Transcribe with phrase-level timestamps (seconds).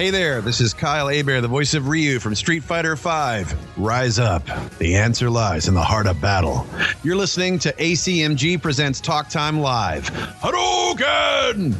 [0.00, 3.54] Hey there, this is Kyle Hebert, the voice of Ryu from Street Fighter V.
[3.76, 4.42] Rise up.
[4.78, 6.66] The answer lies in the heart of battle.
[7.02, 10.04] You're listening to ACMG Presents Talk Time Live.
[10.40, 11.74] Hadouken!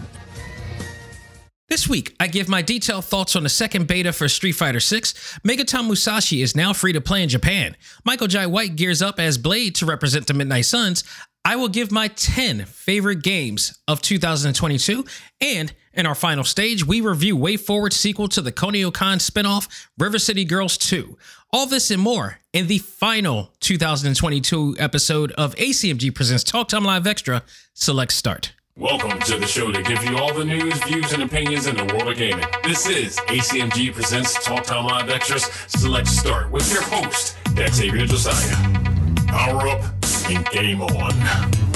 [1.71, 5.01] This week, I give my detailed thoughts on the second beta for Street Fighter VI.
[5.47, 7.75] Megaton Musashi is now free to play in Japan.
[8.05, 11.05] Michael Jai White gears up as Blade to represent the Midnight Suns.
[11.45, 15.07] I will give my 10 favorite games of 2022.
[15.41, 20.45] And in our final stage, we review WayForward sequel to the Kunio-kun spinoff, River City
[20.45, 21.17] Girls 2.
[21.53, 27.07] All this and more in the final 2022 episode of ACMG Presents Talk Time Live
[27.07, 27.43] Extra.
[27.73, 28.53] Select Start.
[28.77, 31.85] Welcome to the show to give you all the news, views, and opinions in the
[31.87, 32.47] world of gaming.
[32.65, 38.57] This is ACMG Presents Talk Time Live Extras Select Start with your host, Xavier Josiah.
[39.27, 40.00] Power up
[40.37, 41.70] and game on.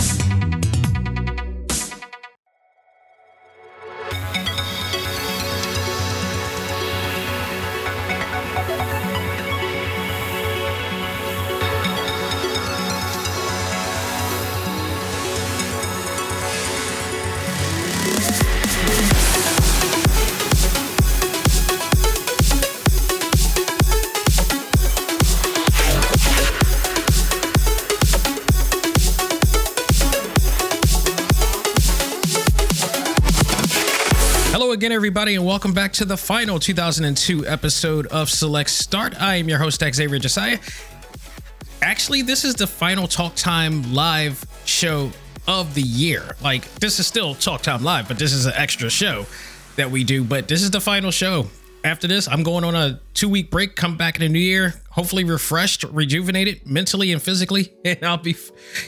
[34.84, 39.18] Again, everybody, and welcome back to the final 2002 episode of Select Start.
[39.18, 40.58] I am your host, Xavier Josiah.
[41.80, 45.10] Actually, this is the final Talk Time Live show
[45.48, 46.36] of the year.
[46.42, 49.24] Like, this is still Talk Time Live, but this is an extra show
[49.76, 50.22] that we do.
[50.22, 51.46] But this is the final show.
[51.82, 54.74] After this, I'm going on a two week break, come back in the new year,
[54.90, 57.72] hopefully refreshed, rejuvenated mentally and physically.
[57.86, 58.36] And I'll be,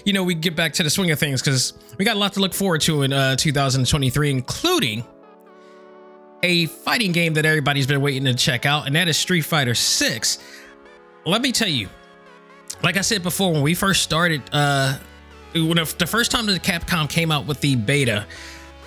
[0.04, 2.34] you know, we get back to the swing of things because we got a lot
[2.34, 5.02] to look forward to in uh, 2023, including
[6.42, 9.74] a fighting game that everybody's been waiting to check out, and that is Street Fighter
[9.74, 10.38] 6.
[11.24, 11.88] Let me tell you,
[12.82, 14.98] like I said before, when we first started, uh,
[15.54, 18.26] when the first time that Capcom came out with the beta,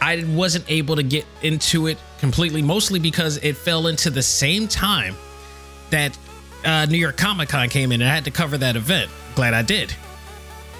[0.02, 4.68] I wasn't able to get into it completely, mostly because it fell into the same
[4.68, 5.16] time
[5.90, 6.18] that
[6.64, 9.09] uh, New York Comic Con came in, and I had to cover that event.
[9.36, 9.94] Glad I did.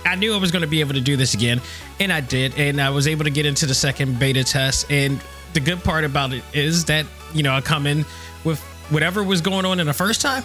[0.06, 1.62] I knew I was going to be able to do this again,
[2.00, 4.90] and I did, and I was able to get into the second beta test.
[4.90, 5.20] And
[5.54, 8.06] the good part about it is that you know I come in
[8.44, 10.44] with whatever was going on in the first time,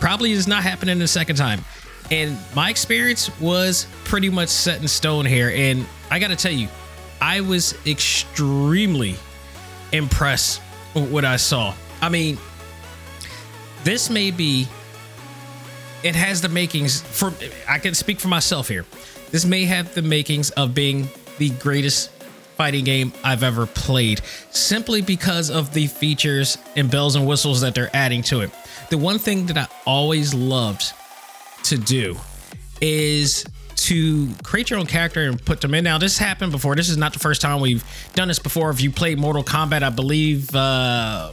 [0.00, 1.64] probably is not happening the second time.
[2.10, 5.50] And my experience was pretty much set in stone here.
[5.54, 6.68] And I got to tell you,
[7.20, 9.16] I was extremely
[9.92, 10.62] impressed
[10.94, 11.74] with what I saw.
[12.00, 12.38] I mean,
[13.84, 14.66] this may be
[16.02, 17.32] it has the makings for
[17.68, 18.84] I can speak for myself here.
[19.30, 22.10] This may have the makings of being the greatest
[22.58, 24.20] fighting game I've ever played
[24.50, 28.50] simply because of the features and bells and whistles that they're adding to it.
[28.90, 30.92] The one thing that I always loved
[31.64, 32.16] to do
[32.80, 33.44] is
[33.76, 35.84] to create your own character and put them in.
[35.84, 36.74] Now, this happened before.
[36.74, 38.70] This is not the first time we've done this before.
[38.70, 41.30] If you played Mortal Kombat, I believe uh,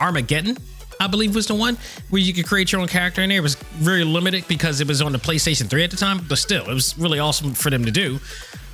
[0.00, 0.56] Armageddon
[1.00, 1.78] I believe was the one
[2.10, 3.38] where you could create your own character in there.
[3.38, 6.38] It was very limited because it was on the PlayStation 3 at the time, but
[6.38, 8.18] still, it was really awesome for them to do.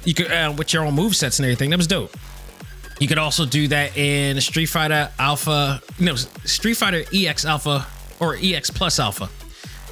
[0.04, 1.70] You could uh, with your own move sets and everything.
[1.70, 2.14] That was dope.
[3.00, 7.86] You could also do that in Street Fighter Alpha, no, Street Fighter EX Alpha
[8.20, 9.28] or EX Plus Alpha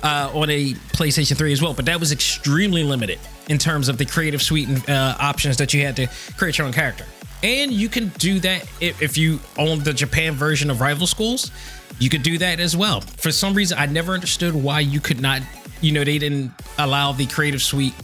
[0.03, 1.75] uh, on a PlayStation 3 as well.
[1.75, 3.19] But that was extremely limited
[3.49, 6.67] in terms of the creative suite and uh, options that you had to create your
[6.67, 7.05] own character.
[7.43, 11.51] And you can do that if, if you own the Japan version of Rival Schools.
[11.99, 13.01] You could do that as well.
[13.01, 15.43] For some reason, I never understood why you could not,
[15.81, 17.95] you know, they didn't allow the creative suite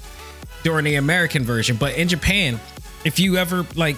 [0.62, 1.76] during the American version.
[1.76, 2.60] But in Japan,
[3.04, 3.96] if you ever like,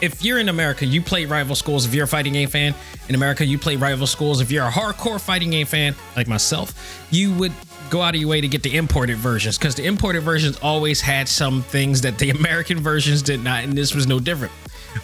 [0.00, 1.86] if you're in America, you play Rival Schools.
[1.86, 2.74] If you're a fighting game fan
[3.08, 4.40] in America, you play Rival Schools.
[4.40, 7.52] If you're a hardcore fighting game fan like myself, you would
[7.88, 11.00] go out of your way to get the imported versions because the imported versions always
[11.00, 14.52] had some things that the American versions did not, and this was no different.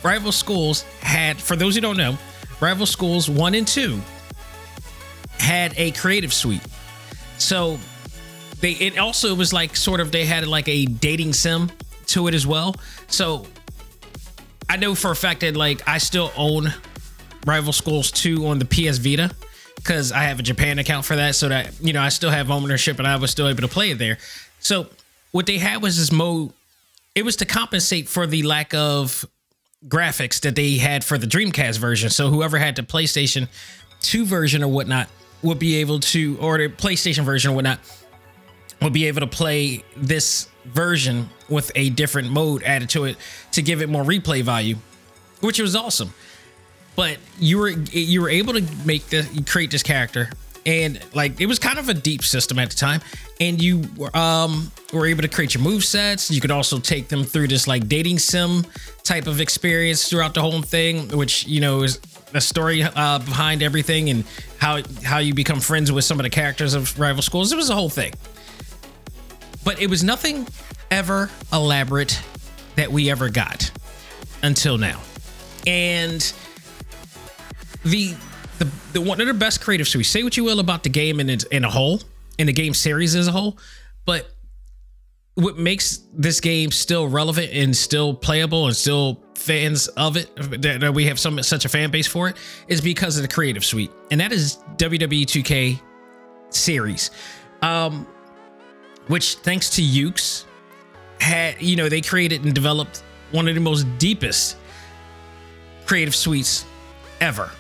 [0.03, 2.17] Rival Schools had, for those who don't know,
[2.61, 4.01] Rival Schools 1 and 2
[5.39, 6.63] had a creative suite.
[7.39, 7.79] So
[8.63, 11.71] they it also was like sort of they had like a dating sim
[12.07, 12.75] to it as well.
[13.09, 13.47] So
[14.71, 16.73] I know for a fact that like I still own
[17.45, 19.31] Rival Schools 2 on the PS Vita
[19.77, 22.51] because I have a Japan account for that, so that you know I still have
[22.51, 24.17] ownership and I was still able to play it there.
[24.61, 24.87] So
[25.33, 26.53] what they had was this mode.
[27.15, 29.27] It was to compensate for the lack of
[29.87, 32.09] graphics that they had for the Dreamcast version.
[32.09, 33.49] So whoever had the PlayStation
[34.01, 35.09] 2 version or whatnot
[35.43, 37.81] would be able to, or the PlayStation version or whatnot,
[38.83, 43.17] would be able to play this version with a different mode added to it
[43.53, 44.77] to give it more replay value,
[45.41, 46.13] which was awesome.
[46.95, 50.31] But you were you were able to make the create this character
[50.65, 53.01] and like it was kind of a deep system at the time
[53.41, 53.83] and you
[54.15, 56.31] um were able to create your move sets.
[56.31, 58.67] You could also take them through this like dating sim
[59.05, 61.99] type of experience throughout the whole thing which you know is
[62.33, 64.25] the story uh, behind everything and
[64.59, 67.53] how how you become friends with some of the characters of rival schools.
[67.53, 68.13] It was a whole thing
[69.65, 70.47] but it was nothing
[70.91, 72.21] ever elaborate
[72.77, 73.71] that we ever got
[74.43, 75.01] until now.
[75.67, 76.21] And
[77.85, 78.15] the
[78.59, 80.09] the, the one of the best creative suites.
[80.09, 82.01] Say what you will about the game in in a whole,
[82.39, 83.59] in the game series as a whole,
[84.05, 84.29] but
[85.35, 90.81] what makes this game still relevant and still playable and still fans of it that,
[90.81, 92.37] that we have some such a fan base for it
[92.69, 95.81] is because of the creative suite and that is WWE 2K
[96.51, 97.11] series
[97.63, 98.07] um
[99.13, 100.47] which thanks to Yuke's
[101.21, 104.57] had you know they created and developed one of the most deepest
[105.85, 106.65] creative suites
[107.21, 107.51] ever.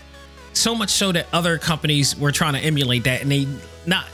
[0.54, 3.46] So much so that other companies were trying to emulate that, and they
[3.84, 4.06] not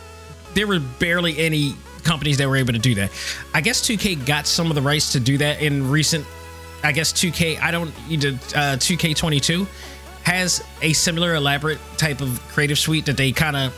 [0.55, 3.13] there were barely any companies that were able to do that.
[3.55, 6.27] I guess 2K got some of the rights to do that in recent.
[6.83, 7.61] I guess 2K.
[7.61, 7.91] I don't.
[7.91, 9.65] Uh, 2K22
[10.25, 13.73] has a similar elaborate type of creative suite that they kind of,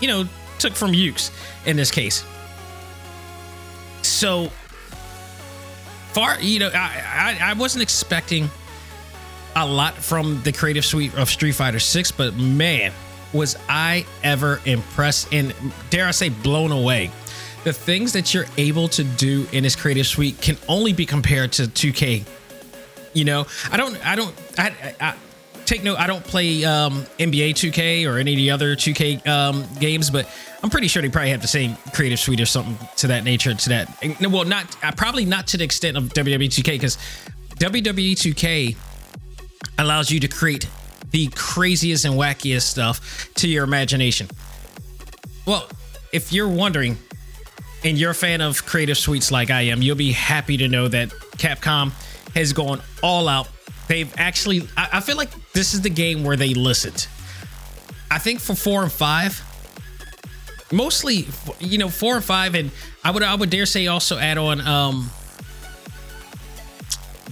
[0.00, 0.28] you know,
[0.60, 1.32] took from Yuke's
[1.66, 2.24] in this case.
[4.20, 4.48] So
[6.12, 8.50] far, you know, I, I, I wasn't expecting
[9.56, 12.92] a lot from the creative suite of Street Fighter 6, but man,
[13.32, 15.54] was I ever impressed and
[15.88, 17.10] dare I say blown away.
[17.64, 21.52] The things that you're able to do in this creative suite can only be compared
[21.52, 22.26] to 2K.
[23.14, 25.14] You know, I don't, I don't, I, I,
[25.64, 29.64] take note, I don't play um, NBA 2K or any of the other 2K um,
[29.78, 30.28] games, but
[30.62, 33.54] I'm pretty sure they probably have the same creative suite or something to that nature.
[33.54, 36.98] To that, well, not uh, probably not to the extent of WWE 2K because
[37.56, 38.76] WWE 2K
[39.78, 40.68] allows you to create
[41.10, 44.28] the craziest and wackiest stuff to your imagination.
[45.46, 45.68] Well,
[46.12, 46.98] if you're wondering
[47.82, 50.88] and you're a fan of creative suites like I am, you'll be happy to know
[50.88, 51.08] that
[51.38, 51.92] Capcom
[52.34, 53.48] has gone all out
[53.90, 57.08] they've actually I, I feel like this is the game where they listened.
[58.10, 59.42] I think for four and five,
[60.72, 61.26] mostly
[61.58, 62.70] you know four or five, and
[63.04, 65.10] I would I would dare say also add on um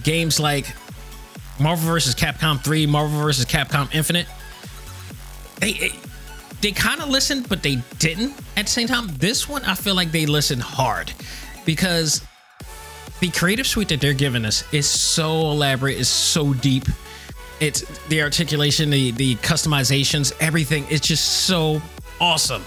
[0.02, 0.67] games like
[1.61, 2.14] Marvel vs.
[2.14, 3.44] Capcom 3, Marvel vs.
[3.44, 4.26] Capcom Infinite.
[5.61, 5.93] They
[6.61, 9.08] they kind of listened, but they didn't at the same time.
[9.19, 11.12] This one, I feel like they listened hard
[11.64, 12.23] because
[13.20, 16.85] the creative suite that they're giving us is so elaborate, is so deep.
[17.61, 20.87] It's the articulation, the the customizations, everything.
[20.90, 21.82] It's just so
[22.20, 22.64] awesome.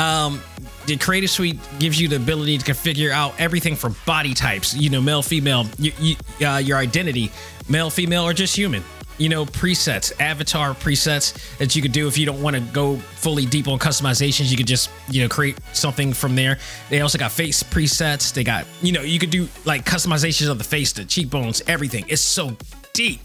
[0.00, 0.40] Um,
[0.86, 4.90] the creative suite gives you the ability to configure out everything from body types, you
[4.90, 6.16] know, male, female, you, you,
[6.46, 7.30] uh, your identity,
[7.68, 8.82] male, female, or just human
[9.20, 12.96] you know, presets, avatar presets that you could do if you don't want to go
[12.96, 14.50] fully deep on customizations.
[14.50, 16.58] You could just, you know, create something from there.
[16.88, 18.32] They also got face presets.
[18.32, 22.06] They got, you know, you could do like customizations of the face, the cheekbones, everything.
[22.08, 22.56] It's so
[22.94, 23.20] deep.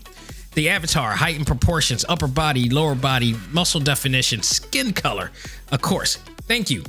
[0.56, 5.32] The avatar, height and proportions, upper body, lower body, muscle definition, skin color.
[5.72, 6.16] Of course.
[6.48, 6.84] Thank you.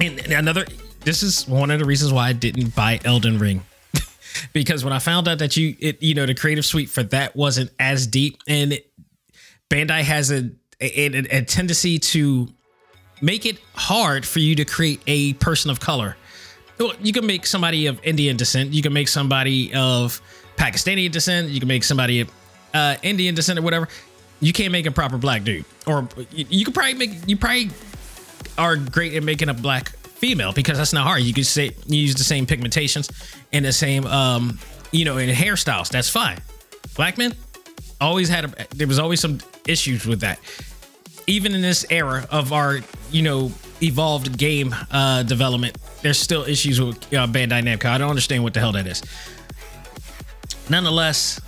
[0.00, 0.66] And another,
[1.00, 3.64] this is one of the reasons why I didn't buy Elden Ring
[4.52, 7.36] because when I found out that you it you know the creative suite for that
[7.36, 8.90] wasn't as deep and it,
[9.70, 12.48] Bandai has a, a, a tendency to
[13.20, 16.16] make it hard for you to create a person of color.
[16.78, 20.20] Well, you can make somebody of Indian descent, you can make somebody of
[20.56, 22.30] Pakistani descent, you can make somebody of
[22.76, 23.88] uh, Indian descent or whatever.
[24.40, 27.70] You can't make a proper black dude, or you, you could probably make you probably
[28.58, 31.22] are great at making a black female because that's not hard.
[31.22, 33.10] You could say you use the same pigmentations
[33.52, 34.58] and the same, um,
[34.92, 35.88] you know, in hairstyles.
[35.88, 36.38] That's fine.
[36.94, 37.34] Black men
[38.00, 40.38] always had a, there was always some issues with that.
[41.26, 42.80] Even in this era of our,
[43.10, 43.50] you know,
[43.82, 47.86] evolved game uh, development, there's still issues with uh, Bandai Namco.
[47.86, 49.02] I don't understand what the hell that is.
[50.68, 51.40] Nonetheless,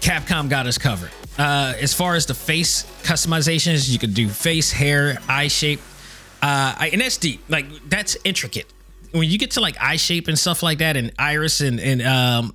[0.00, 1.10] Capcom got us covered.
[1.38, 5.80] Uh, as far as the face customizations, you could do face, hair, eye shape,
[6.42, 7.40] uh, and that's deep.
[7.48, 8.72] Like that's intricate.
[9.12, 12.02] When you get to like eye shape and stuff like that, and iris and and
[12.02, 12.54] um,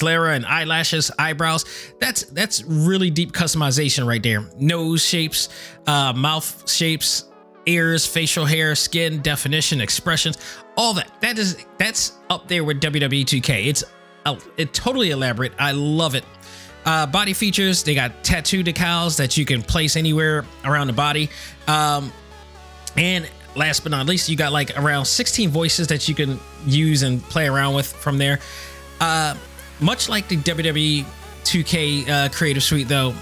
[0.00, 1.64] and eyelashes, eyebrows,
[2.00, 4.48] that's that's really deep customization right there.
[4.58, 5.48] Nose shapes,
[5.86, 7.24] uh, mouth shapes,
[7.66, 10.38] ears, facial hair, skin definition, expressions,
[10.76, 11.10] all that.
[11.20, 13.66] That is that's up there with WWE 2K.
[13.66, 13.84] It's
[14.56, 15.52] it totally elaborate.
[15.58, 16.24] I love it.
[16.84, 21.30] Uh, body features they got tattoo decals that you can place anywhere around the body.
[21.66, 22.12] Um,
[22.96, 27.02] and last but not least, you got like around 16 voices that you can use
[27.02, 28.38] and play around with from there.
[29.00, 29.34] Uh,
[29.80, 31.04] much like the WWE
[31.44, 33.14] 2K uh, Creative Suite, though,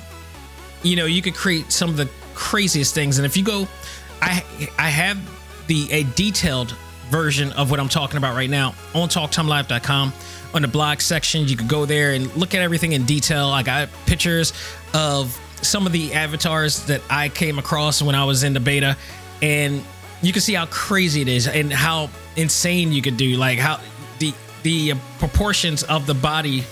[0.82, 3.18] you know you could create some of the craziest things.
[3.18, 3.68] And if you go,
[4.20, 4.44] I
[4.78, 5.18] I have
[5.66, 6.72] the a detailed
[7.10, 10.12] version of what I'm talking about right now on TalkTimeLive.com
[10.54, 11.46] on the blog section.
[11.48, 13.48] You could go there and look at everything in detail.
[13.48, 14.52] I got pictures
[14.94, 18.96] of some of the avatars that I came across when I was in the beta,
[19.40, 19.82] and
[20.22, 23.36] you can see how crazy it is and how insane you could do.
[23.36, 23.80] Like how
[24.18, 26.64] the the proportions of the body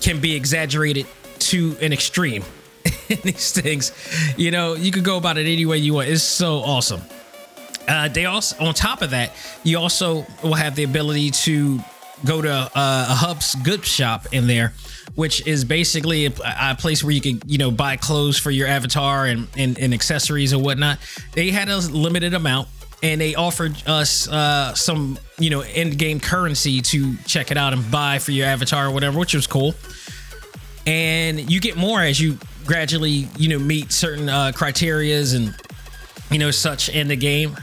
[0.00, 1.06] can be exaggerated
[1.38, 2.42] to an extreme.
[3.08, 3.92] in these things,
[4.36, 6.08] you know, you could go about it any way you want.
[6.08, 7.00] It's so awesome.
[7.88, 9.32] Uh, they also, on top of that,
[9.62, 11.80] you also will have the ability to
[12.24, 14.72] go to uh, a Hub's Good Shop in there,
[15.14, 18.66] which is basically a, a, place where you can, you know, buy clothes for your
[18.66, 20.98] avatar and, and, and accessories and whatnot.
[21.32, 22.68] They had a limited amount
[23.02, 27.90] and they offered us uh, some, you know, in-game currency to check it out and
[27.90, 29.74] buy for your avatar or whatever, which was cool.
[30.86, 35.54] And you get more as you gradually, you know, meet certain uh, criterias and
[36.30, 37.56] you know such in the game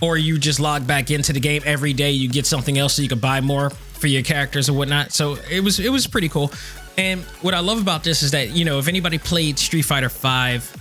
[0.00, 3.02] or you just log back into the game every day you get something else so
[3.02, 5.12] you can buy more for your characters or whatnot.
[5.12, 6.52] So it was it was pretty cool.
[6.96, 10.08] And what i love about this is that you know if anybody played street fighter
[10.08, 10.76] 5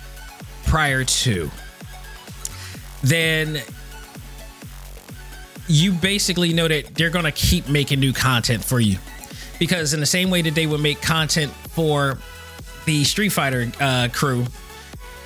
[0.66, 1.52] prior to
[3.04, 3.62] then
[5.68, 8.98] you basically know that they're to keep making new content for you.
[9.60, 12.18] Because in the same way that they would make content for
[12.86, 14.46] the street fighter uh, crew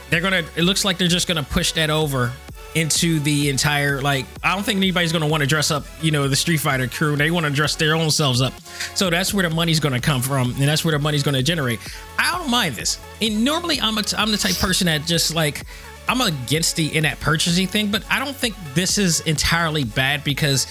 [0.09, 2.33] they're gonna it looks like they're just gonna push that over
[2.73, 6.27] into the entire like I don't think anybody's gonna want to dress up, you know,
[6.27, 7.15] the Street Fighter crew.
[7.15, 8.53] They want to dress their own selves up.
[8.95, 11.79] So that's where the money's gonna come from, and that's where the money's gonna generate.
[12.17, 12.99] I don't mind this.
[13.21, 15.65] And normally I'm a I'm the type person that just like
[16.07, 20.67] I'm against the in-app purchasing thing, but I don't think this is entirely bad because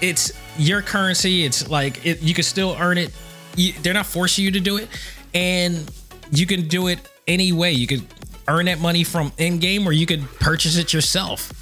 [0.00, 1.44] it's your currency.
[1.44, 3.12] It's like it, you can still earn it.
[3.56, 4.88] You, they're not forcing you to do it,
[5.34, 5.90] and
[6.30, 7.72] you can do it any way.
[7.72, 8.06] You can
[8.48, 11.52] earn that money from in game or you could purchase it yourself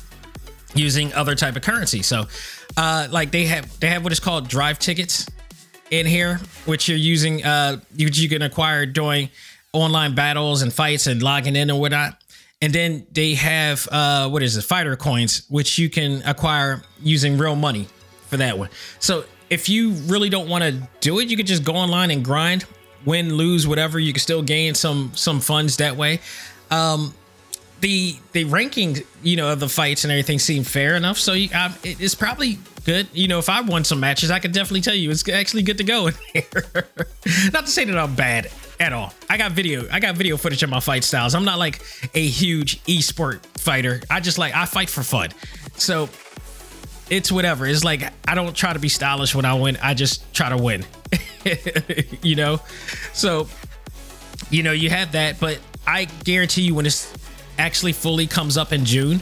[0.74, 2.02] using other type of currency.
[2.02, 2.24] So
[2.76, 5.26] uh like they have they have what is called drive tickets
[5.90, 9.30] in here which you're using uh you, you can acquire during
[9.72, 12.20] online battles and fights and logging in and whatnot.
[12.60, 14.62] And then they have uh what is it?
[14.62, 17.88] Fighter coins which you can acquire using real money
[18.26, 18.70] for that one.
[18.98, 22.24] So if you really don't want to do it you could just go online and
[22.24, 22.64] grind
[23.04, 23.98] win lose whatever.
[23.98, 26.20] You can still gain some some funds that way
[26.70, 27.14] um,
[27.80, 31.18] the the ranking, you know, of the fights and everything seemed fair enough.
[31.18, 33.08] So you, um, it, it's probably good.
[33.12, 35.78] You know, if I won some matches, I could definitely tell you it's actually good
[35.78, 36.44] to go in here.
[37.52, 39.12] not to say that I'm bad at all.
[39.28, 39.86] I got video.
[39.90, 41.34] I got video footage of my fight styles.
[41.34, 41.82] I'm not like
[42.14, 44.00] a huge esport fighter.
[44.10, 45.30] I just like I fight for fun.
[45.76, 46.08] So
[47.10, 47.66] it's whatever.
[47.66, 49.76] It's like I don't try to be stylish when I win.
[49.82, 50.84] I just try to win.
[52.22, 52.60] you know.
[53.12, 53.48] So
[54.50, 57.12] you know you have that, but I guarantee you when this
[57.58, 59.20] actually fully comes up in June,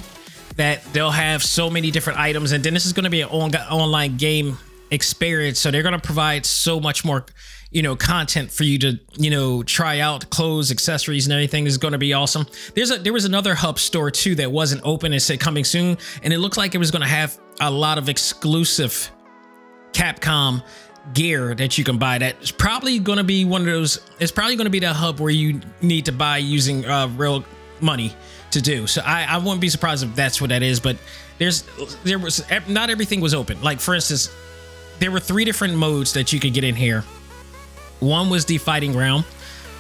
[0.57, 3.29] that they'll have so many different items, and then this is going to be an
[3.31, 4.59] on- online game
[4.91, 5.59] experience.
[5.59, 7.25] So they're going to provide so much more,
[7.71, 11.79] you know, content for you to, you know, try out clothes, accessories, and everything is
[11.79, 12.47] going to be awesome.
[12.75, 15.97] There's a there was another hub store too that wasn't open and said coming soon,
[16.23, 19.11] and it looked like it was going to have a lot of exclusive
[19.93, 20.63] Capcom
[21.15, 24.57] gear that you can buy that's probably going to be one of those it's probably
[24.57, 27.45] going to be the hub where you need to buy using uh, real
[27.81, 28.15] money
[28.53, 28.87] to do.
[28.87, 30.97] So I, I wouldn't be surprised if that's what that is but
[31.39, 31.65] there's
[32.05, 33.61] there was not everything was open.
[33.63, 34.31] Like for instance
[35.01, 37.03] there were three different modes that you could get in here.
[38.01, 39.25] One was the fighting realm.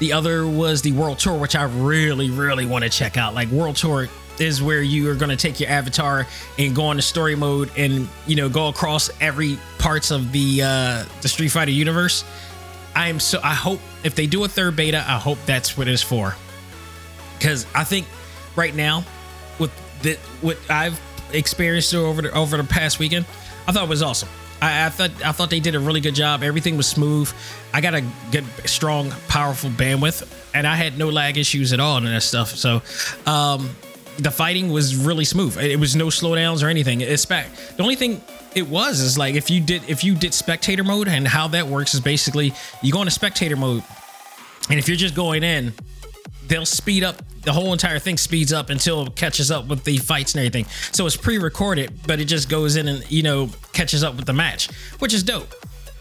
[0.01, 3.35] The other was the world tour which i really really want to check out.
[3.35, 4.09] Like world tour
[4.39, 6.27] is where you are going to take your avatar
[6.59, 11.05] and go into story mode and you know go across every parts of the uh
[11.21, 12.25] the Street Fighter universe.
[12.95, 15.89] I am so I hope if they do a third beta, I hope that's what
[15.89, 16.35] it's for.
[17.41, 18.07] Cuz I think
[18.57, 19.05] right now
[19.59, 19.71] with
[20.03, 21.01] the what I've
[21.33, 23.27] experienced over the over the past weekend,
[23.67, 24.29] I thought it was awesome.
[24.63, 26.45] I, I, thought I thought they did a really good job.
[26.45, 27.31] Everything was smooth.
[27.75, 30.25] I got a good, strong, powerful bandwidth,
[30.55, 32.51] and I had no lag issues at all and that stuff.
[32.51, 32.81] So,
[33.27, 33.71] um,
[34.19, 35.59] the fighting was really smooth.
[35.59, 37.01] It was no slowdowns or anything.
[37.01, 37.47] It's back.
[37.77, 38.23] The only thing
[38.55, 41.67] it was is like if you did if you did spectator mode and how that
[41.67, 42.53] works is basically
[42.83, 43.83] you go into spectator mode
[44.69, 45.73] and if you're just going in
[46.49, 49.97] they'll speed up the whole entire thing speeds up until it catches up with the
[49.97, 54.05] fights and everything so it's pre-recorded but it just goes in and you know catches
[54.05, 55.55] up with the match which is dope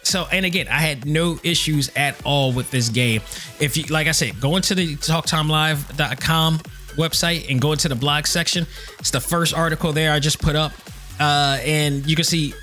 [0.03, 3.21] so and again, I had no issues at all with this game.
[3.59, 6.59] If you like I said, go into the talktimelive.com
[6.95, 8.65] website and go into the blog section.
[8.99, 10.71] It's the first article there I just put up.
[11.19, 12.53] Uh, and you can see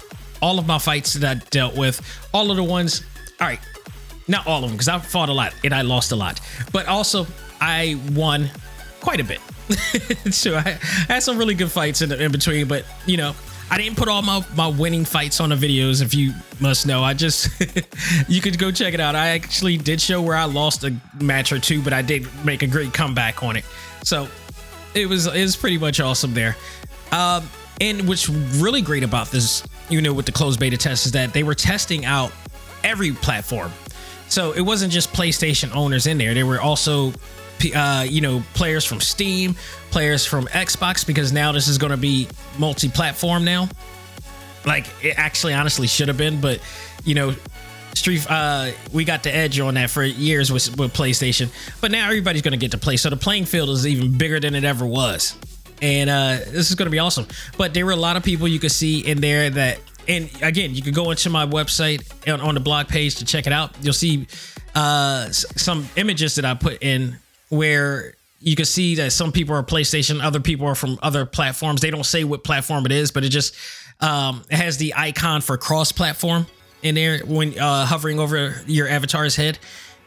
[0.43, 2.01] all of my fights that I dealt with,
[2.33, 3.05] all of the ones.
[3.41, 3.61] All right,
[4.27, 6.41] not all of them because I fought a lot and I lost a lot,
[6.73, 7.27] but also
[7.61, 8.51] I won
[9.01, 9.41] quite a bit.
[10.33, 13.35] so I, I, had some really good fights in, in between, but you know,
[13.71, 17.03] I didn't put all my, my winning fights on the videos, if you must know.
[17.03, 17.49] I just,
[18.29, 19.15] you could go check it out.
[19.15, 22.63] I actually did show where I lost a match or two, but I did make
[22.63, 23.65] a great comeback on it.
[24.05, 24.28] So
[24.95, 26.57] it was, it was pretty much awesome there.
[27.12, 27.49] Um,
[27.81, 31.33] and what's really great about this, you know, with the closed beta test is that
[31.33, 32.33] they were testing out
[32.85, 33.73] every platform.
[34.28, 36.35] So it wasn't just PlayStation owners in there.
[36.35, 37.12] There were also
[37.75, 39.57] uh, you know, players from Steam,
[39.90, 42.28] players from Xbox, because now this is going to be
[42.59, 43.69] multi-platform now.
[44.64, 46.61] Like it actually, honestly, should have been, but
[47.05, 47.35] you know,
[47.99, 51.50] Street, uh, we got the edge on that for years with, with PlayStation,
[51.81, 52.97] but now everybody's going to get to play.
[52.97, 55.37] So the playing field is even bigger than it ever was,
[55.83, 57.26] and uh, this is going to be awesome.
[57.57, 60.75] But there were a lot of people you could see in there that, and again,
[60.75, 62.00] you could go into my website
[62.33, 63.73] on, on the blog page to check it out.
[63.83, 64.26] You'll see
[64.75, 67.19] uh, some images that I put in
[67.50, 71.81] where you can see that some people are PlayStation, other people are from other platforms.
[71.81, 73.57] They don't say what platform it is, but it just
[74.00, 76.47] um, it has the icon for cross-platform
[76.83, 79.59] in there when uh, hovering over your avatar's head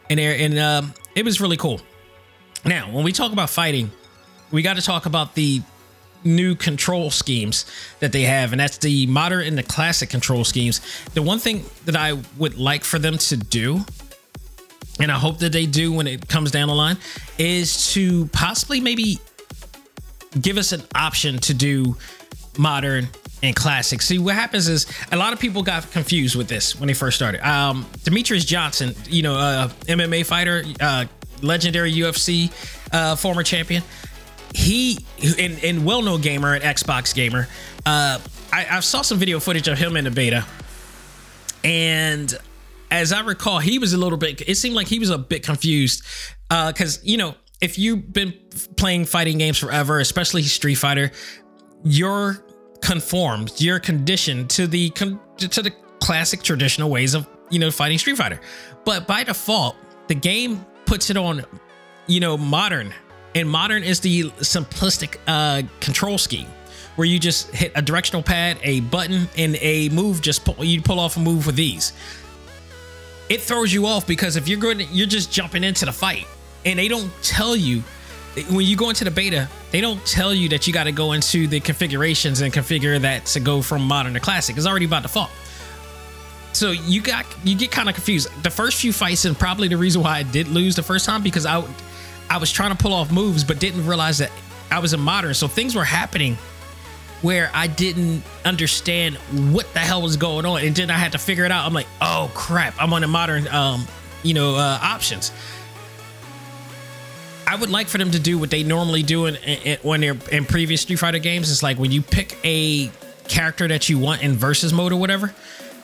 [0.08, 1.80] in there, and um, it was really cool.
[2.64, 3.90] Now, when we talk about fighting,
[4.50, 5.62] we got to talk about the
[6.24, 7.66] new control schemes
[8.00, 10.80] that they have, and that's the modern and the classic control schemes.
[11.14, 13.84] The one thing that I would like for them to do
[15.00, 16.96] and I hope that they do when it comes down the line,
[17.38, 19.18] is to possibly maybe
[20.40, 21.96] give us an option to do
[22.58, 23.08] modern
[23.42, 24.02] and classic.
[24.02, 27.16] See, what happens is a lot of people got confused with this when they first
[27.16, 27.46] started.
[27.46, 31.06] Um, Demetrious Johnson, you know, uh, MMA fighter, uh,
[31.42, 32.52] legendary UFC
[32.92, 33.82] uh, former champion,
[34.54, 34.98] he
[35.38, 37.48] and, and well-known gamer and Xbox gamer.
[37.84, 38.18] Uh,
[38.52, 40.44] I, I saw some video footage of him in the beta,
[41.64, 42.32] and
[42.90, 44.42] as I recall, he was a little bit.
[44.46, 46.04] It seemed like he was a bit confused
[46.50, 48.34] Uh, because uh, you know if you've been
[48.76, 51.10] playing fighting games forever, especially Street Fighter,
[51.84, 52.44] you're
[52.82, 58.16] conformed, you're conditioned to the to the classic traditional ways of you know fighting Street
[58.16, 58.40] Fighter.
[58.84, 59.76] But by default,
[60.08, 61.44] the game puts it on
[62.06, 62.92] you know modern,
[63.34, 66.48] and modern is the simplistic uh, control scheme
[66.96, 70.20] where you just hit a directional pad, a button, and a move.
[70.20, 71.94] Just pull, you pull off a move with these
[73.32, 76.26] it throws you off because if you're going, you're just jumping into the fight,
[76.66, 77.82] and they don't tell you
[78.48, 81.12] when you go into the beta, they don't tell you that you got to go
[81.12, 84.56] into the configurations and configure that to go from modern to classic.
[84.56, 85.30] It's already by default.
[86.52, 88.28] So you got you get kind of confused.
[88.42, 91.22] The first few fights, and probably the reason why I did lose the first time
[91.22, 91.64] because I
[92.30, 94.30] I was trying to pull off moves, but didn't realize that
[94.70, 95.34] I was in modern.
[95.34, 96.36] So things were happening
[97.22, 99.16] where I didn't understand
[99.52, 101.66] what the hell was going on, and then I had to figure it out.
[101.66, 103.86] I'm like, oh crap, I'm on the modern, um,
[104.22, 105.32] you know, uh, options.
[107.52, 110.16] I would like for them to do what they normally do in, in, when they're
[110.30, 111.50] in previous Street Fighter games.
[111.50, 112.90] It's like when you pick a
[113.28, 115.34] character that you want in versus mode or whatever,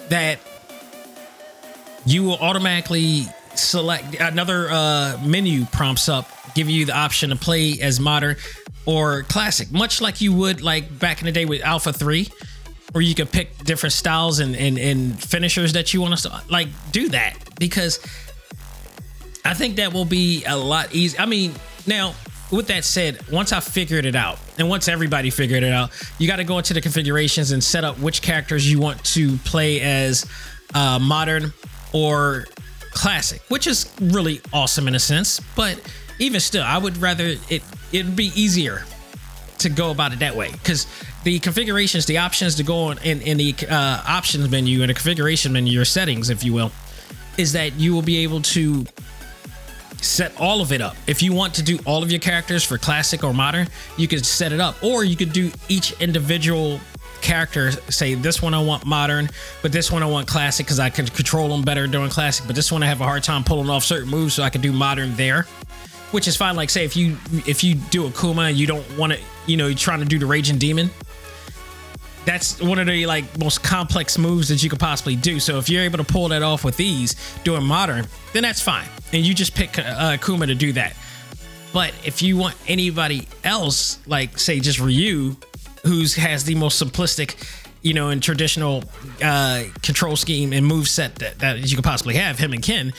[0.09, 0.39] that
[2.07, 7.79] you will automatically select another uh, menu prompts up, give you the option to play
[7.83, 8.37] as modern
[8.87, 12.31] or classic, much like you would like back in the day with Alpha 3,
[12.93, 16.69] where you could pick different styles and, and, and finishers that you want to like
[16.93, 17.99] do that because
[19.49, 21.23] I think that will be a lot easier.
[21.23, 21.55] I mean,
[21.87, 22.15] now
[22.53, 26.29] with that said, once I figured it out, and once everybody figured it out, you
[26.29, 29.81] got to go into the configurations and set up which characters you want to play
[29.81, 30.27] as
[30.75, 31.55] uh, modern
[31.95, 32.45] or
[32.91, 35.41] classic, which is really awesome in a sense.
[35.57, 35.81] But
[36.19, 38.85] even still, I would rather it it'd be easier
[39.61, 40.87] to go about it that way because
[41.25, 44.95] the configurations, the options to go on in, in the uh, options menu and the
[44.95, 46.71] configuration menu, your settings, if you will,
[47.39, 48.85] is that you will be able to
[50.01, 50.97] set all of it up.
[51.07, 54.25] If you want to do all of your characters for classic or modern, you could
[54.25, 56.81] set it up, or you could do each individual
[57.21, 57.73] character.
[57.91, 59.29] Say this one I want modern,
[59.63, 62.47] but this one I want classic because I can control them better doing classic.
[62.47, 64.61] But this one I have a hard time pulling off certain moves, so I can
[64.61, 65.47] do modern there
[66.11, 66.57] which is fine.
[66.57, 69.77] Like say if you if you do Akuma, you don't want to, you know, you're
[69.77, 70.91] trying to do the Raging Demon.
[72.29, 75.41] That's one of the like most complex moves that you could possibly do.
[75.41, 78.87] So if you're able to pull that off with these doing modern, then that's fine,
[79.15, 80.95] and you just pick uh, Kuma to do that.
[81.73, 85.37] But if you want anybody else, like say just Ryu,
[85.85, 87.37] who's has the most simplistic,
[87.81, 88.85] you know, and traditional
[89.25, 92.93] uh, control scheme and move set that, that you could possibly have, him and Ken,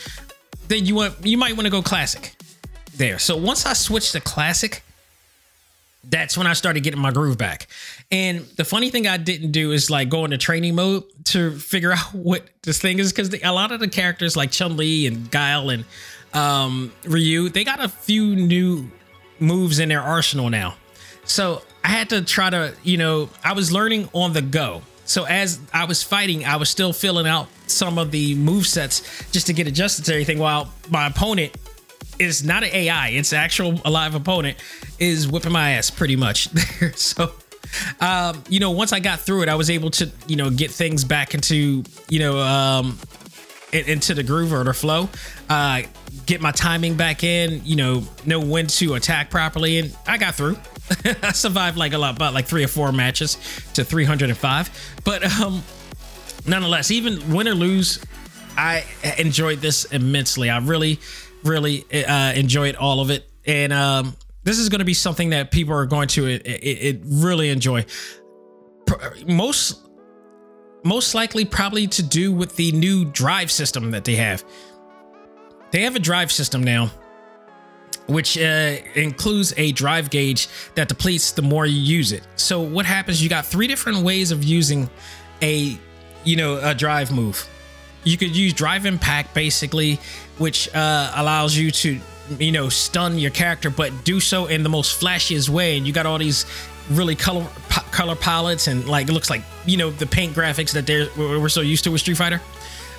[0.66, 2.34] then you want you might want to go classic
[2.96, 3.20] there.
[3.20, 4.82] So once I switched to classic,
[6.04, 7.66] that's when I started getting my groove back.
[8.10, 11.92] And the funny thing I didn't do is like go into training mode to figure
[11.96, 15.30] out what this thing is because a lot of the characters like Chun Li and
[15.30, 15.84] Guile and
[16.32, 18.90] um, Ryu, they got a few new
[19.38, 20.76] moves in their arsenal now.
[21.24, 24.82] So I had to try to, you know, I was learning on the go.
[25.04, 29.02] So as I was fighting, I was still filling out some of the move sets
[29.32, 31.52] just to get adjusted to everything while my opponent
[32.20, 34.58] is not an AI, it's actual alive opponent
[34.98, 36.48] is whipping my ass pretty much.
[36.94, 37.32] So
[38.00, 40.70] um, you know, once I got through it, I was able to, you know, get
[40.70, 42.98] things back into, you know, um,
[43.72, 45.08] into the groove or the flow.
[45.48, 45.82] Uh,
[46.26, 50.34] get my timing back in, you know, know when to attack properly, and I got
[50.34, 50.58] through.
[51.22, 53.36] I survived like a lot, but like three or four matches
[53.74, 54.96] to 305.
[55.04, 55.62] But um,
[56.46, 58.04] nonetheless, even win or lose,
[58.56, 58.84] I
[59.18, 60.50] enjoyed this immensely.
[60.50, 60.98] I really,
[61.44, 65.50] really uh, enjoyed all of it, and um, this is going to be something that
[65.50, 67.84] people are going to it, it, it really enjoy.
[69.26, 69.86] Most
[70.82, 74.42] most likely probably to do with the new drive system that they have.
[75.72, 76.90] They have a drive system now
[78.10, 82.26] which uh, includes a drive gauge that depletes the more you use it.
[82.36, 83.22] So what happens?
[83.22, 84.90] You got three different ways of using
[85.42, 85.78] a,
[86.24, 87.48] you know, a drive move.
[88.02, 90.00] You could use drive impact basically,
[90.40, 92.00] which uh, allows you to,
[92.38, 95.76] you know, stun your character, but do so in the most flashiest way.
[95.76, 96.46] And you got all these
[96.90, 97.46] really color
[97.92, 101.48] color palettes and like it looks like you know the paint graphics that they're we're
[101.48, 102.40] so used to with Street Fighter.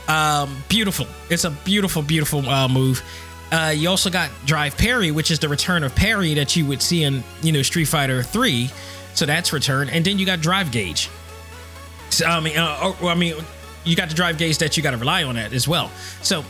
[0.07, 1.07] Um, beautiful.
[1.29, 3.03] It's a beautiful, beautiful uh, move.
[3.51, 6.81] Uh, you also got Drive Parry, which is the return of parry that you would
[6.81, 8.69] see in you know Street Fighter Three,
[9.15, 9.89] so that's return.
[9.89, 11.09] And then you got Drive Gauge.
[12.11, 13.35] So, I mean, uh, I mean,
[13.83, 15.89] you got the Drive Gauge that you got to rely on that as well.
[16.21, 16.43] So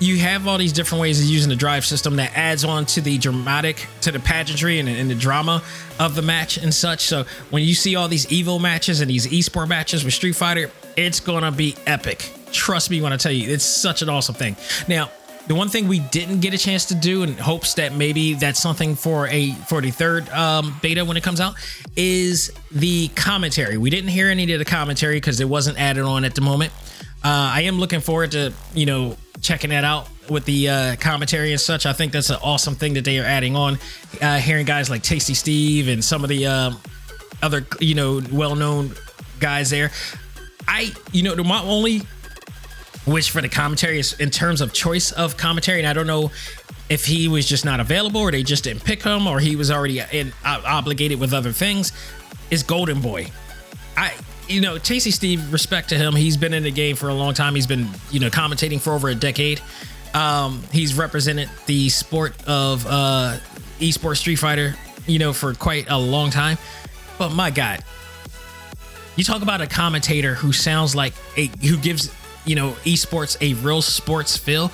[0.00, 3.00] you have all these different ways of using the drive system that adds on to
[3.00, 5.62] the dramatic, to the pageantry and, and, the drama
[5.98, 7.00] of the match and such.
[7.00, 10.70] So when you see all these Evo matches and these esport matches with Street Fighter,
[10.96, 12.30] it's gonna be epic.
[12.52, 14.56] Trust me when I tell you, it's such an awesome thing.
[14.86, 15.10] Now,
[15.48, 18.60] the one thing we didn't get a chance to do, in hopes that maybe that's
[18.60, 21.54] something for a for the third um, beta when it comes out,
[21.96, 23.78] is the commentary.
[23.78, 26.72] We didn't hear any of the commentary because it wasn't added on at the moment.
[27.24, 31.52] Uh, I am looking forward to you know checking that out with the uh, commentary
[31.52, 31.86] and such.
[31.86, 33.78] I think that's an awesome thing that they are adding on.
[34.20, 36.72] Uh, hearing guys like Tasty Steve and some of the uh,
[37.42, 38.94] other, you know, well known
[39.40, 39.90] guys there.
[40.66, 42.02] I, you know, my only
[43.06, 45.78] wish for the commentary is in terms of choice of commentary.
[45.78, 46.30] And I don't know
[46.88, 49.70] if he was just not available or they just didn't pick him or he was
[49.70, 51.92] already in, uh, obligated with other things.
[52.50, 53.30] Is Golden Boy.
[53.96, 54.14] I
[54.48, 56.14] you know, Tasty Steve, respect to him.
[56.14, 57.54] He's been in the game for a long time.
[57.54, 59.60] He's been, you know, commentating for over a decade.
[60.14, 63.36] Um, he's represented the sport of uh,
[63.78, 64.74] esports Street Fighter,
[65.06, 66.56] you know, for quite a long time.
[67.18, 67.84] But my God,
[69.16, 73.54] you talk about a commentator who sounds like a who gives you know esports a
[73.62, 74.72] real sports feel.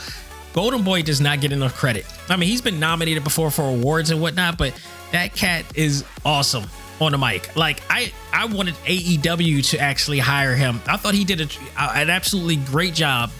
[0.53, 2.07] Golden Boy does not get enough credit.
[2.29, 6.65] I mean, he's been nominated before for awards and whatnot, but that cat is awesome
[7.01, 7.55] on the mic.
[7.57, 10.81] Like I, I wanted AEW to actually hire him.
[10.87, 13.31] I thought he did a, an absolutely great job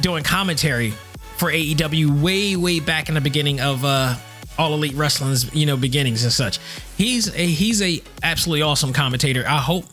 [0.00, 0.92] doing commentary
[1.36, 4.16] for AEW way, way back in the beginning of uh,
[4.58, 6.58] All Elite Wrestling's, you know, beginnings and such.
[6.96, 9.44] He's a he's a absolutely awesome commentator.
[9.46, 9.84] I hope,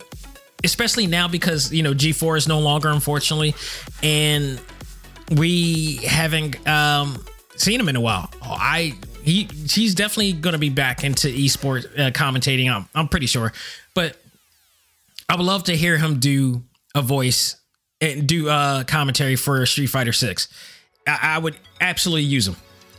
[0.64, 3.56] especially now because you know G4 is no longer, unfortunately,
[4.04, 4.62] and
[5.32, 7.24] we haven't um,
[7.56, 8.30] seen him in a while.
[8.42, 12.72] I he he's definitely going to be back into esports uh, commentating.
[12.74, 13.54] I'm I'm pretty sure,
[13.94, 14.18] but
[15.30, 17.56] I would love to hear him do a voice
[18.00, 20.48] and do uh commentary for Street Fighter Six.
[21.08, 22.56] I, I would absolutely use him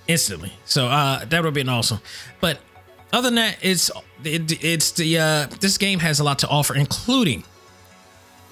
[0.09, 0.53] instantly.
[0.65, 2.01] So uh that would be an awesome.
[2.41, 2.59] But
[3.13, 3.91] other than that, it's
[4.25, 7.45] it, it's the uh this game has a lot to offer, including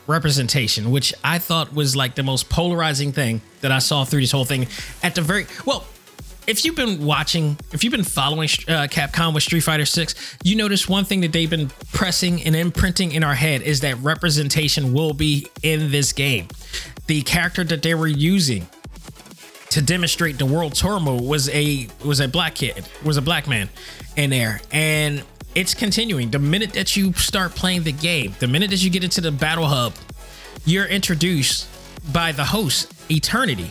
[0.07, 4.33] representation, which I thought was like the most polarizing thing that I saw through this
[4.33, 4.67] whole thing.
[5.03, 5.87] At the very well,
[6.47, 10.57] if you've been watching, if you've been following uh, Capcom with Street Fighter 6, you
[10.57, 14.93] notice one thing that they've been pressing and imprinting in our head is that representation
[14.93, 16.49] will be in this game.
[17.07, 18.67] The character that they were using
[19.71, 23.47] to demonstrate the world tour mode was a was a black kid, was a black
[23.47, 23.69] man
[24.17, 24.61] in there.
[24.73, 25.23] And
[25.55, 26.31] it's continuing.
[26.31, 29.33] The minute that you start playing the game, the minute that you get into the
[29.33, 29.95] battle hub,
[30.65, 31.69] you're introduced
[32.13, 33.71] by the host, Eternity,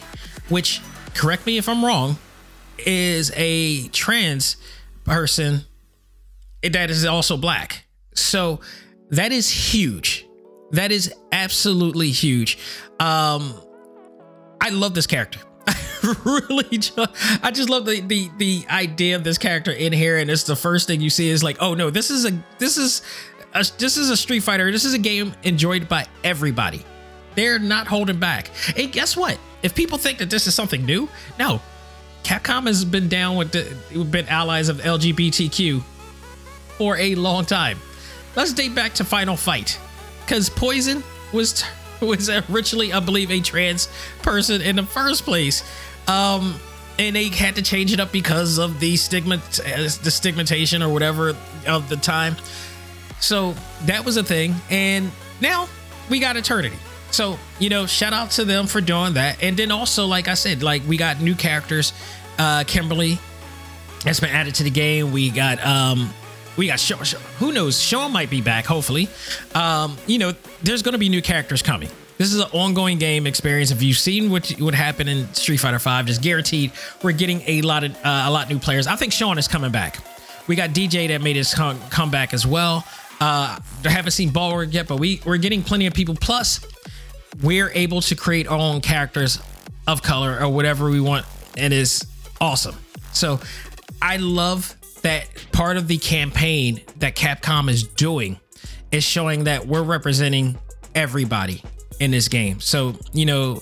[0.49, 0.82] which
[1.13, 2.17] correct me if I'm wrong,
[2.86, 4.58] is a trans
[5.06, 5.62] person
[6.63, 7.86] that is also black.
[8.13, 8.60] So
[9.10, 10.28] that is huge.
[10.72, 12.58] That is absolutely huge.
[13.00, 13.54] Um,
[14.62, 15.39] I love this character.
[15.68, 16.15] I
[16.50, 16.98] really, just,
[17.44, 20.56] I just love the the the idea of this character in here, and it's the
[20.56, 23.02] first thing you see is like, oh no, this is a this is
[23.54, 24.72] a, this is a Street Fighter.
[24.72, 26.86] This is a game enjoyed by everybody.
[27.36, 28.52] They're not holding back.
[28.78, 29.38] And guess what?
[29.63, 31.62] If people think that this is something new, no.
[32.23, 35.82] Capcom has been down with the been allies of LGBTQ
[36.77, 37.79] for a long time.
[38.36, 39.79] Let's date back to Final Fight,
[40.21, 41.03] because Poison
[41.34, 41.63] was
[42.01, 43.89] was originally, I believe, a trans
[44.21, 45.63] person in the first place.
[46.08, 46.60] Um,
[46.97, 51.36] and they had to change it up because of the stigma, the stigmatization or whatever
[51.65, 52.36] of the time.
[53.21, 53.55] So
[53.86, 55.67] that was a thing, and now
[56.10, 56.75] we got Eternity.
[57.12, 59.41] So you know, shout out to them for doing that.
[59.43, 61.93] And then also, like I said, like we got new characters.
[62.38, 63.19] Uh, Kimberly
[64.06, 65.12] has been added to the game.
[65.12, 66.13] We got um,
[66.58, 67.00] we got Sean.
[67.39, 67.82] Who knows?
[67.82, 68.65] Sean might be back.
[68.65, 69.10] Hopefully,
[69.56, 71.89] um, you know, there's going to be new characters coming.
[72.17, 73.72] This is an ongoing game experience.
[73.72, 77.62] If you've seen what what happened in Street Fighter Five, just guaranteed we're getting a
[77.62, 78.88] lot of uh, a lot new players.
[78.88, 80.00] I think Sean is coming back.
[80.48, 82.84] We got Dee Jay that made his come, come as well.
[83.22, 86.15] Uh, I haven't seen Balrog yet, but we we're getting plenty of people.
[86.15, 86.60] Plus,
[87.42, 89.39] we're able to create our own characters
[89.88, 91.26] of color or whatever we want.
[91.58, 92.06] And is
[92.39, 92.76] awesome.
[93.12, 93.39] So
[94.02, 98.39] I love that part of the campaign that Capcom is doing
[98.92, 100.58] is showing that we're representing
[100.96, 101.63] everybody
[102.00, 102.60] in this game.
[102.60, 103.62] So, you know,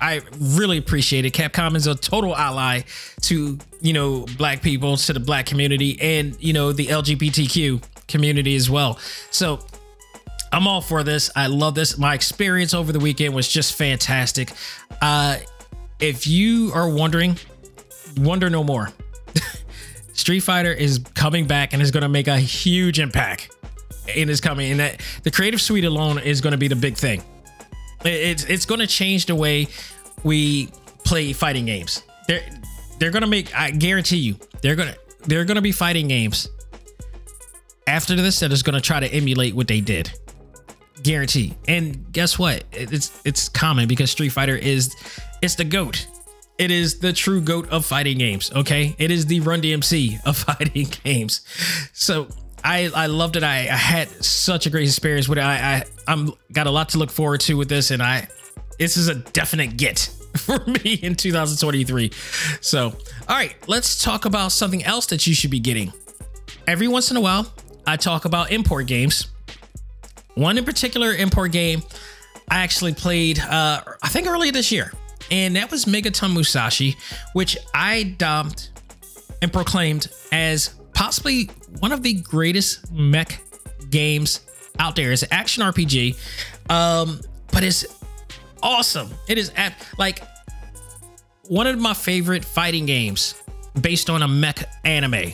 [0.00, 1.32] I really appreciate it.
[1.32, 2.82] Capcom is a total ally
[3.22, 8.56] to, you know, black people, to the black community, and, you know, the LGBTQ community
[8.56, 8.98] as well.
[9.30, 9.60] So
[10.52, 11.30] I'm all for this.
[11.36, 11.96] I love this.
[11.96, 14.52] My experience over the weekend was just fantastic.
[15.00, 15.36] Uh,
[16.00, 17.38] if you are wondering,
[18.16, 18.90] wonder no more.
[20.12, 23.56] Street Fighter is coming back and is going to make a huge impact.
[24.08, 26.96] It is coming, and that the creative suite alone is going to be the big
[26.96, 27.22] thing.
[28.04, 29.68] It's it's going to change the way
[30.24, 30.68] we
[31.04, 32.02] play fighting games.
[32.26, 32.42] They're
[32.98, 33.54] they're going to make.
[33.54, 36.48] I guarantee you, they're gonna they're going to be fighting games
[37.86, 40.10] after this that is going to try to emulate what they did.
[41.02, 41.54] Guarantee.
[41.68, 42.64] And guess what?
[42.72, 44.94] It's it's common because Street Fighter is
[45.42, 46.06] it's the goat.
[46.58, 48.52] It is the true goat of fighting games.
[48.52, 51.40] Okay, it is the Run DMC of fighting games.
[51.92, 52.28] So
[52.62, 53.42] I I loved it.
[53.42, 55.44] I, I had such a great experience with it.
[55.44, 58.28] I, I I'm got a lot to look forward to with this, and I
[58.78, 59.98] this is a definite get
[60.36, 62.10] for me in 2023.
[62.60, 62.94] So all
[63.28, 65.92] right, let's talk about something else that you should be getting.
[66.66, 67.52] Every once in a while,
[67.86, 69.29] I talk about import games.
[70.34, 71.82] One in particular import game
[72.48, 74.92] I actually played uh I think earlier this year
[75.30, 76.96] and that was Megaton Musashi,
[77.32, 78.70] which I dubbed
[79.42, 83.40] and proclaimed as possibly one of the greatest mech
[83.90, 84.40] games
[84.78, 85.12] out there.
[85.12, 86.16] It's an action RPG,
[86.70, 87.20] um,
[87.52, 87.86] but it's
[88.62, 89.10] awesome.
[89.28, 90.22] It is at like
[91.46, 93.34] one of my favorite fighting games
[93.80, 95.32] based on a mech anime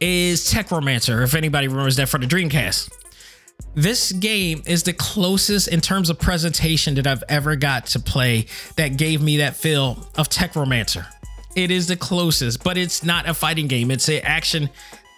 [0.00, 1.22] is Techromancer.
[1.22, 2.90] If anybody remembers that from the Dreamcast
[3.74, 8.46] this game is the closest in terms of presentation that I've ever got to play
[8.76, 11.06] that gave me that feel of Techromancer.
[11.56, 13.90] It is the closest, but it's not a fighting game.
[13.90, 14.70] It's an action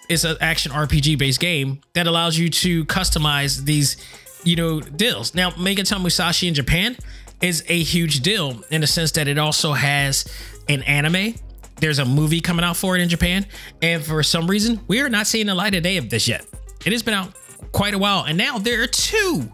[0.08, 3.96] it's an action RPG based game that allows you to customize these,
[4.44, 5.34] you know, deals.
[5.34, 6.96] Now, Megaton Musashi in Japan
[7.40, 10.24] is a huge deal in the sense that it also has
[10.68, 11.34] an anime.
[11.76, 13.46] There's a movie coming out for it in Japan,
[13.80, 16.46] and for some reason, we are not seeing the light of day of this yet.
[16.84, 17.34] It has been out
[17.70, 18.24] quite a while.
[18.24, 19.48] And now there are two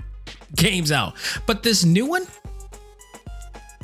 [0.56, 1.14] games out.
[1.46, 2.26] But this new one,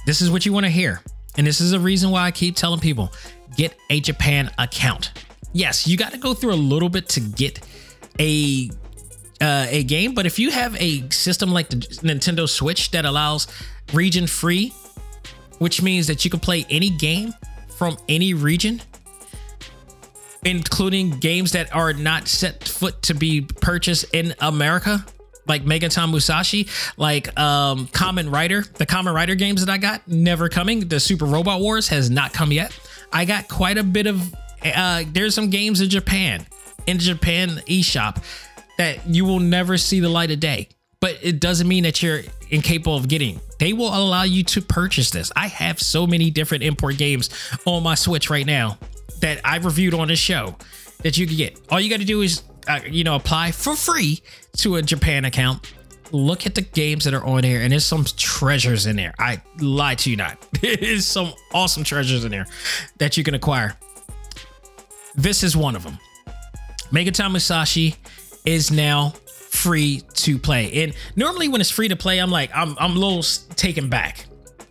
[0.07, 1.01] this is what you want to hear.
[1.37, 3.13] And this is the reason why I keep telling people
[3.57, 5.13] get a Japan account.
[5.53, 7.61] Yes, you got to go through a little bit to get
[8.19, 8.71] a
[9.41, 13.47] uh, a game, but if you have a system like the Nintendo Switch that allows
[13.93, 14.73] region free,
[15.59, 17.35] which means that you can play any game
[17.77, 18.81] from any region,
[20.45, 25.05] including games that are not set foot to be purchased in America,
[25.47, 28.63] like Megaton Musashi, like um, Kamen Rider.
[28.63, 30.89] The Kamen Rider games that I got never coming.
[30.89, 32.79] The Super Robot Wars has not come yet.
[33.13, 34.23] I got quite a bit of.
[34.65, 36.47] Uh, there's some games in Japan,
[36.87, 38.23] in Japan eShop,
[38.79, 40.69] that you will never see the light of day.
[41.01, 43.41] But it doesn't mean that you're incapable of getting.
[43.59, 45.31] They will allow you to purchase this.
[45.37, 47.29] I have so many different import games
[47.67, 48.79] on my Switch right now
[49.21, 50.57] that I've reviewed on this show
[51.03, 51.61] that you can get.
[51.71, 54.23] All you got to do is, uh, you know, apply for free
[54.59, 55.73] to a Japan account.
[56.13, 59.15] Look at the games that are on here, and there's some treasures in there.
[59.19, 60.39] I lie to you not.
[60.61, 62.47] There's some awesome treasures in there
[62.99, 63.77] that you can acquire.
[65.17, 65.99] This is one of them.
[66.93, 67.97] Megaton Musashi
[68.45, 69.11] is now
[69.55, 70.85] free to play.
[70.85, 73.23] And normally when it's free to play, I'm like, I'm I'm a little
[73.57, 74.27] taken back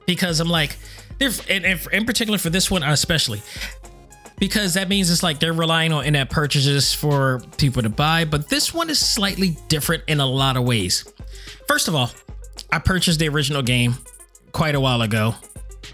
[0.06, 0.78] because I'm like,
[1.20, 3.42] there's and, and in particular for this one especially
[4.38, 8.26] because that means it's like they're relying on in-app purchases for people to buy.
[8.26, 11.06] But this one is slightly different in a lot of ways.
[11.68, 12.12] First of all,
[12.72, 13.96] I purchased the original game
[14.52, 15.36] quite a while ago.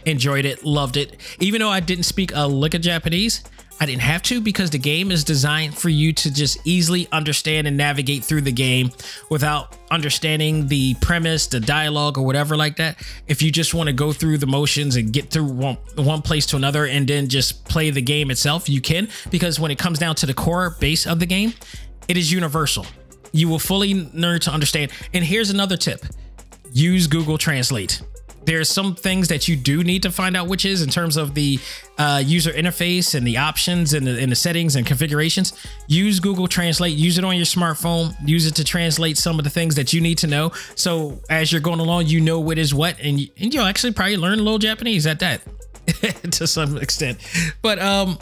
[0.05, 1.17] Enjoyed it, loved it.
[1.39, 3.43] Even though I didn't speak a lick of Japanese,
[3.81, 7.65] I didn't have to because the game is designed for you to just easily understand
[7.65, 8.91] and navigate through the game
[9.29, 12.97] without understanding the premise, the dialogue, or whatever like that.
[13.27, 16.45] If you just want to go through the motions and get through one, one place
[16.47, 19.97] to another and then just play the game itself, you can because when it comes
[19.97, 21.53] down to the core base of the game,
[22.09, 22.85] it is universal.
[23.31, 24.91] You will fully learn to understand.
[25.13, 26.05] And here's another tip
[26.73, 28.01] use Google Translate
[28.45, 31.33] there's some things that you do need to find out which is in terms of
[31.33, 31.59] the
[31.97, 35.53] uh, user interface and the options and the, and the settings and configurations.
[35.87, 36.95] Use Google Translate.
[36.95, 38.15] Use it on your smartphone.
[38.27, 40.51] Use it to translate some of the things that you need to know.
[40.75, 43.93] So as you're going along, you know what is what, and, you, and you'll actually
[43.93, 45.41] probably learn a little Japanese at that
[46.31, 47.19] to some extent.
[47.61, 48.17] But um,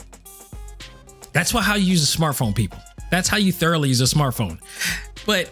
[1.32, 2.78] that's what how you use a smartphone, people.
[3.10, 4.58] That's how you thoroughly use a smartphone.
[5.24, 5.50] But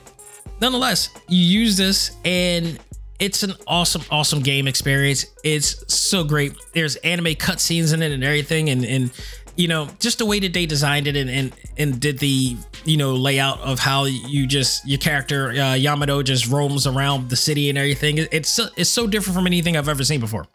[0.61, 2.79] nonetheless, you use this and
[3.19, 5.27] it's an awesome, awesome game experience.
[5.43, 6.55] It's so great.
[6.75, 9.11] There's anime cutscenes in it and everything, and and
[9.57, 12.97] you know just the way that they designed it and and, and did the you
[12.97, 17.69] know layout of how you just your character uh, Yamato just roams around the city
[17.71, 18.19] and everything.
[18.19, 20.47] It's so, it's so different from anything I've ever seen before.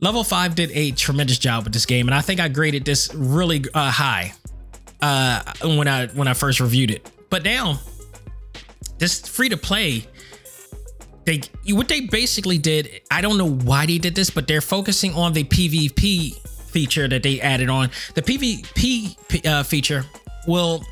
[0.00, 3.14] Level five did a tremendous job with this game, and I think I graded this
[3.14, 4.34] really uh, high
[5.02, 7.10] uh, when I when I first reviewed it.
[7.28, 7.80] But now,
[8.98, 10.06] this free to play
[11.26, 11.42] they
[11.74, 15.32] what they basically did i don't know why they did this but they're focusing on
[15.32, 16.36] the pvp
[16.76, 17.90] feature that they added on.
[18.12, 20.04] The pvp uh, feature
[20.46, 20.84] will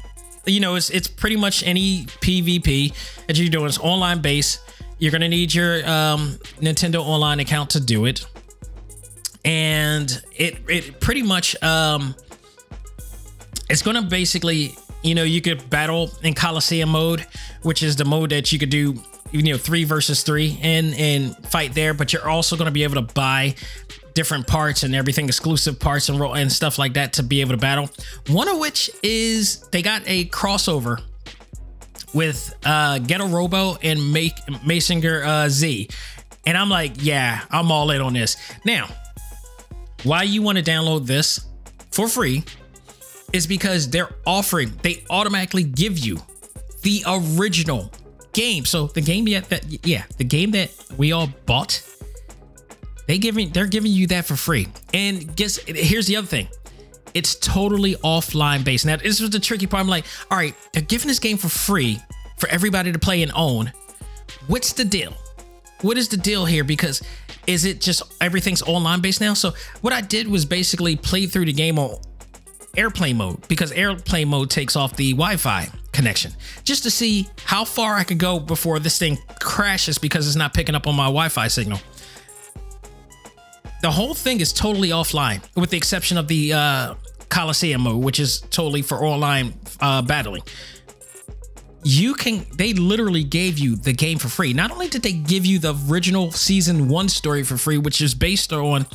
[0.47, 3.66] you know it's it's pretty much any pvp that you're doing.
[3.66, 4.61] It's online base
[4.99, 8.25] you're gonna need your um, nintendo online account to do it.
[9.44, 12.14] And it it pretty much um
[13.68, 17.27] it's gonna basically you know you could battle in coliseum mode
[17.61, 18.94] which is the mode that you could do
[19.30, 22.84] you know three versus three and and fight there but you're also going to be
[22.84, 23.54] able to buy
[24.14, 27.56] different parts and everything exclusive parts and and stuff like that to be able to
[27.56, 27.90] battle.
[28.28, 31.02] One of which is they got a crossover
[32.14, 35.88] with uh Getter Robo and Make Mazinger uh, Z.
[36.46, 38.37] And I'm like yeah I'm all in on this.
[38.64, 38.88] Now
[40.04, 41.40] why you want to download this
[41.90, 42.44] for free
[43.32, 46.18] is because they're offering they automatically give you
[46.82, 47.90] the original
[48.35, 48.64] game.
[48.64, 51.83] So the game yet that yeah, the game that we all bought,
[53.07, 54.68] they giving they're giving you that for free.
[54.92, 56.49] And guess here's the other thing.
[57.14, 58.85] It's totally offline based.
[58.85, 59.81] Now this was the tricky part.
[59.81, 62.01] I'm like, all right, they're giving this game for free
[62.38, 63.73] for everybody to play and own.
[64.49, 65.14] What's the deal?
[65.81, 66.64] What is the deal here?
[66.64, 67.03] Because
[67.47, 69.35] is it just everything's online based now?
[69.35, 71.99] So what I did was basically play through the game on
[72.77, 76.33] airplane mode because airplane mode takes off the Wi-Fi connection
[76.64, 80.52] just to see how far I could go before this thing crashes because it's not
[80.52, 81.78] picking up on my Wi Fi signal.
[83.80, 86.94] The whole thing is totally offline, with the exception of the uh,
[87.28, 90.42] Coliseum mode, which is totally for online uh, battling.
[91.83, 94.54] You can, they literally gave you the game for free.
[94.54, 98.14] Not only did they give you the original season one story for free, which is
[98.14, 98.87] based on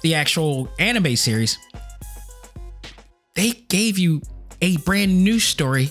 [0.00, 1.58] the actual anime series,
[3.34, 4.22] they gave you
[4.62, 5.90] a brand new story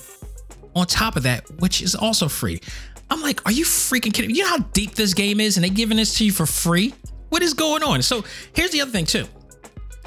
[0.78, 2.62] on top of that, which is also free.
[3.10, 4.32] I'm like, are you freaking kidding?
[4.32, 6.94] You know how deep this game is, and they're giving this to you for free?
[7.30, 8.02] What is going on?
[8.02, 9.26] So here's the other thing too.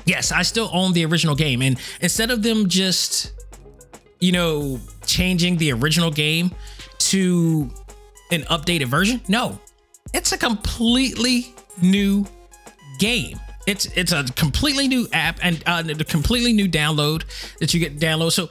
[0.05, 3.33] Yes, I still own the original game, and instead of them just,
[4.21, 6.51] you know, changing the original game
[6.99, 7.71] to
[8.31, 9.59] an updated version, no,
[10.15, 12.27] it's a completely new
[12.99, 13.39] game.
[13.67, 17.25] It's it's a completely new app and uh, a completely new download
[17.59, 18.33] that you get download.
[18.33, 18.49] So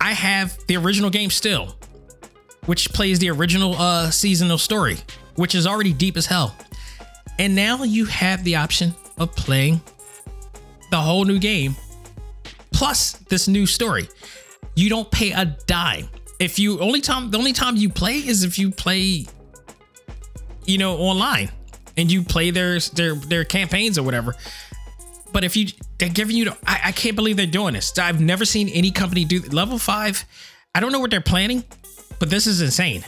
[0.00, 1.76] I have the original game still,
[2.66, 4.98] which plays the original uh, seasonal story,
[5.36, 6.56] which is already deep as hell.
[7.38, 9.80] And now you have the option of playing
[10.90, 11.74] the whole new game
[12.72, 14.08] plus this new story.
[14.76, 16.08] You don't pay a dime.
[16.38, 19.26] If you only time the only time you play is if you play
[20.66, 21.50] you know online
[21.96, 24.34] and you play their their their campaigns or whatever.
[25.34, 25.66] But if you
[25.98, 27.98] they're giving you, I, I can't believe they're doing this.
[27.98, 30.24] I've never seen any company do level five.
[30.76, 31.64] I don't know what they're planning,
[32.20, 33.04] but this is insane.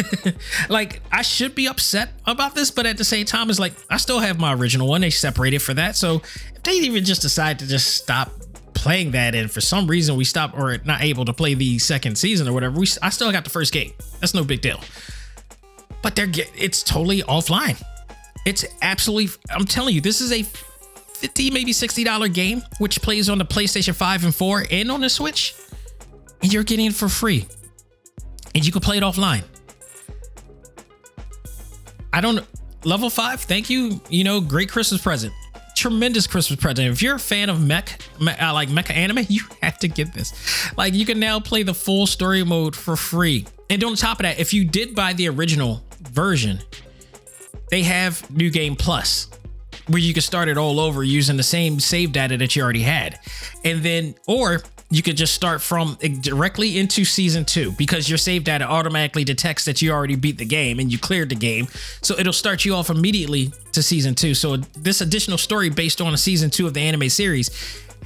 [0.70, 3.98] like I should be upset about this, but at the same time, it's like I
[3.98, 5.02] still have my original one.
[5.02, 6.22] They separated for that, so
[6.54, 8.32] if they even just decide to just stop
[8.72, 12.16] playing that, and for some reason we stop or not able to play the second
[12.16, 12.80] season or whatever.
[12.80, 13.92] We I still got the first game.
[14.20, 14.80] That's no big deal.
[16.02, 17.78] But they're it's totally offline.
[18.46, 19.38] It's absolutely.
[19.50, 20.44] I'm telling you, this is a
[21.18, 25.00] 50 maybe 60 dollar game which plays on the PlayStation 5 and 4 and on
[25.00, 25.54] the Switch,
[26.42, 27.46] and you're getting it for free,
[28.54, 29.44] and you can play it offline.
[32.12, 32.44] I don't
[32.84, 33.40] level five.
[33.40, 34.00] Thank you.
[34.08, 35.32] You know, great Christmas present
[35.78, 36.90] tremendous Christmas present.
[36.90, 40.76] If you're a fan of mech, uh, like mecha anime, you have to get this.
[40.76, 43.46] Like, you can now play the full story mode for free.
[43.70, 46.58] And on top of that, if you did buy the original version,
[47.70, 49.28] they have New Game Plus,
[49.88, 52.82] where you could start it all over using the same save data that you already
[52.82, 53.18] had.
[53.64, 58.18] And then, or you could just start from eh, directly into season two because your
[58.18, 61.68] save data automatically detects that you already beat the game and you cleared the game.
[62.00, 64.34] So it'll start you off immediately to season two.
[64.34, 67.50] So this additional story based on a season two of the anime series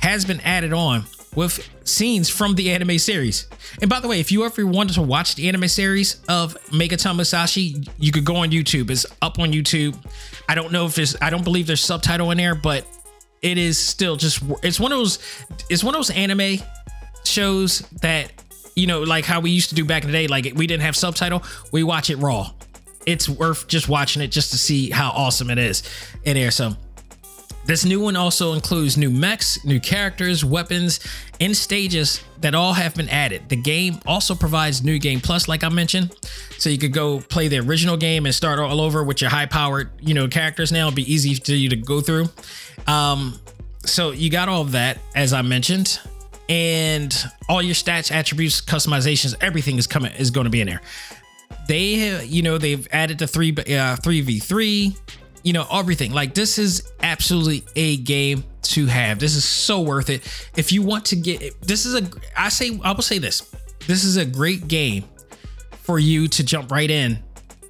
[0.00, 1.04] has been added on
[1.34, 3.46] with scenes from the anime series.
[3.80, 7.16] And by the way, if you ever wanted to watch the anime series of Megaton
[7.16, 8.90] Musashi, you could go on YouTube.
[8.90, 9.96] It's up on YouTube.
[10.48, 12.86] I don't know if there's, I don't believe there's subtitle in there, but
[13.42, 15.18] it is still just it's one of those
[15.68, 16.58] it's one of those anime
[17.24, 18.32] shows that
[18.76, 20.82] you know like how we used to do back in the day like we didn't
[20.82, 22.50] have subtitle we watch it raw
[23.04, 25.82] it's worth just watching it just to see how awesome it is
[26.24, 26.74] in there so
[27.64, 31.00] this new one also includes new mechs, new characters, weapons,
[31.40, 33.48] and stages that all have been added.
[33.48, 36.14] The game also provides new game plus, like I mentioned,
[36.58, 39.90] so you could go play the original game and start all over with your high-powered,
[40.00, 40.72] you know, characters.
[40.72, 42.26] Now it'll be easy for you to go through.
[42.86, 43.38] Um,
[43.84, 46.00] so you got all of that, as I mentioned,
[46.48, 47.16] and
[47.48, 50.80] all your stats, attributes, customizations, everything is coming is going to be in there.
[51.68, 54.96] They, you know, they've added the three uh, three v three
[55.42, 56.12] you know, everything.
[56.12, 59.18] Like this is absolutely a game to have.
[59.18, 60.22] This is so worth it.
[60.56, 63.50] If you want to get this is a I say I will say this.
[63.86, 65.04] This is a great game
[65.82, 67.18] for you to jump right in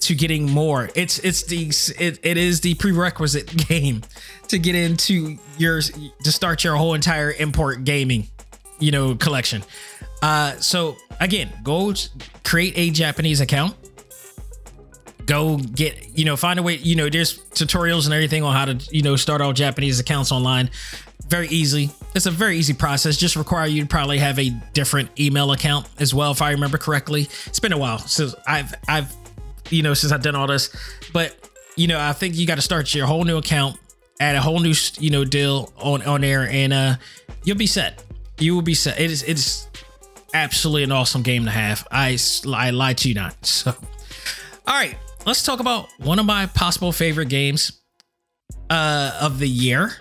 [0.01, 0.91] to getting more.
[0.95, 1.69] It's it's the
[1.99, 4.03] it, it is the prerequisite game
[4.49, 8.29] to get into your to start your whole entire import gaming,
[8.79, 9.63] you know, collection.
[10.23, 11.95] Uh so again, go
[12.45, 13.77] create a Japanese account
[15.27, 18.65] go get you know find a way you know there's tutorials and everything on how
[18.65, 20.71] to you know start all japanese accounts online.
[21.29, 21.91] Very easy.
[22.15, 23.17] It's a very easy process.
[23.17, 26.79] Just require you to probably have a different email account as well if i remember
[26.79, 27.29] correctly.
[27.47, 29.15] It's been a while since i've i've
[29.71, 30.75] you know since i've done all this.
[31.13, 31.37] But
[31.77, 33.79] you know i think you got to start your whole new account
[34.21, 36.95] add a whole new you know deal on on there and uh
[37.45, 38.05] you'll be set.
[38.39, 39.01] You will be set.
[39.01, 39.69] It is it's
[40.35, 41.87] absolutely an awesome game to have.
[41.91, 42.19] I
[42.49, 43.35] i lie to you not.
[43.45, 43.75] So
[44.67, 44.97] all right
[45.27, 47.81] let's talk about one of my possible favorite games
[48.71, 49.93] uh, of the year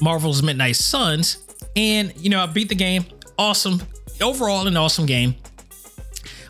[0.00, 1.38] Marvel's Midnight Suns.
[1.74, 3.04] And, you know, I beat the game.
[3.38, 3.82] Awesome.
[4.20, 5.34] Overall, an awesome game.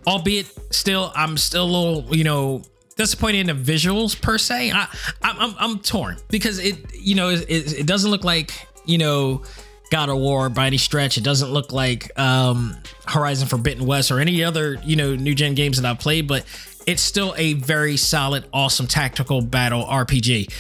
[0.06, 2.62] Albeit, still, I'm still a little, you know,
[2.96, 4.72] disappointed in the visuals per se.
[4.72, 4.86] I,
[5.22, 8.52] I'm, I'm, torn because it, you know, it, it doesn't look like,
[8.84, 9.42] you know,
[9.90, 11.18] God of War by any stretch.
[11.18, 12.76] It doesn't look like um,
[13.09, 16.44] Horizon Forbidden West or any other, you know, new gen games that I've played, but
[16.86, 20.52] it's still a very solid, awesome tactical battle RPG,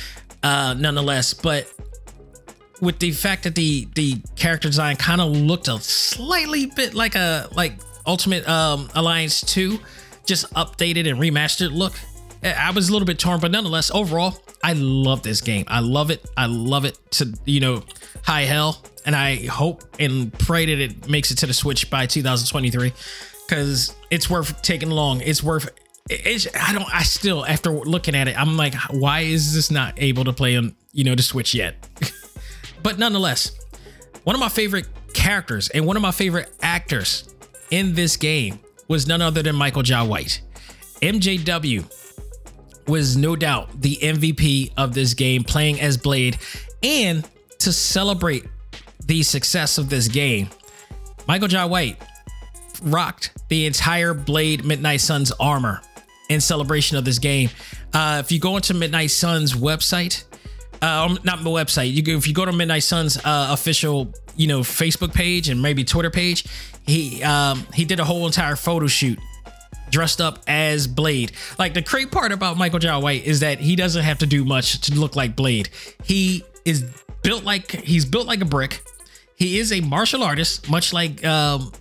[0.42, 1.34] uh, nonetheless.
[1.34, 1.72] But
[2.80, 7.14] with the fact that the the character design kind of looked a slightly bit like
[7.14, 7.74] a like
[8.06, 9.78] Ultimate um, Alliance 2,
[10.26, 11.94] just updated and remastered look.
[12.44, 15.64] I was a little bit torn, but nonetheless, overall, I love this game.
[15.66, 16.24] I love it.
[16.36, 17.82] I love it to you know
[18.22, 22.06] high hell and I hope and pray that it makes it to the Switch by
[22.06, 22.92] 2023
[23.46, 25.20] because it's worth taking long.
[25.20, 25.68] It's worth.
[26.10, 26.92] It's I don't.
[26.92, 30.56] I still after looking at it, I'm like, why is this not able to play
[30.56, 31.88] on you know the Switch yet?
[32.82, 33.52] but nonetheless,
[34.24, 37.32] one of my favorite characters and one of my favorite actors
[37.70, 38.58] in this game
[38.88, 40.40] was none other than Michael Jai White.
[41.02, 41.84] MJW
[42.86, 46.38] was no doubt the MVP of this game, playing as Blade,
[46.82, 47.28] and
[47.60, 48.44] to celebrate
[49.06, 50.48] the success of this game,
[51.26, 52.00] Michael Jai White
[52.82, 55.80] rocked the entire Blade Midnight Suns armor
[56.28, 57.50] in celebration of this game.
[57.92, 60.24] Uh, if you go into Midnight Suns website,
[60.82, 64.46] uh, um, not the website, you if you go to Midnight Suns uh, official, you
[64.46, 66.44] know, Facebook page and maybe Twitter page,
[66.84, 69.18] he um, he did a whole entire photo shoot
[69.90, 71.32] dressed up as Blade.
[71.58, 74.44] Like the great part about Michael Jai White is that he doesn't have to do
[74.44, 75.68] much to look like Blade.
[76.04, 76.84] He is
[77.22, 78.82] built like he's built like a brick.
[79.36, 81.72] He is a martial artist, much like um,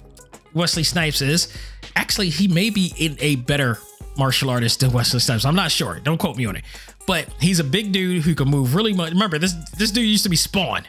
[0.53, 1.53] Wesley Snipes is.
[1.95, 3.79] Actually, he may be in a better
[4.17, 5.45] martial artist than Wesley Snipes.
[5.45, 5.99] I'm not sure.
[5.99, 6.63] Don't quote me on it.
[7.07, 9.11] But he's a big dude who can move really much.
[9.11, 10.85] Remember, this this dude used to be Spawn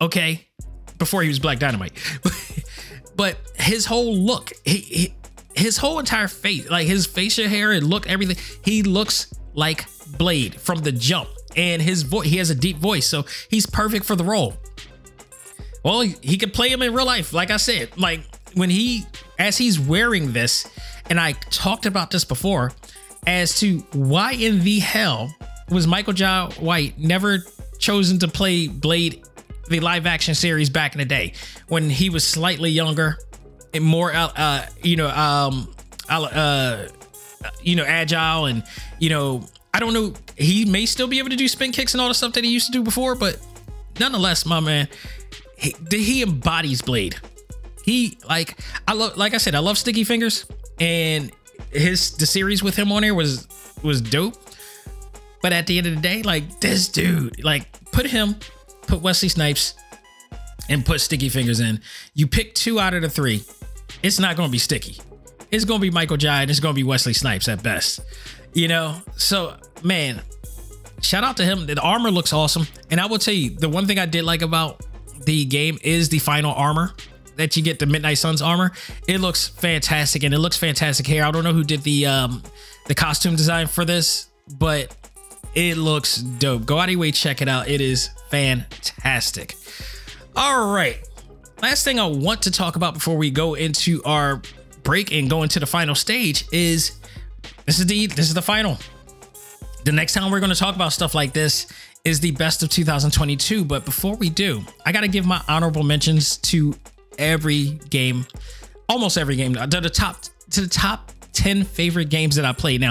[0.00, 0.48] Okay,
[0.98, 1.92] before he was Black Dynamite,
[3.16, 5.14] but his whole look, he, he,
[5.54, 9.84] his whole entire face, like his facial hair and look, everything, he looks like
[10.16, 11.28] Blade from the jump.
[11.56, 14.54] And his voice, he has a deep voice, so he's perfect for the role.
[15.82, 17.96] Well, he, he could play him in real life, like I said.
[17.96, 18.20] Like
[18.54, 19.04] when he,
[19.38, 20.68] as he's wearing this,
[21.08, 22.72] and I talked about this before,
[23.26, 25.34] as to why in the hell
[25.70, 27.38] was Michael Jai White never
[27.78, 29.24] chosen to play Blade,
[29.68, 31.32] the live action series back in the day
[31.68, 33.18] when he was slightly younger
[33.72, 35.72] and more, uh, uh you know, um,
[36.08, 36.88] uh,
[37.62, 38.64] you know, agile and
[38.98, 40.14] you know, I don't know.
[40.36, 42.50] He may still be able to do spin kicks and all the stuff that he
[42.50, 43.38] used to do before, but
[43.98, 44.88] nonetheless, my man,
[45.56, 47.16] he, he embodies Blade.
[47.84, 50.50] He like I love, like I said, I love Sticky Fingaz,
[50.80, 51.30] and
[51.70, 53.46] his the series with him on there was
[53.82, 54.36] was dope.
[55.42, 58.36] But at the end of the day, like this dude, like put him,
[58.82, 59.74] put Wesley Snipes,
[60.68, 61.80] and put Sticky Fingaz in.
[62.14, 63.44] You pick two out of the three.
[64.02, 64.98] It's not going to be Sticky.
[65.50, 68.00] It's going to be Michael Jai and it's going to be Wesley Snipes at best.
[68.52, 70.22] You know, so man,
[71.00, 71.66] shout out to him.
[71.66, 74.42] The armor looks awesome, and I will tell you the one thing I did like
[74.42, 74.84] about
[75.24, 76.94] the game is the final armor
[77.36, 78.72] that you get the Midnight Suns armor.
[79.06, 81.24] It looks fantastic, and it looks fantastic here.
[81.24, 82.42] I don't know who did the um
[82.86, 84.94] the costume design for this, but
[85.54, 86.66] it looks dope.
[86.66, 87.68] Go out of your way, check it out.
[87.68, 89.56] It is fantastic.
[90.36, 90.98] All right.
[91.62, 94.40] Last thing I want to talk about before we go into our
[94.82, 96.92] break and go into the final stage is
[97.66, 98.78] this is the this is the final.
[99.84, 101.66] The next time we're going to talk about stuff like this
[102.04, 103.64] is the best of 2022.
[103.64, 106.74] But before we do, I got to give my honorable mentions to
[107.18, 108.26] every game,
[108.88, 112.80] almost every game, to the top to the top 10 favorite games that I played.
[112.80, 112.90] Now,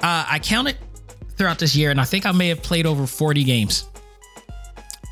[0.00, 0.76] uh, I counted
[1.36, 3.88] throughout this year, and I think I may have played over 40 games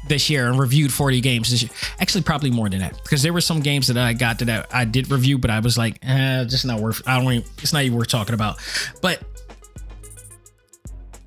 [0.08, 1.64] this year and reviewed 40 games.
[2.00, 4.84] Actually, probably more than that because there were some games that I got that I,
[4.84, 7.02] did review, but I was like, eh, just not worth.
[7.06, 7.32] I don't.
[7.32, 8.58] Even, it's not even worth talking about.
[9.02, 9.22] But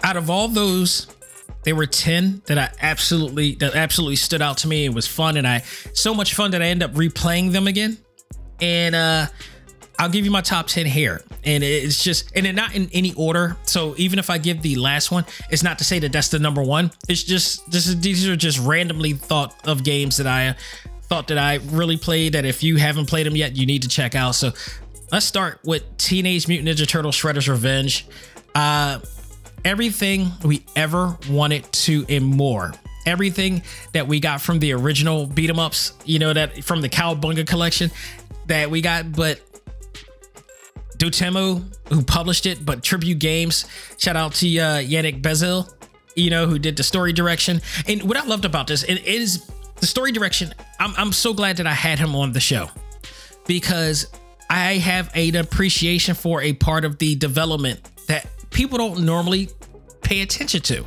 [0.03, 1.07] out of all those,
[1.63, 4.85] there were 10 that I absolutely that absolutely stood out to me.
[4.85, 5.59] It was fun, and I
[5.93, 7.97] so much fun that I end up replaying them again.
[8.59, 9.27] And uh
[10.01, 11.21] I'll give you my top 10 here.
[11.43, 13.55] And it's just, and not in any order.
[13.67, 16.39] So even if I give the last one, it's not to say that that's the
[16.39, 16.89] number one.
[17.07, 20.55] It's just, this is, these are just randomly thought of games that I
[21.03, 23.87] thought that I really played that if you haven't played them yet, you need to
[23.87, 24.33] check out.
[24.33, 24.53] So
[25.11, 28.07] let's start with Teenage Mutant Ninja Turtle Shredder's Revenge.
[28.55, 29.01] Uh,
[29.63, 32.73] everything we ever wanted to and more
[33.07, 36.89] everything that we got from the original beat 'em ups, you know, that from the
[36.89, 37.89] Cowabunga collection
[38.45, 39.41] that we got, but
[41.01, 43.65] Dotemu, who published it, but Tribute Games.
[43.97, 45.73] Shout out to uh, Yannick Belzil,
[46.15, 47.59] you know, who did the story direction.
[47.87, 50.53] And what I loved about this, it is the story direction.
[50.79, 52.69] I'm, I'm so glad that I had him on the show
[53.47, 54.11] because
[54.47, 59.49] I have an appreciation for a part of the development that people don't normally
[60.03, 60.85] pay attention to,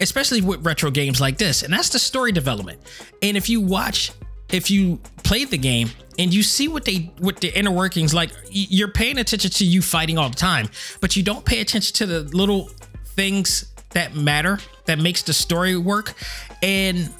[0.00, 1.62] especially with retro games like this.
[1.62, 2.80] And that's the story development.
[3.22, 4.10] And if you watch
[4.52, 8.30] if you play the game and you see what they what the inner workings like
[8.50, 10.68] you're paying attention to you fighting all the time
[11.00, 12.70] but you don't pay attention to the little
[13.14, 16.14] things that matter that makes the story work.
[16.62, 17.10] And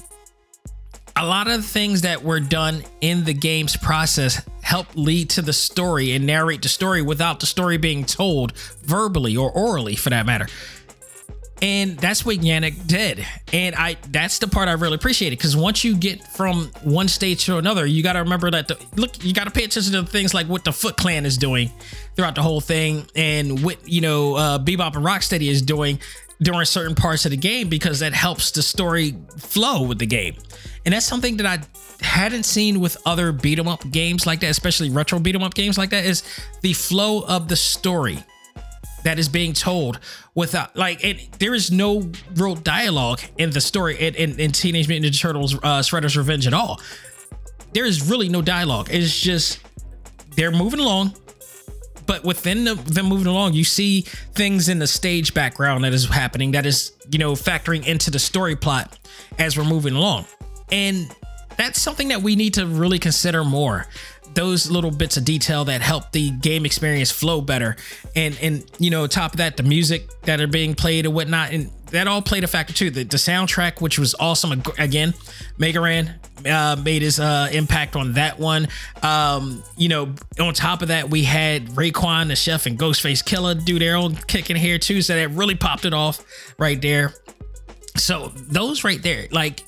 [1.16, 5.53] a lot of things that were done in the game's process help lead to the
[5.53, 10.24] story and narrate the story without the story being told verbally or orally for that
[10.24, 10.47] matter
[11.63, 13.25] and that's what Yannick did.
[13.53, 17.47] And I that's the part I really appreciated because once you get from one stage
[17.47, 20.05] to another, you got to remember that the, look, you got to pay attention to
[20.05, 21.71] things like what the Foot Clan is doing
[22.17, 26.01] throughout the whole thing and what, you know, uh, Bebop and Rocksteady is doing
[26.43, 30.35] during certain parts of the game because that helps the story flow with the game.
[30.85, 31.61] And that's something that I
[32.05, 35.55] hadn't seen with other beat 'em up games like that, especially retro beat 'em up
[35.55, 36.25] games like that, is
[36.63, 38.25] the flow of the story
[39.05, 40.00] that is being told
[40.34, 44.88] without like it, there is no real dialogue in the story in, in, in Teenage
[44.88, 46.80] Mutant Ninja Turtles uh, Shredder's Revenge at all.
[47.72, 48.88] There is really no dialogue.
[48.90, 49.61] It's just
[50.36, 51.14] they're moving along,
[52.07, 54.03] but within the, them moving along, you see
[54.34, 58.18] things in the stage background that is happening that is you know factoring into the
[58.18, 58.98] story plot
[59.38, 60.26] as we're moving along,
[60.70, 61.14] and
[61.57, 63.86] that's something that we need to really consider more
[64.35, 67.76] those little bits of detail that help the game experience flow better.
[68.16, 71.53] And and you know top of that the music that are being played and whatnot
[71.53, 72.91] and that all played a factor too.
[72.91, 75.12] The, the soundtrack which was awesome again
[75.59, 76.14] Megaran
[76.47, 78.68] uh, made his uh, impact on that one.
[79.03, 83.64] Um, you know on top of that we had Raekwon the chef and Ghostface Killah
[83.64, 86.24] do their own kicking here too so that really popped it off
[86.59, 87.14] right there.
[87.97, 89.64] So those right there like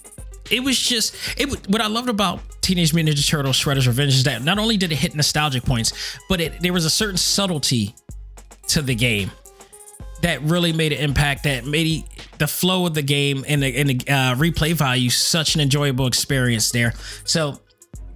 [0.51, 1.69] it was just it.
[1.69, 4.93] What I loved about Teenage Mutant Ninja Turtles: Shredder's Revenge is that not only did
[4.93, 5.93] it hit nostalgic points,
[6.29, 7.95] but it there was a certain subtlety
[8.69, 9.31] to the game
[10.23, 12.05] that really made an impact that made
[12.39, 16.07] the flow of the game and the, and the uh, replay value such an enjoyable
[16.07, 16.95] experience there.
[17.25, 17.61] So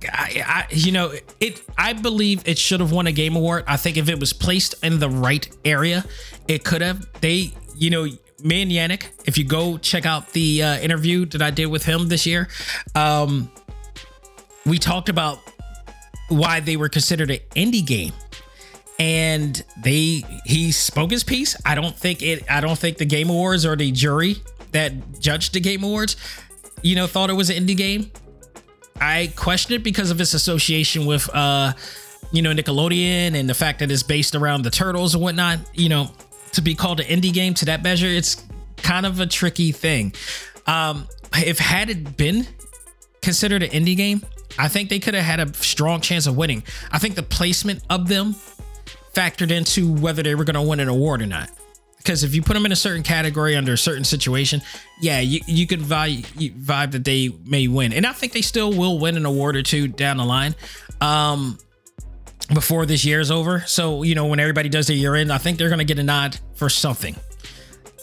[0.04, 1.62] I, I, you know, it.
[1.76, 3.64] I believe it should have won a game award.
[3.66, 6.04] I think if it was placed in the right area,
[6.46, 7.06] it could have.
[7.20, 8.06] They, you know,
[8.42, 9.08] me and Yannick.
[9.26, 12.48] If you go check out the uh, interview that I did with him this year,
[12.94, 13.50] um,
[14.64, 15.38] we talked about
[16.28, 18.12] why they were considered an indie game
[18.98, 21.56] and they he spoke his piece.
[21.64, 22.44] I don't think it.
[22.50, 24.36] I don't think the Game Awards or the jury
[24.72, 26.16] that judged the Game Awards,
[26.82, 28.10] you know, thought it was an indie game.
[29.00, 31.72] I question it because of its association with, uh,
[32.32, 35.60] you know, Nickelodeon and the fact that it's based around the turtles and whatnot.
[35.74, 36.10] You know,
[36.52, 38.44] to be called an indie game to that measure, it's
[38.76, 40.12] kind of a tricky thing.
[40.66, 42.46] Um, if had it been
[43.22, 44.22] considered an indie game,
[44.58, 46.62] I think they could have had a strong chance of winning.
[46.90, 48.34] I think the placement of them
[49.14, 51.50] factored into whether they were going to win an award or not.
[51.96, 54.62] Because if you put them in a certain category under a certain situation,
[55.00, 57.92] yeah, you, you could vibe, vibe that they may win.
[57.92, 60.54] And I think they still will win an award or two down the line
[61.00, 61.58] um,
[62.52, 63.60] before this year is over.
[63.66, 65.98] So, you know, when everybody does their year end, I think they're going to get
[65.98, 67.16] a nod for something.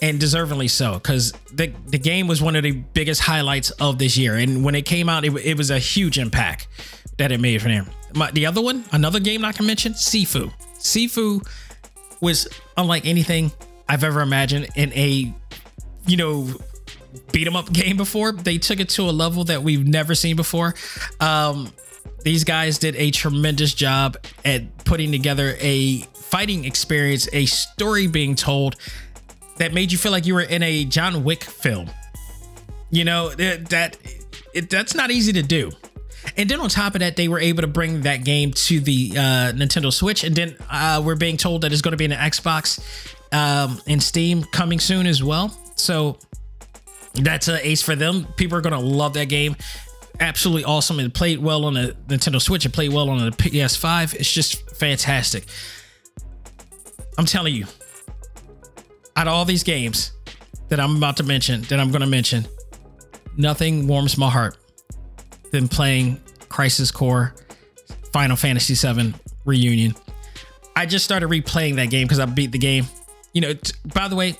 [0.02, 4.16] And deservingly so, because the, the game was one of the biggest highlights of this
[4.16, 4.36] year.
[4.36, 6.68] And when it came out, it, it was a huge impact
[7.16, 7.88] that it made for them.
[8.14, 10.52] My, the other one, another game I can mention, Sifu.
[10.78, 11.46] Sifu
[12.20, 13.52] was unlike anything
[13.88, 15.32] I've ever imagined in a,
[16.06, 16.48] you know,
[17.32, 18.32] beat 'em up game before.
[18.32, 20.74] They took it to a level that we've never seen before.
[21.20, 21.72] Um,
[22.26, 28.34] these guys did a tremendous job at putting together a fighting experience, a story being
[28.34, 28.74] told
[29.58, 31.88] that made you feel like you were in a John Wick film.
[32.90, 33.96] You know that, that
[34.52, 35.70] it, that's not easy to do.
[36.36, 39.12] And then on top of that, they were able to bring that game to the
[39.12, 40.24] uh, Nintendo Switch.
[40.24, 42.80] And then uh, we're being told that it's going to be in the Xbox
[43.32, 45.56] um, and Steam coming soon as well.
[45.76, 46.18] So
[47.14, 48.26] that's an ace for them.
[48.36, 49.54] People are going to love that game.
[50.20, 50.98] Absolutely awesome.
[51.00, 52.64] It played well on the Nintendo Switch.
[52.64, 54.14] It played well on the PS5.
[54.14, 55.44] It's just fantastic.
[57.18, 57.66] I'm telling you,
[59.16, 60.12] out of all these games
[60.68, 62.46] that I'm about to mention, that I'm going to mention,
[63.36, 64.56] nothing warms my heart
[65.50, 67.34] than playing Crisis Core
[68.12, 69.14] Final Fantasy VII
[69.44, 69.94] Reunion.
[70.74, 72.86] I just started replaying that game because I beat the game.
[73.32, 74.36] You know, t- by the way,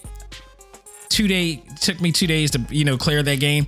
[1.09, 3.67] two day took me two days to you know clear that game,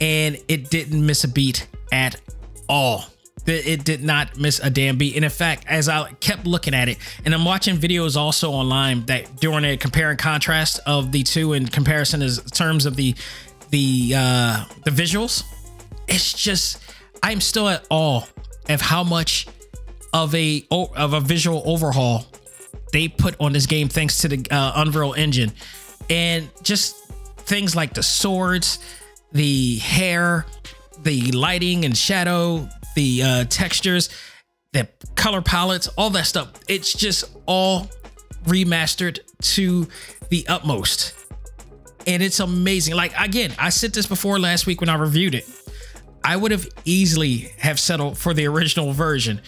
[0.00, 2.20] and it didn't miss a beat at
[2.68, 3.04] all.
[3.46, 5.16] It did not miss a damn beat.
[5.16, 9.06] And in fact, as I kept looking at it, and I'm watching videos also online
[9.06, 13.14] that during a compare and contrast of the two in comparison as terms of the
[13.70, 15.44] the uh the visuals
[16.08, 16.82] it's just
[17.22, 18.22] I'm still at awe
[18.68, 19.46] of how much
[20.12, 22.26] of a of a visual overhaul
[22.92, 25.52] they put on this game thanks to the uh, Unreal Engine,
[26.08, 26.96] and just
[27.40, 28.78] things like the swords,
[29.32, 30.46] the hair,
[31.02, 34.10] the lighting and shadow, the uh, textures,
[34.72, 36.52] the color palettes, all that stuff.
[36.68, 37.88] It's just all
[38.44, 39.88] remastered to
[40.30, 41.14] the utmost.
[42.06, 42.94] And it's amazing.
[42.94, 45.48] Like again, I said this before last week when I reviewed it.
[46.24, 49.40] I would have easily have settled for the original version.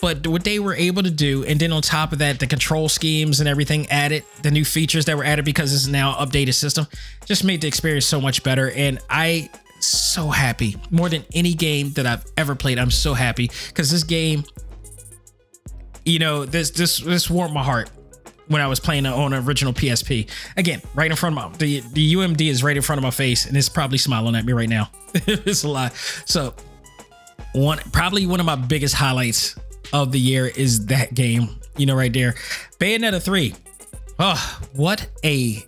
[0.00, 2.88] But what they were able to do, and then on top of that, the control
[2.88, 6.86] schemes and everything added, the new features that were added because it's now updated system,
[7.24, 8.70] just made the experience so much better.
[8.70, 9.48] And I
[9.80, 12.78] so happy more than any game that I've ever played.
[12.78, 14.44] I'm so happy because this game,
[16.04, 17.90] you know, this this this warmed my heart
[18.48, 20.28] when I was playing on an original PSP.
[20.56, 23.10] Again, right in front of my the the UMD is right in front of my
[23.10, 24.90] face, and it's probably smiling at me right now.
[25.14, 25.94] it's a lot.
[26.26, 26.54] So
[27.52, 29.56] one probably one of my biggest highlights
[29.92, 31.60] of the year is that game.
[31.76, 32.34] You know, right there,
[32.78, 33.54] Bayonetta three.
[34.18, 35.66] Oh, what a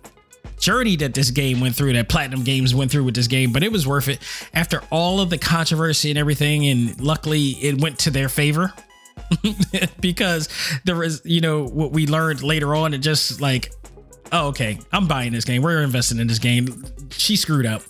[0.59, 3.63] journey that this game went through, that Platinum Games went through with this game, but
[3.63, 4.19] it was worth it
[4.53, 6.67] after all of the controversy and everything.
[6.67, 8.73] And luckily, it went to their favor
[9.99, 10.49] because
[10.85, 12.93] there was, you know, what we learned later on.
[12.93, 13.71] It just like,
[14.31, 15.61] oh, okay, I'm buying this game.
[15.61, 16.83] We're investing in this game.
[17.11, 17.81] She screwed up.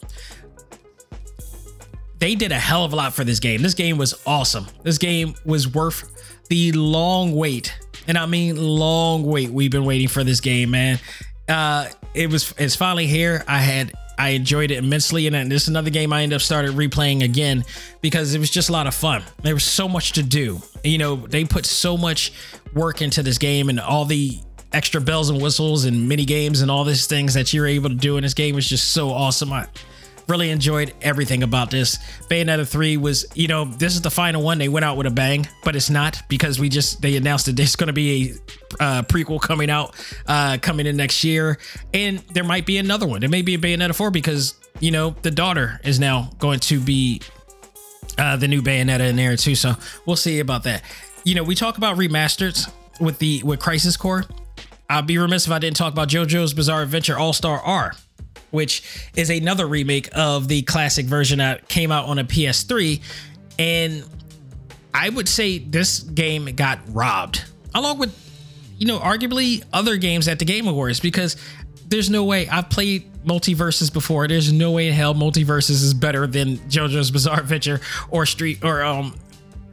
[2.20, 3.61] They did a hell of a lot for this game.
[3.61, 4.67] This game was awesome.
[4.84, 6.03] This game was worth
[6.49, 7.74] the long wait.
[8.07, 9.49] And I mean long wait.
[9.51, 10.99] We've been waiting for this game, man.
[11.47, 13.43] Uh it was it's finally here.
[13.47, 15.28] I had I enjoyed it immensely.
[15.28, 17.63] And this is another game I ended up started replaying again
[18.01, 19.24] because it was just a lot of fun.
[19.43, 20.61] There was so much to do.
[20.84, 22.34] You know, they put so much
[22.74, 24.38] work into this game and all the
[24.74, 27.95] extra bells and whistles and mini games and all these things that you're able to
[27.95, 29.53] do in this game was just so awesome.
[29.53, 29.67] I,
[30.30, 31.98] Really enjoyed everything about this.
[32.30, 34.60] Bayonetta 3 was, you know, this is the final one.
[34.60, 37.56] They went out with a bang, but it's not because we just they announced that
[37.56, 38.36] there's going to be
[38.80, 39.96] a uh, prequel coming out
[40.28, 41.58] uh, coming in next year,
[41.96, 43.22] and there might be another one.
[43.22, 46.80] There may be a Bayonetta 4 because you know the daughter is now going to
[46.80, 47.22] be
[48.20, 49.56] uh, the new Bayonetta in there too.
[49.56, 49.74] So
[50.06, 50.84] we'll see about that.
[51.24, 54.26] You know, we talk about remasters with the with Crisis Core.
[54.92, 57.94] I'd be remiss if I didn't talk about JoJo's Bizarre Adventure All Star R
[58.52, 58.84] which
[59.16, 63.02] is another remake of the classic version that came out on a PS3.
[63.58, 64.04] And
[64.93, 67.43] I would say this game got robbed,
[67.76, 68.16] along with,
[68.78, 71.36] you know, arguably other games at the Game Awards, because
[71.89, 74.28] there's no way I've played MultiVersus before.
[74.28, 78.82] There's no way in hell MultiVersus is better than JoJo's Bizarre Adventure or Street or
[78.84, 79.16] um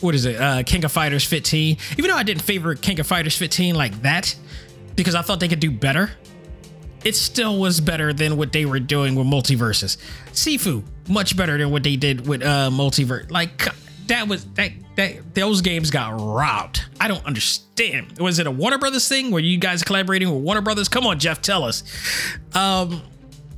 [0.01, 0.41] what is it?
[0.41, 1.77] Uh King of Fighters 15.
[1.99, 4.35] Even though I didn't favor King of Fighters 15 like that
[4.97, 6.11] because I thought they could do better
[7.05, 9.97] it still was better than what they were doing with MultiVersus.
[10.33, 13.31] Sifu, much better than what they did with uh multiverse.
[13.31, 13.69] Like
[14.07, 16.85] that was that that those games got robbed.
[17.01, 18.19] I don't understand.
[18.19, 20.89] Was it a Warner Brothers thing where you guys collaborating with Warner Brothers?
[20.89, 21.83] Come on, Jeff, tell us.
[22.55, 23.03] Um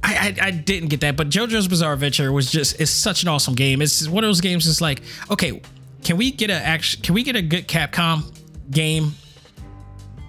[0.00, 3.28] I, I, I didn't get that, but JoJo's Bizarre Adventure was just it's such an
[3.28, 3.82] awesome game.
[3.82, 4.68] It's one of those games.
[4.68, 5.60] It's like, okay,
[6.04, 7.02] can we get a action?
[7.02, 8.22] Can we get a good Capcom
[8.70, 9.12] game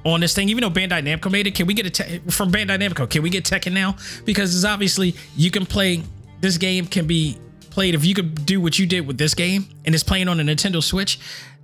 [0.06, 1.56] on this thing, even though Bandai Namco made it.
[1.56, 3.10] Can we get it te- from Bandai Namco?
[3.10, 3.96] Can we get Tekken now?
[4.26, 6.04] Because it's obviously you can play
[6.42, 7.38] this game can be
[7.70, 10.40] played if you could do what you did with this game and it's playing on
[10.40, 11.20] a Nintendo Switch.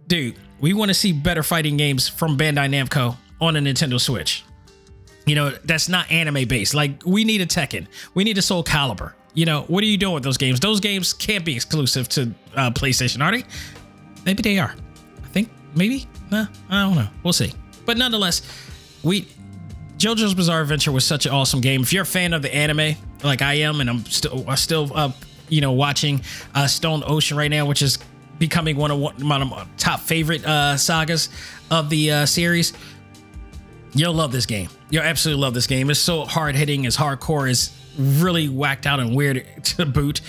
[0.08, 4.44] Dude, we want to see better fighting games from Bandai Namco on a Nintendo Switch.
[5.26, 6.74] You know, that's not anime based.
[6.74, 7.88] Like we need a Tekken.
[8.14, 9.14] We need a Soul Calibur.
[9.34, 10.60] You know, what are you doing with those games?
[10.60, 13.44] Those games can't be exclusive to uh, PlayStation, are they?
[14.26, 14.74] Maybe they are.
[15.24, 16.08] I think maybe.
[16.32, 17.08] Nah, I don't know.
[17.24, 17.54] We'll see.
[17.86, 18.42] But nonetheless,
[19.04, 19.28] we
[19.98, 21.82] JoJo's Bizarre Adventure was such an awesome game.
[21.82, 24.92] If you're a fan of the anime, like I am, and I'm still I still
[24.94, 25.12] uh,
[25.50, 26.22] you know watching
[26.54, 27.98] uh, Stone Ocean right now, which is
[28.40, 31.30] becoming one of my top favorite uh, sagas
[31.72, 32.74] of the uh, series.
[33.94, 34.70] You'll love this game.
[34.90, 35.90] You'll absolutely love this game.
[35.90, 40.20] It's so hard hitting, it's hardcore, it's really whacked out and weird to boot.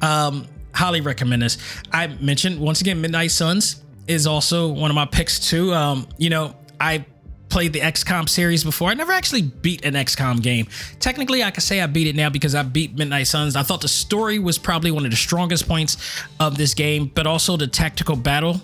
[0.00, 1.58] Um, highly recommend this.
[1.92, 5.74] I mentioned once again, Midnight Suns is also one of my picks too.
[5.74, 7.04] Um, you know, I
[7.48, 8.90] played the XCOM series before.
[8.90, 10.66] I never actually beat an XCOM game.
[10.98, 13.56] Technically, I can say I beat it now because I beat Midnight Suns.
[13.56, 15.96] I thought the story was probably one of the strongest points
[16.40, 18.60] of this game, but also the tactical battle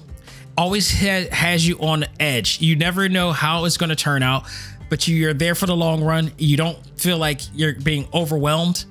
[0.56, 2.60] always ha- has you on edge.
[2.60, 4.44] You never know how it's going to turn out,
[4.90, 6.32] but you're there for the long run.
[6.38, 8.84] You don't feel like you're being overwhelmed,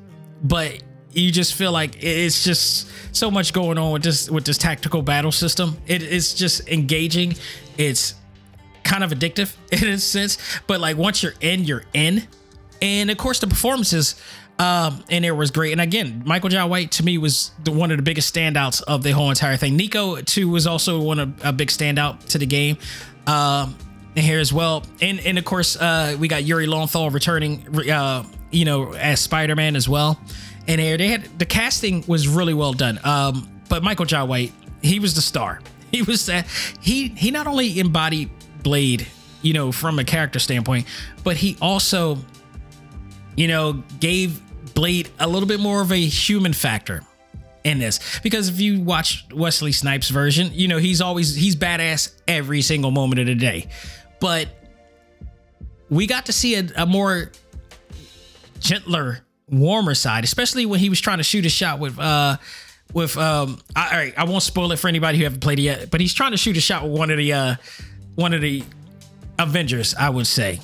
[0.43, 4.57] but you just feel like it's just so much going on with this with this
[4.57, 5.78] tactical battle system.
[5.88, 7.36] It is just engaging.
[7.78, 8.15] It's
[8.92, 10.38] kind of addictive in a sense,
[10.68, 12.28] but like once you're in, you're in.
[12.82, 14.16] And of course, the performances
[14.60, 15.72] um, and it was great.
[15.72, 19.02] And again, Michael Jai White to me was the, one of the biggest standouts of
[19.02, 19.76] the whole entire thing.
[19.76, 22.78] Nico too was also one of a big standout to the game.
[23.26, 23.76] Um,
[24.16, 28.66] here as well, and and of course uh, we got Yuri Lowenthal returning, uh, you
[28.66, 30.20] know, as Spider Man as well.
[30.68, 33.00] And here they had the casting was really well done.
[33.06, 35.62] Um, but Michael Jai White, he was the star.
[35.92, 36.48] He was that
[36.80, 38.30] he he not only embodied
[38.64, 39.07] Blade,
[39.41, 40.86] you know, from a character standpoint,
[41.24, 42.18] but he also,
[43.36, 44.41] you know, gave
[44.74, 47.01] Blade a little bit more of a human factor
[47.64, 52.14] in this because if you watch Wesley Snipes version, you know, he's always he's badass
[52.28, 53.68] every single moment of the day.
[54.20, 54.47] But
[55.89, 57.32] we got to see a, a more
[58.59, 62.38] gentler, warmer side, especially when he was trying to shoot a shot with uh
[62.93, 65.64] with um I, all right, I won't spoil it for anybody who haven't played it
[65.64, 67.55] yet, but he's trying to shoot a shot with one of the uh
[68.16, 68.64] one of the
[69.39, 70.59] Avengers, I would say,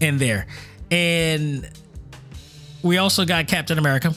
[0.00, 0.46] in there.
[0.90, 1.68] And
[2.82, 4.14] we also got Captain America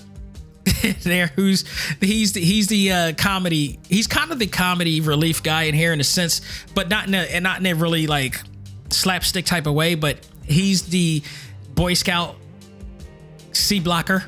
[1.03, 1.65] there, who's
[1.99, 3.79] he's the, he's the uh, comedy.
[3.89, 6.41] He's kind of the comedy relief guy in here in a sense,
[6.73, 8.39] but not in a and not in a really like
[8.89, 9.95] slapstick type of way.
[9.95, 11.21] But he's the
[11.75, 12.35] Boy Scout
[13.51, 14.23] C blocker,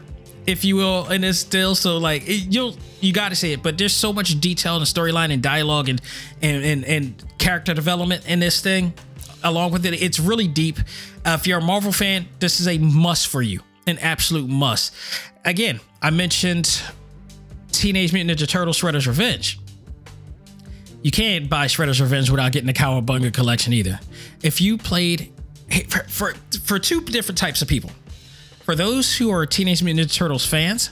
[0.47, 1.75] if you will, and it's still.
[1.75, 3.63] So like it, you'll you got to see it.
[3.63, 6.01] But there's so much detail the storyline and dialogue and
[6.41, 8.93] and and, and character development in this thing.
[9.43, 10.79] Along with it, it's really deep.
[11.23, 14.93] Uh, if you're a Marvel fan, this is a must for you, an absolute must.
[15.43, 16.81] Again, I mentioned
[17.71, 19.59] Teenage Mutant Ninja Turtles: Shredder's Revenge.
[21.03, 23.99] You can't buy Shredder's Revenge without getting the Cowabunga collection either.
[24.41, 25.31] If you played
[25.89, 26.33] for, for
[26.63, 27.91] for two different types of people,
[28.66, 30.89] for those who are Teenage Mutant Ninja Turtles fans,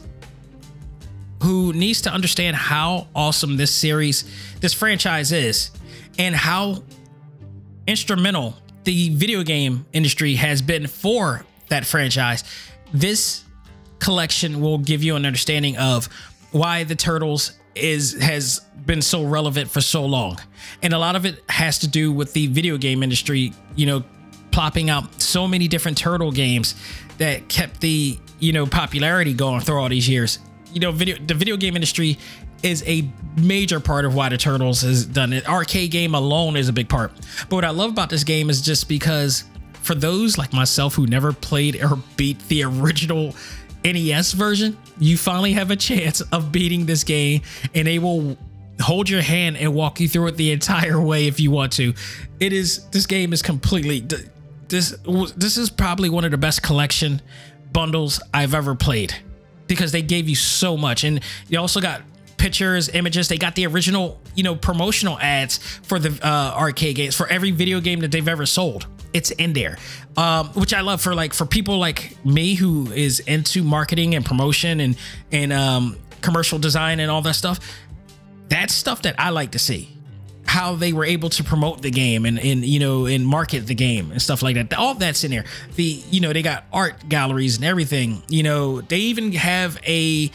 [1.41, 4.25] who needs to understand how awesome this series,
[4.61, 5.71] this franchise is,
[6.19, 6.83] and how
[7.87, 12.43] instrumental the video game industry has been for that franchise.
[12.93, 13.43] This
[13.97, 16.07] collection will give you an understanding of
[16.51, 20.37] why the turtles is has been so relevant for so long
[20.83, 24.03] and a lot of it has to do with the video game industry you know
[24.51, 26.75] plopping out so many different turtle games
[27.17, 30.39] that kept the you know popularity going through all these years.
[30.73, 32.17] You know video the video game industry
[32.63, 35.47] is a major part of why the turtles has done it.
[35.47, 37.11] Arcade game alone is a big part.
[37.49, 39.43] But what i love about this game is just because
[39.73, 43.35] for those like myself who never played or beat the original
[43.83, 47.41] NES version, you finally have a chance of beating this game
[47.75, 48.37] and they will
[48.79, 51.93] hold your hand and walk you through it the entire way if you want to.
[52.39, 53.99] It is this game is completely
[54.73, 54.97] this
[55.37, 57.21] this is probably one of the best collection
[57.71, 59.13] bundles I've ever played
[59.67, 62.01] because they gave you so much and you also got
[62.37, 63.29] pictures, images.
[63.29, 67.51] They got the original, you know, promotional ads for the uh, arcade games for every
[67.51, 68.87] video game that they've ever sold.
[69.13, 69.77] It's in there,
[70.17, 74.25] um, which I love for like for people like me who is into marketing and
[74.25, 74.97] promotion and
[75.31, 77.59] and um, commercial design and all that stuff.
[78.49, 79.92] That's stuff that I like to see
[80.45, 83.75] how they were able to promote the game and, and you know and market the
[83.75, 87.07] game and stuff like that all that's in there the you know they got art
[87.07, 90.29] galleries and everything you know they even have a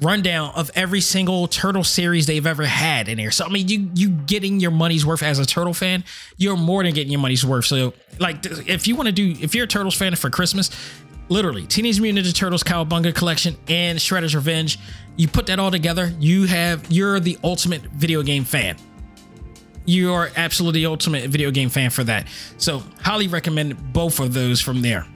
[0.00, 3.30] rundown of every single turtle series they've ever had in here.
[3.30, 6.04] So I mean, you you getting your money's worth as a turtle fan.
[6.36, 7.66] You're more than getting your money's worth.
[7.66, 10.70] So like, if you want to do, if you're a turtles fan for Christmas,
[11.28, 14.78] literally Teenage Mutant Ninja Turtles Cowabunga Collection and Shredder's Revenge,
[15.16, 18.76] you put that all together, you have you're the ultimate video game fan.
[19.86, 22.26] You are absolutely ultimate video game fan for that.
[22.58, 25.06] So highly recommend both of those from there.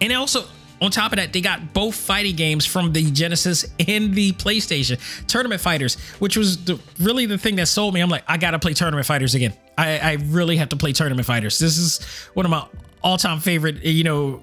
[0.00, 0.44] And also
[0.82, 4.98] on top of that, they got both fighting games from the Genesis and the PlayStation.
[5.26, 8.00] Tournament Fighters, which was the, really the thing that sold me.
[8.00, 9.54] I'm like, I gotta play Tournament Fighters again.
[9.78, 11.58] I, I really have to play Tournament Fighters.
[11.60, 12.66] This is one of my
[13.02, 14.42] all-time favorite, you know,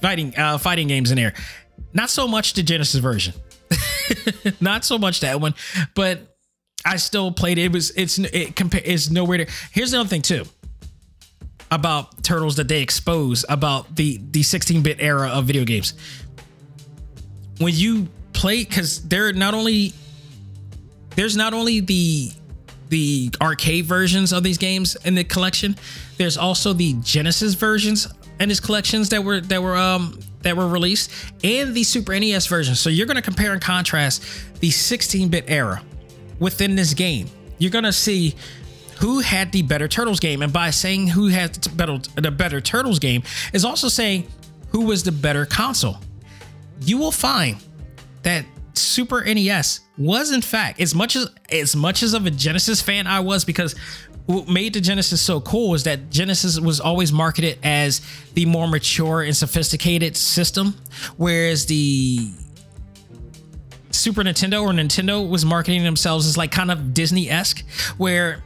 [0.00, 1.34] fighting uh, fighting games in there.
[1.92, 3.34] Not so much the Genesis version.
[4.60, 5.54] Not so much that one,
[5.94, 6.29] but
[6.90, 7.66] I still played it.
[7.66, 9.46] It was it's it compare it's nowhere to.
[9.70, 10.44] Here's another thing too
[11.70, 15.94] about turtles that they expose about the the 16-bit era of video games.
[17.58, 19.92] When you play, because they're not only
[21.14, 22.32] there's not only the
[22.88, 25.76] the arcade versions of these games in the collection,
[26.16, 28.08] there's also the Genesis versions
[28.40, 31.12] and his collections that were that were um that were released
[31.44, 32.74] and the Super NES version.
[32.74, 34.24] So you're gonna compare and contrast
[34.58, 35.84] the 16-bit era
[36.40, 37.28] within this game.
[37.58, 38.34] You're gonna see
[39.00, 40.42] who had the better Turtles game.
[40.42, 43.22] And by saying who had the better, Turtles game
[43.52, 44.26] is also saying
[44.68, 45.96] who was the better console.
[46.82, 47.56] You will find
[48.22, 52.80] that Super NES was in fact as much as as much as of a Genesis
[52.80, 53.74] fan I was because
[54.26, 58.00] what made the Genesis so cool was that Genesis was always marketed as
[58.34, 60.76] the more mature and sophisticated system,
[61.16, 62.30] whereas the
[63.90, 67.64] Super Nintendo or Nintendo was marketing themselves as like kind of Disney esque,
[67.98, 68.42] where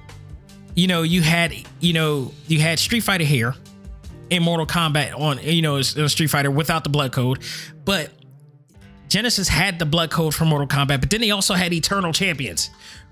[0.74, 3.54] you know, you had, you know, you had Street Fighter here
[4.30, 7.42] in Mortal Kombat on, you know, Street Fighter without the blood code,
[7.84, 8.10] but
[9.08, 12.70] Genesis had the blood code for Mortal Kombat, but then they also had Eternal Champions,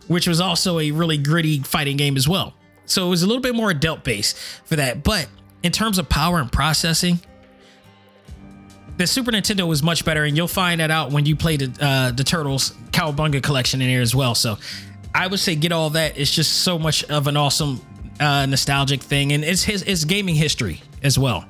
[0.09, 2.55] which was also a really gritty fighting game as well.
[2.87, 5.05] So it was a little bit more adult based for that.
[5.05, 5.29] But
[5.63, 7.21] in terms of power and processing,
[9.03, 11.73] the Super Nintendo was much better, and you'll find that out when you play the
[11.85, 14.37] uh, the Turtles Cowabunga collection in here as well.
[14.37, 14.59] So
[15.13, 16.17] I would say get all that.
[16.17, 17.81] It's just so much of an awesome
[18.21, 21.45] uh, nostalgic thing, and it's his it's gaming history as well.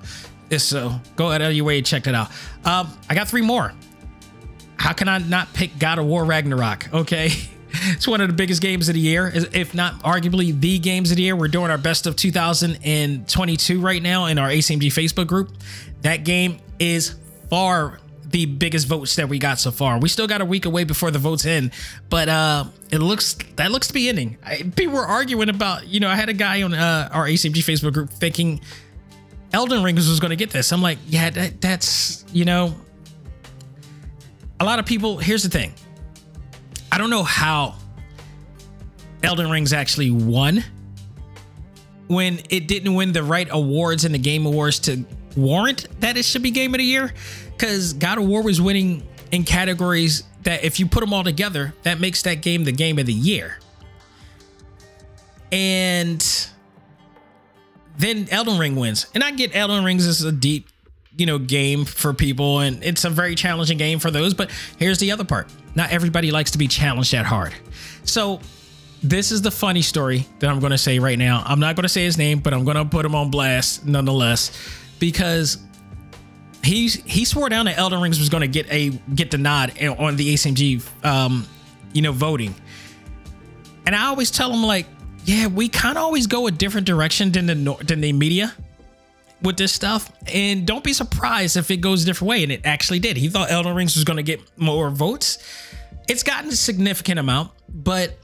[0.57, 2.30] So go out of your way and check it out.
[2.64, 3.72] Um, I got three more.
[4.76, 6.92] How can I not pick God of War Ragnarok?
[6.92, 7.30] Okay.
[7.74, 11.16] It's one of the biggest games of the year, if not arguably the games of
[11.16, 11.34] the year.
[11.34, 15.57] We're doing our best of 2022 right now in our ACMG Facebook group.
[16.03, 17.14] That game is
[17.53, 19.98] far the biggest votes that we got so far.
[19.98, 21.72] We still got a week away before the votes end,
[22.09, 24.38] but uh, it looks that looks to be ending.
[24.42, 27.59] I, people were arguing about, you know, I had a guy on uh, our ACMG
[27.59, 28.62] Facebook group thinking
[29.53, 30.72] Elden Ring was going to get this.
[30.72, 32.74] I'm like, yeah, that, that's you know,
[34.59, 35.18] a lot of people.
[35.18, 35.74] Here's the thing,
[36.90, 37.74] I don't know how
[39.22, 40.64] Elden Rings actually won
[42.07, 45.05] when it didn't win the right awards in the Game Awards to
[45.36, 47.12] warrant that it should be Game of the Year
[47.52, 51.74] because God of War was winning in categories that if you put them all together,
[51.82, 53.58] that makes that game the game of the year.
[55.50, 56.48] And
[57.98, 59.06] then Elden Ring wins.
[59.14, 60.68] And I get Elden Rings is a deep,
[61.16, 64.98] you know, game for people and it's a very challenging game for those, but here's
[64.98, 65.48] the other part.
[65.74, 67.54] Not everybody likes to be challenged that hard.
[68.04, 68.40] So
[69.02, 71.42] this is the funny story that I'm going to say right now.
[71.44, 73.86] I'm not going to say his name, but I'm going to put him on blast
[73.86, 74.50] nonetheless
[75.03, 75.59] because
[76.62, 79.72] he he swore down that Elden Rings was going to get a get the nod
[79.82, 81.44] on the ACMG, um,
[81.92, 82.55] you know, voting.
[83.84, 84.86] And I always tell him like,
[85.24, 88.55] yeah, we kind of always go a different direction than the than the media
[89.42, 92.44] with this stuff, and don't be surprised if it goes a different way.
[92.44, 93.16] And it actually did.
[93.16, 95.38] He thought Elden Rings was going to get more votes.
[96.09, 98.16] It's gotten a significant amount, but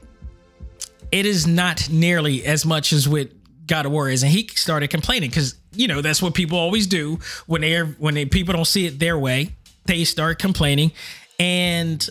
[1.11, 3.33] it is not nearly as much as with
[3.67, 4.23] God of War is.
[4.23, 8.13] And he started complaining because you know that's what people always do when they're when
[8.13, 9.55] they people don't see it their way.
[9.85, 10.91] They start complaining,
[11.39, 12.07] and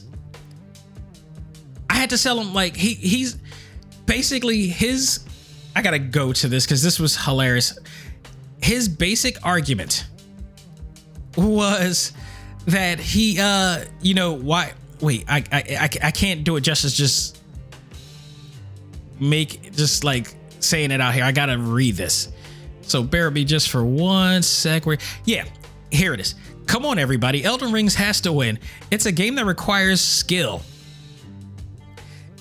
[1.89, 3.39] I had to sell him like he he's
[4.07, 5.21] basically his.
[5.77, 7.79] I gotta go to this because this was hilarious.
[8.61, 10.07] His basic argument
[11.37, 12.13] was
[12.67, 16.97] that he uh you know why wait I I I, I can't do it justice
[16.97, 17.39] just
[19.21, 21.25] make just like saying it out here.
[21.25, 22.29] I gotta read this.
[22.89, 24.87] So bear with me just for one sec.
[24.87, 25.45] Where yeah,
[25.91, 26.35] here it is.
[26.67, 27.45] Come on, everybody.
[27.45, 28.59] Elden Rings has to win.
[28.91, 30.63] It's a game that requires skill.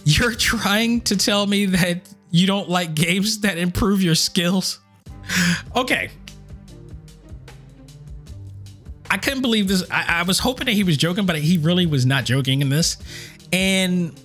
[0.03, 4.79] You're trying to tell me that you don't like games that improve your skills?
[5.75, 6.09] Okay.
[9.11, 9.83] I couldn't believe this.
[9.91, 12.69] I, I was hoping that he was joking, but he really was not joking in
[12.69, 12.97] this.
[13.51, 14.17] And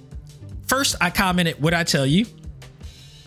[0.66, 2.26] first, I commented, Would I tell you?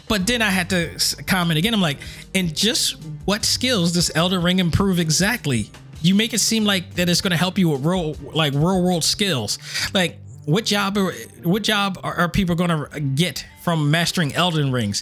[0.07, 1.73] But then I had to comment again.
[1.73, 1.97] I'm like,
[2.33, 5.71] and just what skills does Elden Ring improve exactly?
[6.01, 8.83] You make it seem like that it's going to help you with real, like real
[8.83, 9.57] world skills.
[9.93, 14.71] Like, what job, are, what job are, are people going to get from mastering Elden
[14.71, 15.01] Rings?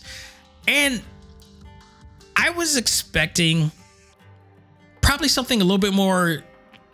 [0.68, 1.02] And
[2.36, 3.72] I was expecting
[5.02, 6.44] probably something a little bit more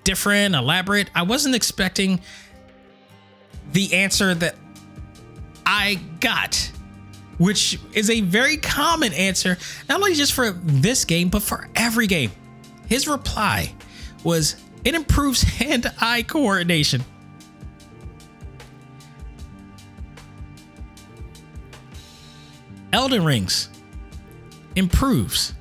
[0.03, 1.11] different, elaborate.
[1.13, 2.21] I wasn't expecting
[3.71, 4.55] the answer that
[5.65, 6.71] I got
[7.39, 12.05] which is a very common answer, not only just for this game, but for every
[12.05, 12.31] game.
[12.87, 13.73] His reply
[14.23, 17.03] was it improves hand eye coordination.
[22.91, 23.69] Elden Rings
[24.75, 25.53] improves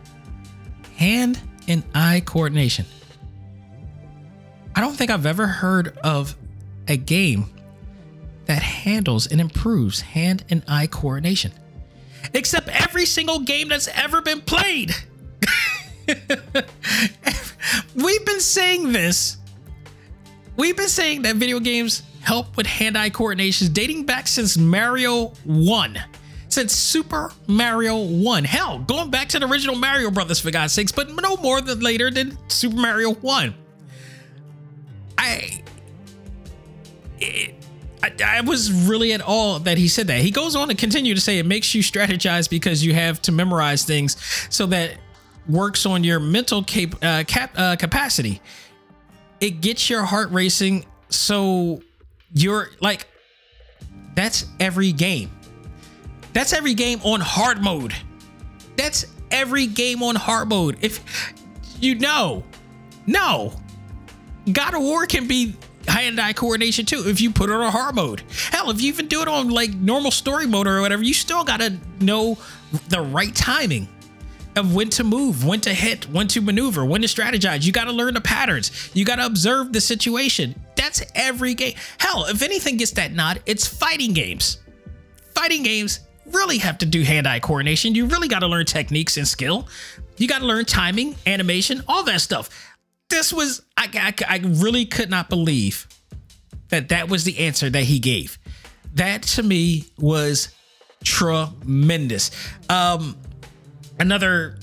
[0.97, 2.87] hand and eye coordination.
[4.75, 6.35] I don't think I've ever heard of
[6.89, 7.51] a game
[8.47, 11.53] that handles and improves hand and eye coordination
[12.35, 14.95] except every single game that's ever been played.
[17.95, 19.37] We've been saying this.
[20.57, 25.99] We've been saying that video games help with hand-eye coordination dating back since Mario 1.
[26.49, 28.45] Since Super Mario 1.
[28.45, 31.81] Hell, going back to the original Mario Brothers for God's sakes, but no more than
[31.81, 33.55] later than Super Mario 1.
[35.19, 35.63] I
[37.21, 37.55] it,
[38.03, 40.21] I, I, was really at all that he said that.
[40.21, 43.33] He goes on to continue to say it makes you strategize because you have to
[43.33, 44.17] memorize things
[44.51, 44.99] so that
[45.49, 48.41] works on your mental cap, uh, cap uh, capacity.
[49.41, 51.81] It gets your heart racing so
[52.33, 53.07] you're like
[54.15, 55.31] that's every game.
[56.33, 57.95] That's every game on hard mode.
[58.77, 60.79] That's every game on hard mode.
[60.81, 61.33] If
[61.81, 62.45] you know,
[63.07, 63.53] no.
[64.53, 65.55] God of War can be
[65.89, 68.23] hand-eye coordination too if you put it on hard mode.
[68.51, 71.45] Hell, if you even do it on like normal story mode or whatever, you still
[71.45, 72.39] gotta know
[72.89, 73.89] the right timing
[74.57, 77.65] of when to move, when to hit, when to maneuver, when to strategize.
[77.65, 78.91] You gotta learn the patterns.
[78.95, 80.55] You gotta observe the situation.
[80.77, 81.75] That's every game.
[81.99, 84.59] Hell, if anything gets that nod, it's fighting games.
[85.35, 87.95] Fighting games really have to do hand-eye coordination.
[87.95, 89.69] You really gotta learn techniques and skill.
[90.17, 92.68] You gotta learn timing, animation, all that stuff
[93.09, 95.87] this was I, I, I really could not believe
[96.69, 98.39] that that was the answer that he gave.
[98.95, 100.55] That to me was
[101.05, 102.31] tremendous.
[102.69, 103.17] Um,
[103.99, 104.59] another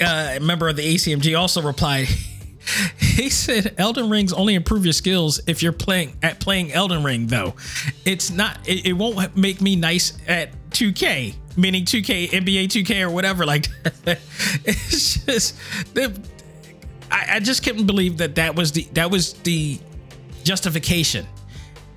[0.00, 2.08] uh, member of the ACMG also replied.
[2.98, 7.26] he said Elden Rings only improve your skills if you're playing at playing Elden Ring
[7.26, 7.54] though.
[8.04, 13.10] It's not it, it won't make me nice at 2K, meaning 2K, NBA 2K or
[13.10, 13.66] whatever like
[14.64, 15.56] it's just
[15.94, 16.16] the
[17.12, 19.78] I, I just couldn't believe that that was the that was the
[20.42, 21.26] justification.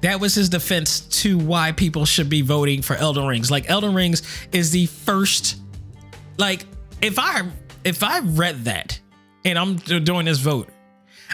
[0.01, 3.49] That was his defense to why people should be voting for Elden Rings.
[3.49, 5.57] Like Elden Rings is the first.
[6.37, 6.65] Like
[7.01, 7.43] if I
[7.83, 8.99] if I read that
[9.45, 10.69] and I'm doing this vote,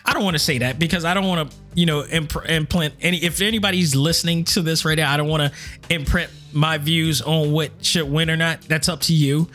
[0.06, 2.96] I don't want to say that because I don't want to, you know, imp- implant
[3.02, 3.18] any.
[3.18, 7.52] If anybody's listening to this right now, I don't want to imprint my views on
[7.52, 8.62] what should win or not.
[8.62, 9.50] That's up to you.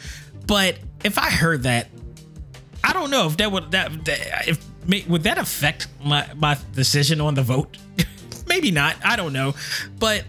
[0.46, 1.88] But if I heard that,
[2.86, 7.20] I don't know if that would that, that if would that affect my my decision
[7.20, 7.76] on the vote.
[8.46, 8.94] Maybe not.
[9.04, 9.56] I don't know,
[9.98, 10.24] but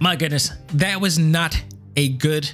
[0.00, 1.62] my goodness, that was not
[1.96, 2.50] a good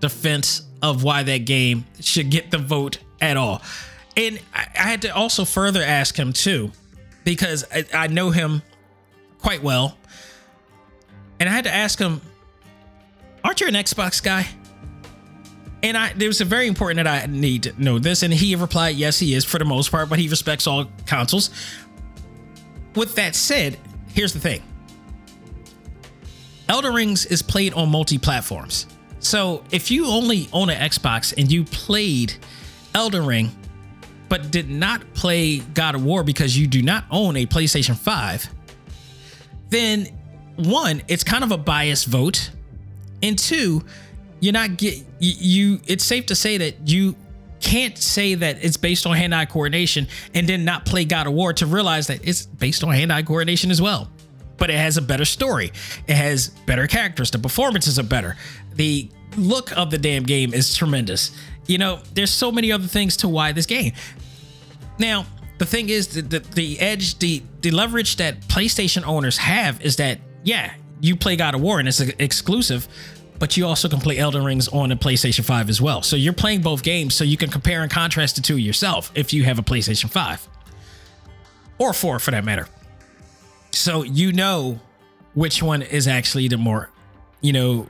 [0.00, 3.60] defense of why that game should get the vote at all.
[4.16, 6.72] and I, I had to also further ask him too,
[7.24, 8.62] because I, I know him
[9.38, 9.98] quite well,
[11.38, 12.22] and I had to ask him,
[13.44, 14.48] "Aren't you an Xbox guy?"
[15.82, 18.22] And I, it was very important that I need to know this.
[18.22, 21.50] And he replied, yes, he is for the most part, but he respects all consoles.
[22.94, 23.78] With that said,
[24.12, 24.62] here's the thing
[26.68, 28.86] Elden Rings is played on multi platforms.
[29.20, 32.34] So if you only own an Xbox and you played
[32.94, 33.50] Elden Ring,
[34.28, 38.48] but did not play God of War because you do not own a PlayStation 5,
[39.68, 40.06] then
[40.56, 42.50] one, it's kind of a biased vote.
[43.22, 43.84] And two,
[44.40, 47.14] you're not get you, you it's safe to say that you
[47.60, 51.52] can't say that it's based on hand-eye coordination and then not play God of War
[51.52, 54.10] to realize that it's based on hand-eye coordination as well.
[54.56, 55.72] But it has a better story.
[56.06, 57.30] It has better characters.
[57.30, 58.36] The performances are better.
[58.74, 61.32] The look of the damn game is tremendous.
[61.66, 63.92] You know, there's so many other things to why this game.
[64.98, 65.26] Now,
[65.58, 69.96] the thing is, the, the, the edge, the, the leverage that PlayStation owners have is
[69.96, 72.88] that, yeah, you play God of War and it's exclusive,
[73.40, 76.02] but you also can play Elden Rings on a PlayStation 5 as well.
[76.02, 79.32] So you're playing both games so you can compare and contrast the two yourself if
[79.32, 80.48] you have a PlayStation 5
[81.78, 82.68] or 4 for that matter.
[83.72, 84.78] So you know
[85.34, 86.90] which one is actually the more,
[87.40, 87.88] you know,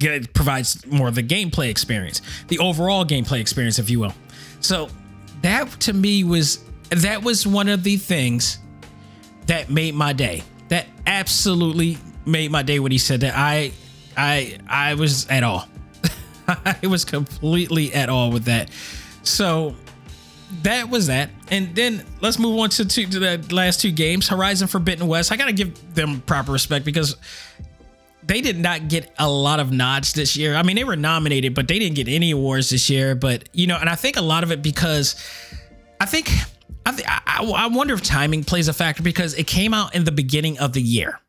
[0.00, 4.14] it provides more of the gameplay experience, the overall gameplay experience, if you will.
[4.60, 4.88] So
[5.42, 8.58] that to me was that was one of the things
[9.46, 10.42] that made my day.
[10.68, 13.72] That absolutely made my day when he said that I
[14.16, 15.68] I I was at all.
[16.48, 18.70] I was completely at all with that.
[19.22, 19.74] So
[20.62, 21.30] that was that.
[21.50, 24.28] And then let's move on to, to, to the last two games.
[24.28, 25.32] Horizon Forbidden West.
[25.32, 27.16] I gotta give them proper respect because
[28.22, 30.54] they did not get a lot of nods this year.
[30.54, 33.14] I mean, they were nominated, but they didn't get any awards this year.
[33.14, 35.14] But you know, and I think a lot of it because
[36.00, 36.30] I think
[36.84, 40.04] I, th- I, I wonder if timing plays a factor because it came out in
[40.04, 41.20] the beginning of the year.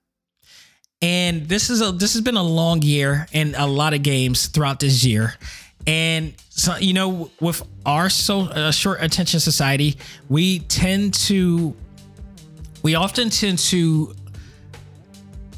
[1.01, 4.47] And this is a this has been a long year and a lot of games
[4.47, 5.35] throughout this year.
[5.85, 11.75] And so you know, with our so uh, short attention society, we tend to
[12.81, 14.15] we often tend to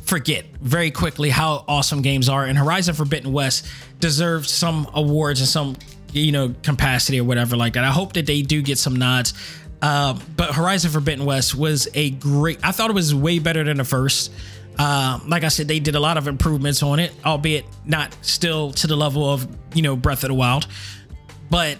[0.03, 2.45] forget very quickly how awesome games are.
[2.45, 3.67] And Horizon Forbidden West
[3.99, 5.77] deserves some awards and some
[6.11, 7.85] you know capacity or whatever like that.
[7.85, 9.33] I hope that they do get some nods.
[9.81, 12.59] Um, but Horizon Forbidden West was a great.
[12.63, 14.33] I thought it was way better than the first.
[14.79, 18.71] Uh, like I said, they did a lot of improvements on it, albeit not still
[18.71, 20.67] to the level of you know Breath of the Wild,
[21.49, 21.77] but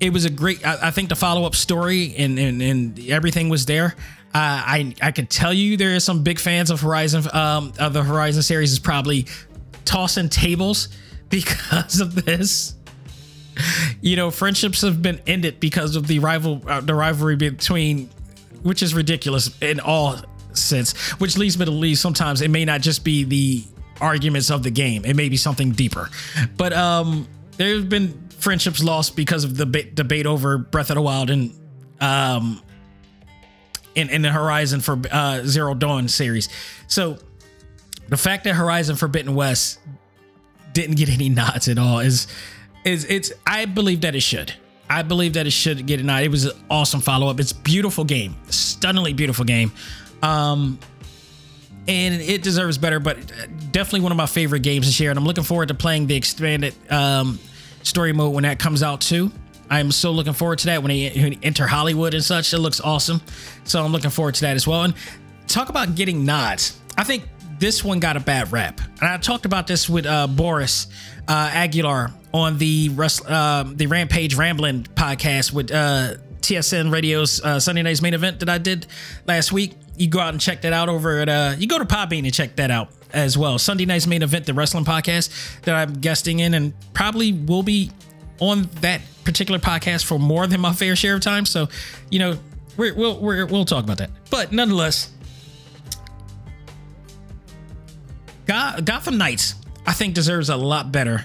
[0.00, 0.66] it was a great.
[0.66, 3.94] I, I think the follow up story and, and and everything was there.
[4.28, 7.92] Uh, I I can tell you there are some big fans of Horizon um, of
[7.92, 9.26] the Horizon series is probably
[9.84, 10.88] tossing tables
[11.28, 12.76] because of this.
[14.00, 18.08] You know, friendships have been ended because of the rival uh, the rivalry between,
[18.62, 20.16] which is ridiculous in all
[20.56, 23.64] sense, which leads me to believe sometimes it may not just be the
[24.00, 25.04] arguments of the game.
[25.04, 26.10] It may be something deeper.
[26.56, 27.26] But um
[27.56, 31.52] there's been friendships lost because of the ba- debate over Breath of the Wild and
[32.00, 32.62] um
[33.94, 36.50] in, in the Horizon for uh, Zero Dawn series.
[36.86, 37.16] So
[38.08, 39.80] the fact that Horizon Forbidden West
[40.72, 42.26] didn't get any nods at all is
[42.84, 44.52] is it's I believe that it should.
[44.88, 46.22] I believe that it should get a nod.
[46.22, 47.40] It was an awesome follow up.
[47.40, 49.72] It's beautiful game, stunningly beautiful game.
[50.22, 50.78] Um,
[51.88, 53.16] and it deserves better, but
[53.70, 55.10] definitely one of my favorite games this year.
[55.10, 57.38] And I'm looking forward to playing the expanded um,
[57.82, 59.30] story mode when that comes out too.
[59.70, 62.52] I'm so looking forward to that when they enter Hollywood and such.
[62.52, 63.20] It looks awesome.
[63.64, 64.82] So I'm looking forward to that as well.
[64.82, 64.94] And
[65.46, 66.80] talk about getting nods.
[66.96, 67.24] I think
[67.58, 68.80] this one got a bad rap.
[69.00, 70.86] And I talked about this with uh, Boris
[71.28, 72.90] uh, Aguilar on the
[73.28, 78.48] uh, the Rampage Rambling podcast with uh, TSN Radio's uh, Sunday Night's main event that
[78.48, 78.86] I did
[79.26, 81.84] last week you go out and check that out over at uh you go to
[81.84, 83.58] Podbean and check that out as well.
[83.58, 87.90] Sunday night's main event, the wrestling podcast that I'm guesting in, and probably will be
[88.40, 91.46] on that particular podcast for more than my fair share of time.
[91.46, 91.68] So,
[92.10, 92.38] you know,
[92.76, 94.10] we will we'll, we'll talk about that.
[94.30, 95.12] But nonetheless,
[98.46, 99.54] Gotham Knights,
[99.86, 101.24] I think, deserves a lot better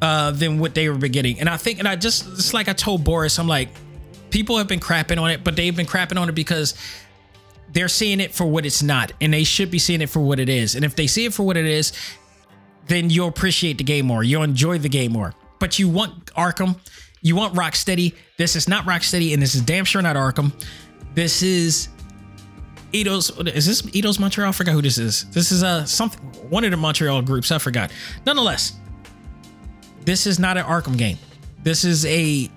[0.00, 1.40] uh, than what they were beginning.
[1.40, 3.68] And I think, and I just, it's like I told Boris, I'm like,
[4.30, 6.74] people have been crapping on it, but they've been crapping on it because
[7.72, 10.40] they're seeing it for what it's not, and they should be seeing it for what
[10.40, 10.74] it is.
[10.74, 11.92] And if they see it for what it is,
[12.86, 14.22] then you'll appreciate the game more.
[14.22, 15.34] You'll enjoy the game more.
[15.58, 16.78] But you want Arkham,
[17.20, 18.14] you want Rocksteady.
[18.36, 20.52] This is not Rocksteady, and this is damn sure not Arkham.
[21.14, 21.88] This is
[22.92, 23.46] Eidos.
[23.54, 24.48] Is this Eidos Montreal?
[24.48, 25.28] I forgot who this is.
[25.30, 27.52] This is uh, something one of the Montreal groups.
[27.52, 27.90] I forgot.
[28.24, 28.74] Nonetheless,
[30.04, 31.18] this is not an Arkham game.
[31.62, 32.50] This is a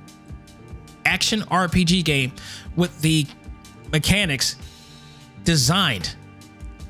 [1.05, 2.31] action RPG game
[2.75, 3.25] with the
[3.91, 4.55] mechanics
[5.43, 6.15] designed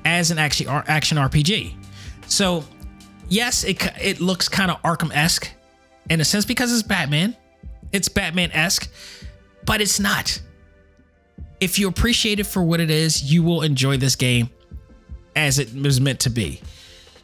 [0.06, 1.76] as an action action RPG.
[2.28, 2.64] So,
[3.30, 5.52] yes, it it looks kind of Arkham esque
[6.10, 7.36] in a sense because it's Batman.
[7.92, 8.90] It's Batman esque,
[9.66, 10.42] but it's not.
[11.60, 14.50] If you appreciate it for what it is, you will enjoy this game
[15.36, 16.62] as it was meant to be.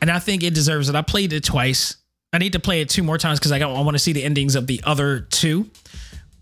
[0.01, 0.95] And I think it deserves it.
[0.95, 1.97] I played it twice.
[2.33, 4.23] I need to play it two more times because I, I want to see the
[4.23, 5.69] endings of the other two.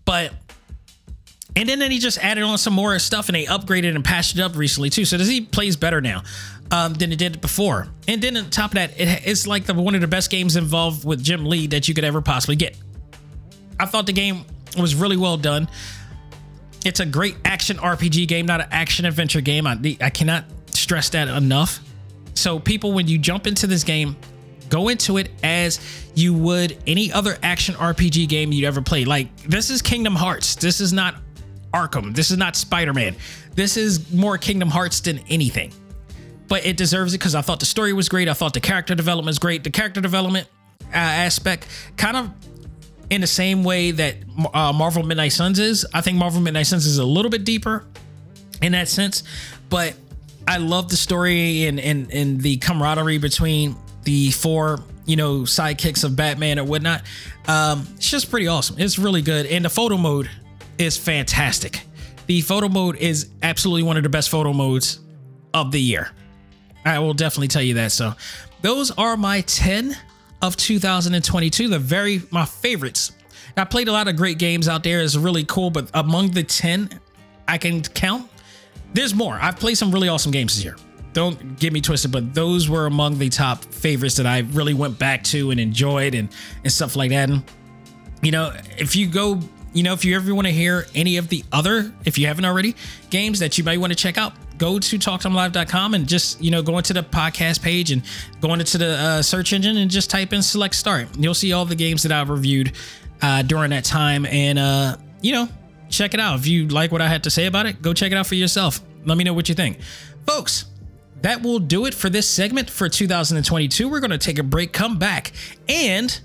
[0.04, 0.32] But
[1.56, 4.36] and then, then he just added on some more stuff and they upgraded and patched
[4.36, 5.06] it up recently too.
[5.06, 6.22] So does he plays better now
[6.70, 7.88] um, than it did before.
[8.06, 10.56] And then on top of that, it, it's like the one of the best games
[10.56, 12.76] involved with Jim Lee that you could ever possibly get.
[13.80, 14.44] I thought the game
[14.78, 15.68] was really well done.
[16.84, 19.66] It's a great action RPG game, not an action adventure game.
[19.66, 21.80] I, I cannot stress that enough.
[22.34, 24.14] So people, when you jump into this game,
[24.68, 25.80] go into it as
[26.14, 29.04] you would any other action RPG game you'd ever play.
[29.04, 30.54] Like this is Kingdom Hearts.
[30.54, 31.16] This is not
[31.76, 32.14] Arkham.
[32.14, 33.16] This is not Spider Man.
[33.54, 35.72] This is more Kingdom Hearts than anything.
[36.48, 38.28] But it deserves it because I thought the story was great.
[38.28, 39.64] I thought the character development was great.
[39.64, 40.48] The character development
[40.84, 41.66] uh, aspect,
[41.96, 42.30] kind of
[43.10, 44.16] in the same way that
[44.54, 45.84] uh, Marvel Midnight Suns is.
[45.92, 47.84] I think Marvel Midnight Suns is a little bit deeper
[48.62, 49.24] in that sense.
[49.68, 49.94] But
[50.46, 56.04] I love the story and, and, and the camaraderie between the four you know sidekicks
[56.04, 57.02] of Batman or whatnot.
[57.48, 58.76] Um, it's just pretty awesome.
[58.78, 60.28] It's really good, and the photo mode
[60.78, 61.82] is fantastic.
[62.26, 65.00] The photo mode is absolutely one of the best photo modes
[65.54, 66.10] of the year.
[66.84, 67.92] I will definitely tell you that.
[67.92, 68.14] So,
[68.62, 69.96] those are my 10
[70.42, 71.68] of 2022.
[71.68, 73.12] The very my favorites.
[73.56, 75.00] I played a lot of great games out there.
[75.00, 77.00] It's really cool, but among the 10
[77.48, 78.28] I can count,
[78.92, 79.38] there's more.
[79.40, 80.76] I've played some really awesome games this year.
[81.14, 84.98] Don't get me twisted, but those were among the top favorites that I really went
[84.98, 86.28] back to and enjoyed and
[86.64, 87.30] and stuff like that.
[87.30, 87.42] And
[88.22, 89.40] you know, if you go
[89.76, 92.46] you know, if you ever want to hear any of the other, if you haven't
[92.46, 92.74] already,
[93.10, 96.62] games that you might want to check out, go to talktimelive.com and just, you know,
[96.62, 98.02] go into the podcast page and
[98.40, 101.08] go into the uh, search engine and just type in select start.
[101.18, 102.72] You'll see all the games that I've reviewed
[103.20, 104.24] uh, during that time.
[104.24, 105.46] And, uh, you know,
[105.90, 106.38] check it out.
[106.38, 108.34] If you like what I had to say about it, go check it out for
[108.34, 108.80] yourself.
[109.04, 109.80] Let me know what you think.
[110.26, 110.64] Folks,
[111.20, 113.90] that will do it for this segment for 2022.
[113.90, 115.32] We're going to take a break, come back,
[115.68, 116.18] and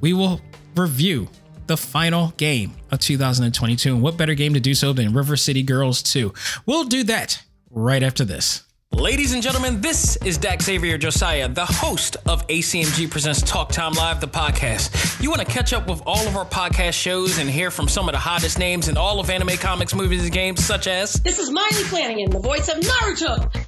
[0.00, 0.40] we will
[0.76, 1.28] review
[1.68, 3.94] the final game of 2022.
[3.94, 6.32] And what better game to do so than River City Girls 2?
[6.66, 8.64] We'll do that right after this.
[8.92, 13.92] Ladies and gentlemen, this is Dak Xavier Josiah, the host of ACMG Presents Talk Time
[13.92, 15.22] Live, the podcast.
[15.22, 18.08] You want to catch up with all of our podcast shows and hear from some
[18.08, 21.12] of the hottest names in all of anime, comics, movies, and games, such as.
[21.12, 23.67] This is Maile Flanagan, the voice of Naruto.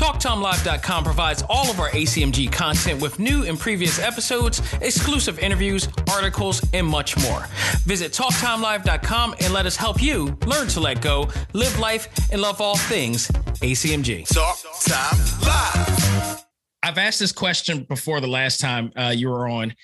[0.00, 6.66] TalkTimeLive.com provides all of our ACMG content with new and previous episodes, exclusive interviews, articles,
[6.72, 7.46] and much more.
[7.84, 12.62] Visit TalkTimeLive.com and let us help you learn to let go, live life, and love
[12.62, 13.28] all things
[13.60, 14.26] ACMG.
[14.26, 14.56] Talk
[14.86, 16.46] Time Live.
[16.82, 19.74] I've asked this question before the last time uh, you were on.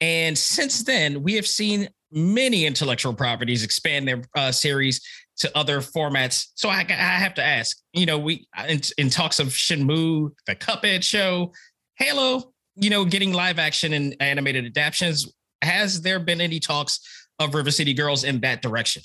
[0.00, 5.00] And since then, we have seen many intellectual properties expand their uh, series
[5.42, 6.48] to other formats.
[6.54, 10.54] So I, I have to ask, you know, we in, in talks of Shenmue, the
[10.56, 11.52] Cuphead show,
[11.96, 15.32] Halo, you know, getting live action and animated adaptations.
[15.62, 17.00] Has there been any talks
[17.38, 19.02] of River City Girls in that direction?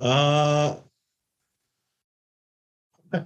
[0.00, 0.76] Uh,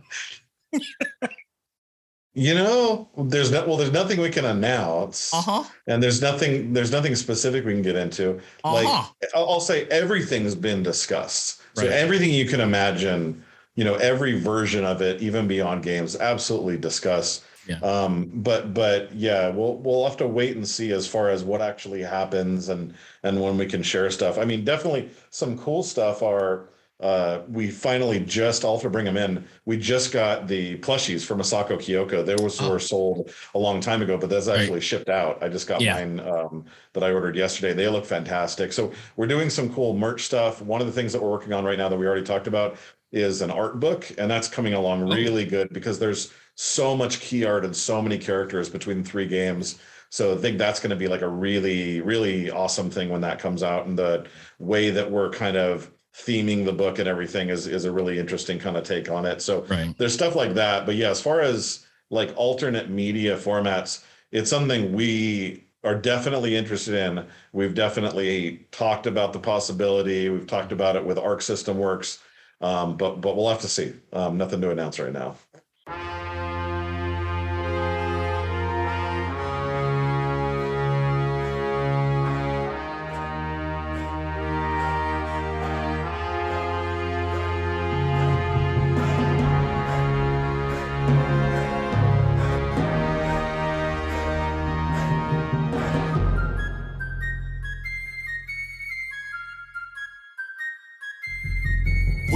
[2.35, 5.65] you know, there's no well, there's nothing we can announce, Uh-huh.
[5.87, 8.41] and there's nothing there's nothing specific we can get into.
[8.65, 9.13] Like Uh-huh.
[9.35, 11.62] I'll, I'll say, everything's been discussed.
[11.75, 11.93] So Right.
[11.93, 13.43] everything you can imagine,
[13.75, 17.45] you know, every version of it, even beyond games, absolutely discuss.
[17.67, 17.79] Yeah.
[17.81, 21.63] Um, but but yeah, we'll we'll have to wait and see as far as what
[21.63, 24.39] actually happens and and when we can share stuff.
[24.39, 26.69] I mean, definitely some cool stuff are
[27.03, 29.45] uh, we finally just I'll have to bring them in.
[29.65, 32.25] We just got the plushies from Misako Kyoko.
[32.25, 32.71] They was Oh.
[32.71, 34.61] were sold a long time ago, but that's Right.
[34.61, 35.43] actually shipped out.
[35.43, 35.95] I just got Yeah.
[35.95, 37.73] mine um, that I ordered yesterday.
[37.73, 38.73] They look fantastic.
[38.73, 40.63] So we're doing some cool merch stuff.
[40.63, 42.77] One of the things that we're working on right now that we already talked about
[43.11, 45.15] is an art book, and that's coming along Oh.
[45.15, 49.79] really good because there's so much key art and so many characters between three games.
[50.11, 53.39] So I think that's going to be like a really, really awesome thing when that
[53.39, 53.87] comes out.
[53.87, 54.27] And the
[54.59, 58.59] way that we're kind of theming the book and everything is is a really interesting
[58.59, 59.41] kind of take on it.
[59.41, 59.97] So Right.
[59.99, 60.85] there's stuff like that.
[60.87, 66.95] But yeah, as far as like alternate media formats, it's something we are definitely interested
[66.95, 67.27] in.
[67.53, 70.29] We've definitely talked about the possibility.
[70.29, 72.19] We've talked about it with Arc System Works,
[72.61, 73.95] um, but but we'll have to see.
[74.13, 75.37] Um, nothing to announce right now.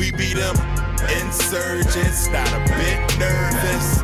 [0.06, 0.54] We beat them
[1.18, 3.98] insurgents, not a bit nervous.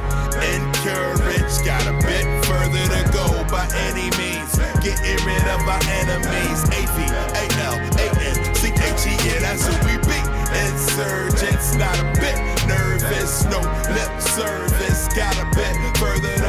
[0.50, 4.50] Encouraged, got a bit further to go by any means.
[4.82, 6.66] Getting rid of our enemies.
[6.74, 10.26] A V A L A N C H E, yeah, that's who we beat.
[10.66, 12.34] Insurgents, not a bit
[12.66, 13.44] nervous.
[13.44, 13.60] No
[13.94, 16.41] lip service, got a bit further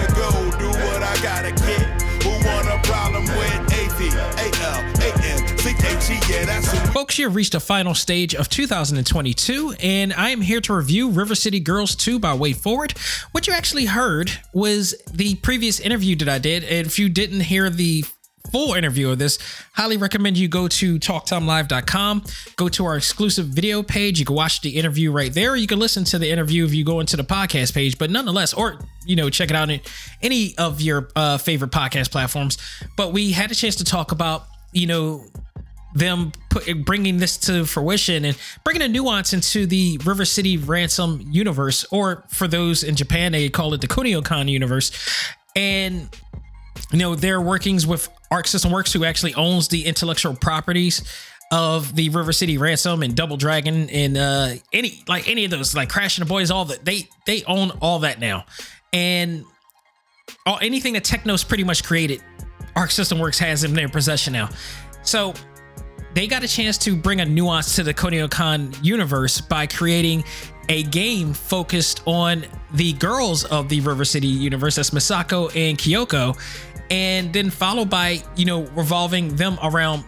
[7.24, 11.60] have reached the final stage of 2022, and I am here to review River City
[11.60, 12.98] Girls 2 by WayForward.
[13.32, 17.42] What you actually heard was the previous interview that I did, and if you didn't
[17.42, 18.04] hear the
[18.52, 19.40] full interview of this,
[19.74, 22.24] highly recommend you go to talktimelive.com,
[22.56, 24.20] go to our exclusive video page.
[24.20, 25.56] You can watch the interview right there.
[25.56, 28.54] You can listen to the interview if you go into the podcast page, but nonetheless,
[28.54, 29.80] or you know, check it out in
[30.22, 32.58] any of your uh, favorite podcast platforms.
[32.98, 35.26] But we had a chance to talk about, you know,
[35.94, 41.26] them put, bringing this to fruition and bringing a nuance into the River City Ransom
[41.30, 44.92] universe, or for those in Japan, they call it the Kunio-kun universe.
[45.56, 46.10] And
[46.92, 51.04] you know their workings with Arc System Works, who actually owns the intellectual properties
[51.52, 55.76] of the River City Ransom and Double Dragon and uh any like any of those
[55.76, 58.46] like Crashing the Boys, all that they they own all that now,
[58.92, 59.46] and
[60.48, 62.24] all anything that Technos pretty much created,
[62.76, 64.50] Arc System Works has in their possession now.
[65.04, 65.34] So
[66.14, 70.24] they got a chance to bring a nuance to the Kunio-kun universe by creating
[70.70, 76.38] a game focused on the girls of the River City universe, that's Misako and Kyoko,
[76.90, 80.04] and then followed by, you know, revolving them around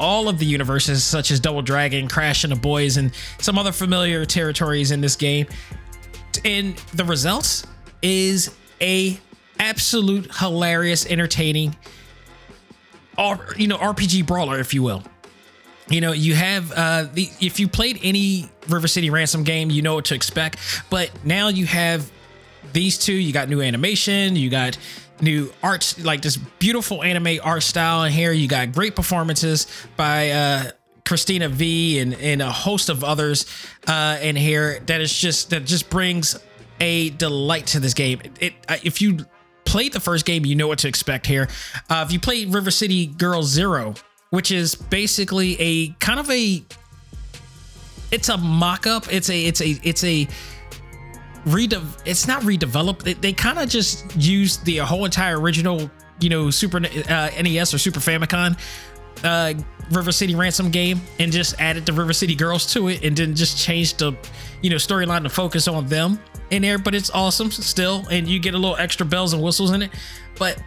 [0.00, 3.72] all of the universes such as Double Dragon, Crash and the Boys, and some other
[3.72, 5.46] familiar territories in this game.
[6.44, 7.66] And the results
[8.00, 9.18] is a
[9.58, 11.76] absolute hilarious, entertaining,
[13.56, 15.02] you know, RPG brawler, if you will
[15.90, 19.82] you know you have uh the if you played any river city ransom game you
[19.82, 20.58] know what to expect.
[20.90, 22.10] But now you have
[22.72, 23.14] these two.
[23.14, 24.36] You got new animation.
[24.36, 24.78] You got
[25.20, 28.32] new art like this beautiful anime art style in here.
[28.32, 29.66] You got great performances
[29.96, 30.70] by uh
[31.04, 33.46] christina vee and and a host of others
[33.86, 36.38] uh in here that is just that just brings
[36.80, 38.20] a delight to this game.
[38.40, 39.18] It, it if you
[39.64, 41.48] played the first game you know what to expect here.
[41.88, 43.94] Uh if you played river city girl zero
[44.30, 46.62] which is basically a kind of a
[48.10, 49.12] it's a mock-up.
[49.12, 50.26] It's a it's a it's a
[51.46, 51.74] rede
[52.04, 53.02] it's not redeveloped.
[53.02, 55.90] They, they kind of just used the whole entire original
[56.20, 58.58] you know super uh, nes or super famicom
[59.24, 59.54] uh
[59.90, 63.34] river city ransom game and just added the river city girls to it and then
[63.34, 64.12] just changed the
[64.62, 66.18] you know storyline to focus on them
[66.50, 69.72] in there but it's awesome still and you get a little extra bells and whistles
[69.72, 69.90] in it.
[70.38, 70.60] But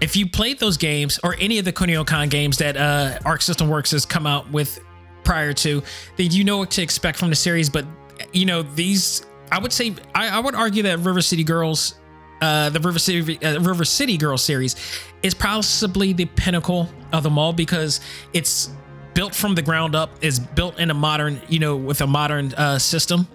[0.00, 3.68] if you played those games or any of the Kunio-kun games that uh, Arc System
[3.68, 4.80] Works has come out with
[5.24, 5.82] prior to,
[6.16, 7.68] then you know what to expect from the series.
[7.68, 7.84] But
[8.32, 11.94] you know these, I would say, I, I would argue that River City Girls,
[12.40, 14.76] uh, the River City uh, River City Girls series,
[15.22, 18.00] is possibly the pinnacle of them all because
[18.32, 18.70] it's
[19.14, 20.10] built from the ground up.
[20.20, 23.26] Is built in a modern, you know, with a modern uh, system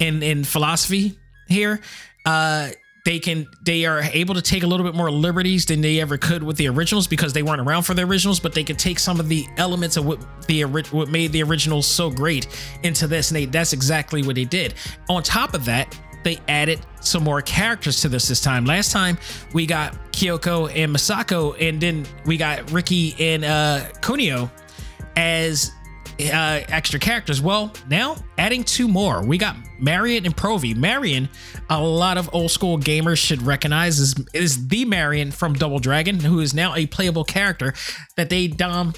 [0.00, 1.18] and in philosophy
[1.48, 1.80] here.
[2.26, 2.70] Uh,
[3.04, 6.18] they can they are able to take a little bit more liberties than they ever
[6.18, 8.98] could with the originals because they weren't around for the originals but they can take
[8.98, 12.46] some of the elements of what the what made the originals so great
[12.82, 13.30] into this.
[13.30, 14.74] And they, that's exactly what they did.
[15.08, 18.66] On top of that they added some more characters to this this time.
[18.66, 19.18] Last time
[19.54, 24.50] we got kyoko and misako and then we got ricky and uh kunio
[25.16, 25.72] as
[26.28, 27.40] uh, extra characters.
[27.40, 29.24] Well, now adding two more.
[29.24, 30.76] We got Marion and Provie.
[30.76, 31.28] Marion,
[31.68, 36.20] a lot of old school gamers should recognize is is the Marion from Double Dragon,
[36.20, 37.74] who is now a playable character
[38.16, 38.94] that they dom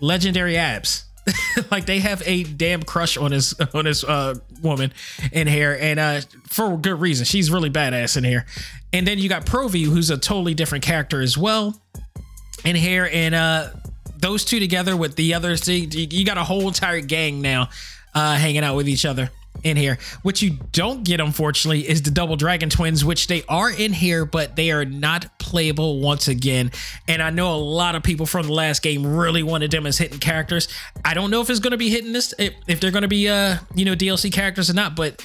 [0.00, 1.04] legendary abs.
[1.70, 4.92] like they have a damn crush on his on his uh woman
[5.30, 8.44] in here and uh for good reason she's really badass in here
[8.92, 11.80] and then you got provie who's a totally different character as well
[12.64, 13.68] in here and uh
[14.22, 17.68] those two together with the others, you got a whole entire gang now
[18.14, 19.30] uh, hanging out with each other.
[19.64, 19.98] in here.
[20.22, 24.24] What you don't get, unfortunately, is the Double Dragon Twins, which they are in here,
[24.24, 26.72] but they are not playable once again.
[27.06, 29.98] And I know a lot of people from the last game really wanted them as
[29.98, 30.68] hidden characters.
[31.04, 33.28] I don't know if it's going to be hitting this, if, they're going to be,
[33.28, 35.24] uh, you know, DLC characters or not, but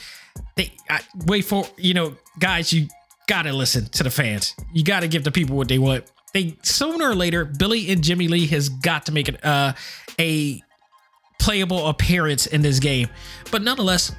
[0.56, 2.90] they I, wait for, you know, guys, you
[3.28, 4.56] gotta listen to the fans.
[4.74, 6.06] You gotta give the people what they want.
[6.34, 9.74] They sooner or later, Billy and Jimmy Lee has got to make it uh,
[10.20, 10.62] a
[11.40, 13.10] playable appearance in this game.
[13.52, 14.14] But nonetheless,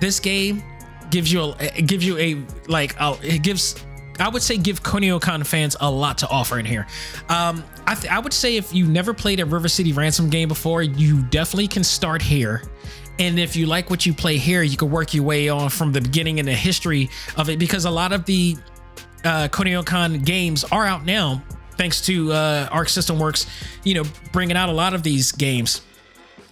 [0.00, 0.62] this game
[1.10, 3.74] gives you a gives you a like uh, it gives
[4.20, 6.86] I would say give Kunio-Kun fans a lot to offer in here.
[7.28, 10.48] Um, I, th- I would say if you never played a River City Ransom game
[10.48, 12.62] before, you definitely can start here.
[13.18, 15.92] And if you like what you play here, you can work your way on from
[15.92, 18.56] the beginning and the history of it because a lot of the
[19.24, 21.42] uh, Kunio-Kun games are out now
[21.80, 23.46] thanks to uh, Arc System Works,
[23.84, 25.80] you know, bringing out a lot of these games.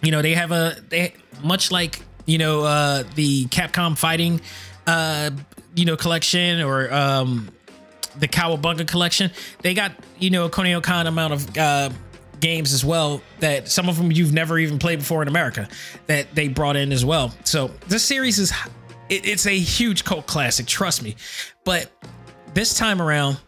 [0.03, 1.12] You know, they have a they
[1.43, 4.40] much like you know uh, the Capcom fighting,
[4.86, 5.31] uh,
[5.74, 7.51] you know, collection or um,
[8.19, 9.31] the Cowabunga collection.
[9.61, 11.90] They got you know a Kunio-Kun amount of uh,
[12.40, 15.69] games as well that some of them you've never even played before in America
[16.07, 17.35] that they brought in as well.
[17.45, 18.51] So this series is
[19.11, 21.16] it, it's a huge cult classic, trust me.
[21.65, 21.90] But
[22.55, 23.39] this time around,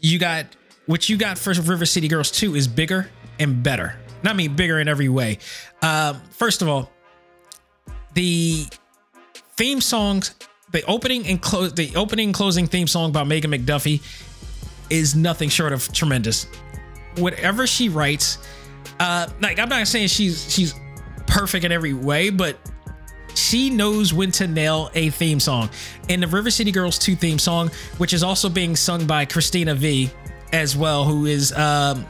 [0.00, 0.46] you got
[0.86, 3.96] what you got for River City Girls 2 is bigger and better.
[4.20, 5.38] And I mean bigger in every way.
[5.82, 6.90] Um, first of all,
[8.14, 8.64] the
[9.56, 10.34] theme songs,
[10.72, 14.02] the opening and close, the opening and closing theme song by Megan McDuffie
[14.90, 16.46] is nothing short of tremendous.
[17.16, 18.38] Whatever she writes,
[18.98, 20.74] uh, like I'm not saying she's she's
[21.26, 22.56] perfect in every way, but
[23.38, 25.70] she knows when to nail a theme song.
[26.08, 29.74] And the River City Girls 2 theme song, which is also being sung by Christina
[29.74, 30.10] Vee
[30.52, 32.06] as well, who is um,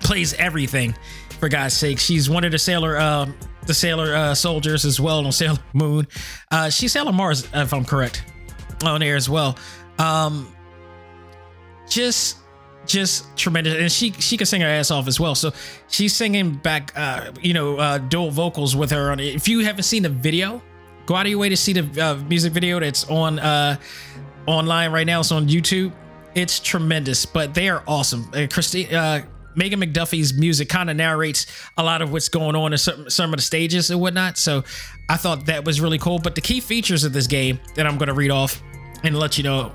[0.00, 0.94] plays everything
[1.40, 1.98] for God's sake.
[1.98, 3.26] She's one of the Sailor uh,
[3.66, 6.06] the Sailor uh, soldiers as well on Sailor Moon.
[6.50, 8.24] Uh, she's Sailor Mars, if I'm correct,
[8.84, 9.56] on there as well.
[9.98, 10.52] Um,
[11.88, 12.38] just
[12.86, 13.74] just tremendous.
[13.74, 15.34] And she she can sing her ass off as well.
[15.34, 15.52] So
[15.88, 19.34] she's singing back uh you know uh dual vocals with her on it.
[19.34, 20.62] If you haven't seen the video
[21.06, 22.80] go out of your way to see the uh, music video.
[22.80, 23.76] That's on uh
[24.46, 25.20] online right now.
[25.20, 25.92] It's on youtube.
[26.34, 28.28] It's tremendous but they are awesome.
[28.34, 29.22] Uh, christine uh
[29.54, 31.46] megan mcduffie's music kind of narrates
[31.76, 34.38] a lot of what's going on in some, some of the stages and whatnot.
[34.38, 34.64] So
[35.08, 36.18] i thought that was really cool.
[36.18, 38.60] But the key features of this game that i'm going to read off
[39.04, 39.72] and let you know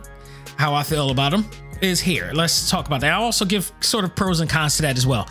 [0.57, 1.45] how i feel about them
[1.81, 2.31] is here.
[2.33, 3.13] Let's talk about that.
[3.13, 5.27] I'll also give sort of pros and cons to that as well.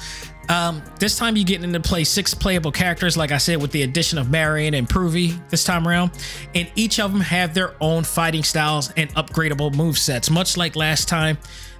[0.48, 3.82] Um, this time you get into play six playable characters, like I said, with the
[3.82, 6.12] addition of Marion and Provie this time around,
[6.54, 10.30] and each of them have their own fighting styles and upgradable move sets.
[10.30, 11.36] Much like last time,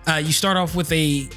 [0.09, 1.29] uh, you start off with a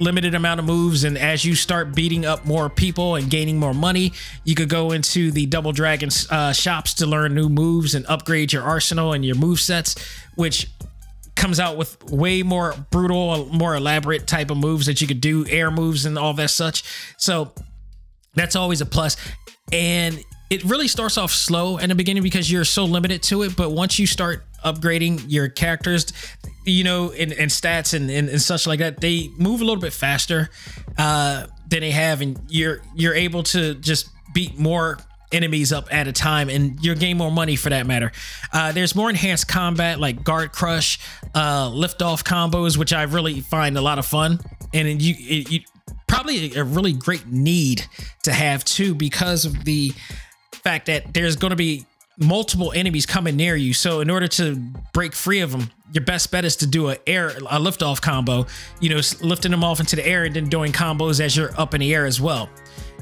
[0.00, 3.74] limited amount of moves, and as you start beating up more people and gaining more
[3.74, 4.12] money,
[4.44, 8.52] you could go into the Double Dragon uh, shops to learn new moves and upgrade
[8.52, 9.96] your arsenal and your move sets,
[10.34, 10.68] which
[11.36, 15.46] comes out with way more brutal, more elaborate type of moves that you could do,
[15.48, 16.84] air moves and all that such.
[17.16, 17.52] So
[18.34, 19.16] that's always a plus.
[19.72, 23.56] And it really starts off slow in the beginning because you're so limited to it.
[23.56, 26.06] But once you start upgrading your characters,
[26.64, 29.80] you know, and, and stats and, and, and, such like that, they move a little
[29.80, 30.50] bit faster
[30.96, 34.98] uh, than they have, and you're you're able to just beat more
[35.34, 38.12] enemies up at a time and you're gain more money for that matter.
[38.52, 40.98] Uh, there's more enhanced combat like guard crush,
[41.34, 44.40] uh, lift off combos, which I really find a lot of fun.
[44.72, 45.60] And you, it, you
[46.06, 47.84] probably a really great need
[48.22, 49.92] to have too because of the
[50.52, 51.84] fact that there's going to be
[52.18, 53.74] multiple enemies coming near you.
[53.74, 54.56] So in order to
[54.92, 58.00] break free of them, your best bet is to do a air a lift off
[58.00, 58.46] combo.
[58.80, 61.74] You know, lifting them off into the air and then doing combos as you're up
[61.74, 62.48] in the air as well.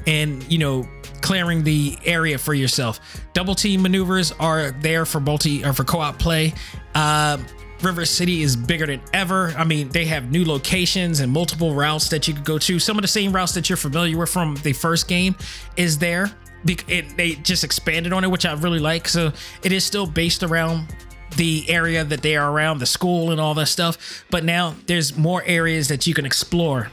[0.05, 0.87] And you know,
[1.23, 2.99] clearing the area for yourself.
[3.33, 6.53] Double team maneuvers are there for multi or for co-op play.
[6.93, 7.37] Uh,
[7.81, 9.53] River City is bigger than ever.
[9.57, 12.77] I mean, they have new locations and multiple routes that you could go to.
[12.77, 15.35] Some of the same routes that you're familiar with from the first game
[15.75, 16.31] is there.
[16.65, 19.07] It, they just expanded on it, which I really like.
[19.09, 19.33] So
[19.63, 20.93] it is still based around
[21.35, 24.25] the area that they are around, the school and all that stuff.
[24.29, 26.89] But now there's more areas that you can explore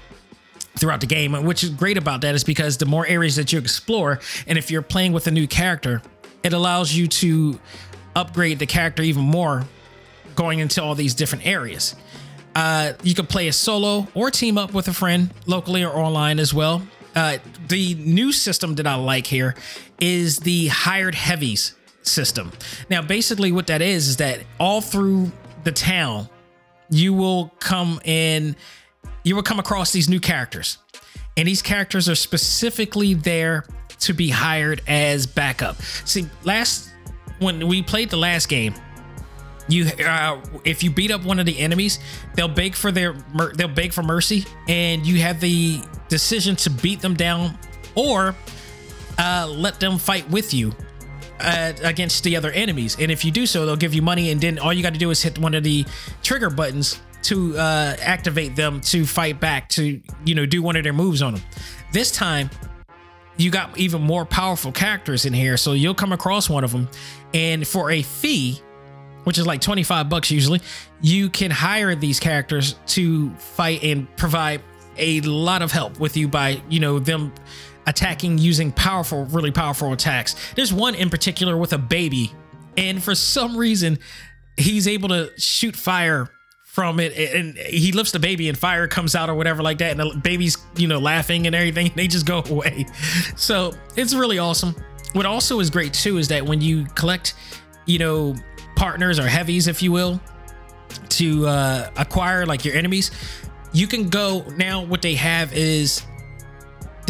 [0.78, 1.32] throughout the game.
[1.44, 4.70] Which is great about that is because the more areas that you explore, and if
[4.70, 6.02] you're playing with a new character,
[6.42, 7.58] it allows you to
[8.16, 9.64] upgrade the character even more
[10.34, 11.94] going into all these different areas.
[12.54, 16.38] Uh, you can play a solo or team up with a friend locally or online
[16.38, 16.82] as well.
[17.14, 17.38] Uh,
[17.68, 19.54] the new system that I like here
[20.00, 22.52] is the hired heavies system.
[22.88, 25.30] Now, basically, what that is is that all through
[25.64, 26.28] the town,
[26.88, 28.56] you will come in
[29.22, 30.78] you will come across these new characters.
[31.36, 33.64] And these characters are specifically there
[34.00, 35.80] to be hired as backup.
[36.04, 36.90] See, last
[37.38, 38.74] when we played the last game,
[39.68, 41.98] you uh, if you beat up one of the enemies,
[42.34, 43.14] they'll beg for their
[43.54, 47.56] they'll beg for mercy, and you have the decision to beat them down
[47.94, 48.34] or
[49.18, 50.74] uh, let them fight with you
[51.40, 52.96] uh, against the other enemies.
[52.98, 54.98] And if you do so, they'll give you money, and then all you got to
[54.98, 55.86] do is hit one of the
[56.22, 60.84] trigger buttons to uh, activate them to fight back to you know do one of
[60.84, 61.42] their moves on them.
[61.92, 62.50] This time,
[63.36, 66.88] you got even more powerful characters in here, so you'll come across one of them,
[67.34, 68.60] and for a fee,
[69.24, 70.60] which is like 25 bucks usually,
[71.00, 74.62] you can hire these characters to fight and provide
[74.96, 77.32] a lot of help with you by, you know, them
[77.86, 80.36] attacking using powerful, really powerful attacks.
[80.54, 82.32] There's one in particular with a baby,
[82.76, 83.98] and for some reason,
[84.56, 86.30] he's able to shoot fire
[86.70, 89.90] from it and he lifts the baby and fire comes out or whatever like that
[89.90, 92.86] and the baby's you know laughing and everything and they just go away.
[93.34, 94.76] So it's really awesome.
[95.12, 97.34] What also is great too is that when you collect
[97.86, 98.36] you know
[98.76, 100.20] partners or heavies if you will
[101.08, 103.10] to uh, acquire like your enemies
[103.72, 106.02] you can go now what they have is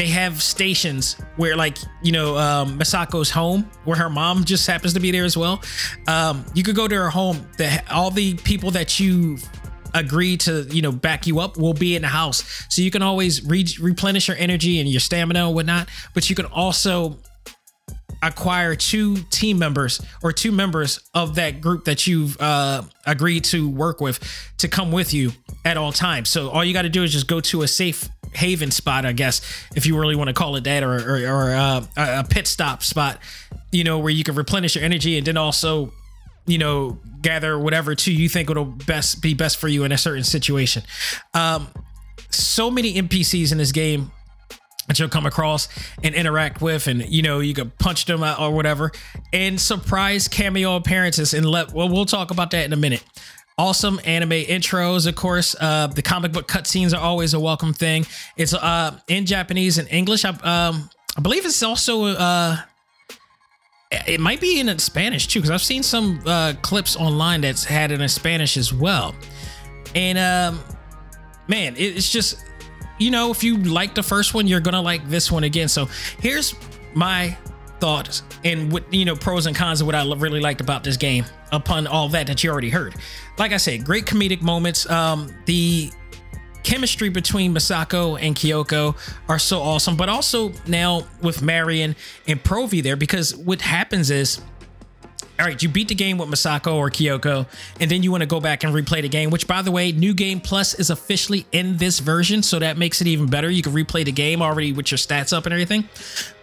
[0.00, 4.94] they have stations where like you know um, Misako's home where her mom just happens
[4.94, 5.60] to be there as well.
[6.08, 7.46] Um, you could go to her home.
[7.58, 9.36] The, all the people that you
[9.92, 12.64] agree to you know back you up will be in the house.
[12.70, 16.36] So you can always re- replenish your energy and your stamina and whatnot but you
[16.36, 17.18] can also
[18.22, 23.68] acquire two team members or two members of that group that you've uh, agreed to
[23.68, 24.18] work with
[24.58, 25.32] to come with you
[25.64, 26.28] at all times.
[26.28, 29.12] So all you got to do is just go to a safe haven spot, I
[29.12, 29.40] guess,
[29.74, 32.82] if you really want to call it that, or or, or uh, a pit stop
[32.82, 33.18] spot,
[33.72, 35.92] you know, where you can replenish your energy and then also,
[36.46, 39.98] you know, gather whatever two you think will best be best for you in a
[39.98, 40.82] certain situation.
[41.34, 41.68] Um,
[42.30, 44.10] so many NPCs in this game
[44.90, 45.68] that you'll come across
[46.02, 48.90] and interact with and you know you could punch them out or whatever
[49.32, 53.04] and surprise cameo appearances and let well we'll talk about that in a minute
[53.60, 55.54] awesome anime intros of course.
[55.60, 58.06] Uh the comic book cutscenes are always a welcome thing.
[58.38, 60.24] It's uh in japanese and english.
[60.24, 62.56] I um i believe it's also uh
[64.08, 67.90] it might be in spanish too because i've seen some uh clips online that's had
[67.90, 69.14] it in spanish as well.
[69.94, 70.64] And um
[71.46, 72.42] man it's just
[72.98, 75.68] you know, if you like the first one, you're gonna like this one again.
[75.68, 75.86] So
[76.18, 76.54] here's
[76.94, 77.36] my
[77.78, 80.96] thoughts and what you know pros and cons of what I really liked about this
[80.96, 82.94] game upon all that that you already heard.
[83.38, 84.88] Like I said, great comedic moments.
[84.88, 85.90] Um, the
[86.62, 88.96] chemistry between Misako and Kyoko
[89.28, 91.96] are so awesome, but also now with Marion
[92.26, 94.40] and Provie there because what happens is
[95.38, 97.46] all right, you beat the game with Misako or Kyoko,
[97.80, 99.90] and then you want to go back and replay the game, which by the way,
[99.90, 103.50] New Game Plus is officially in this version, so that makes it even better.
[103.50, 105.88] You can replay the game already with your stats up and everything.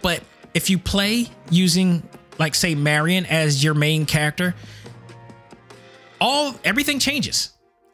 [0.02, 2.02] But if you play using
[2.38, 4.56] like say Marion as your main character,
[6.20, 7.50] all everything changes.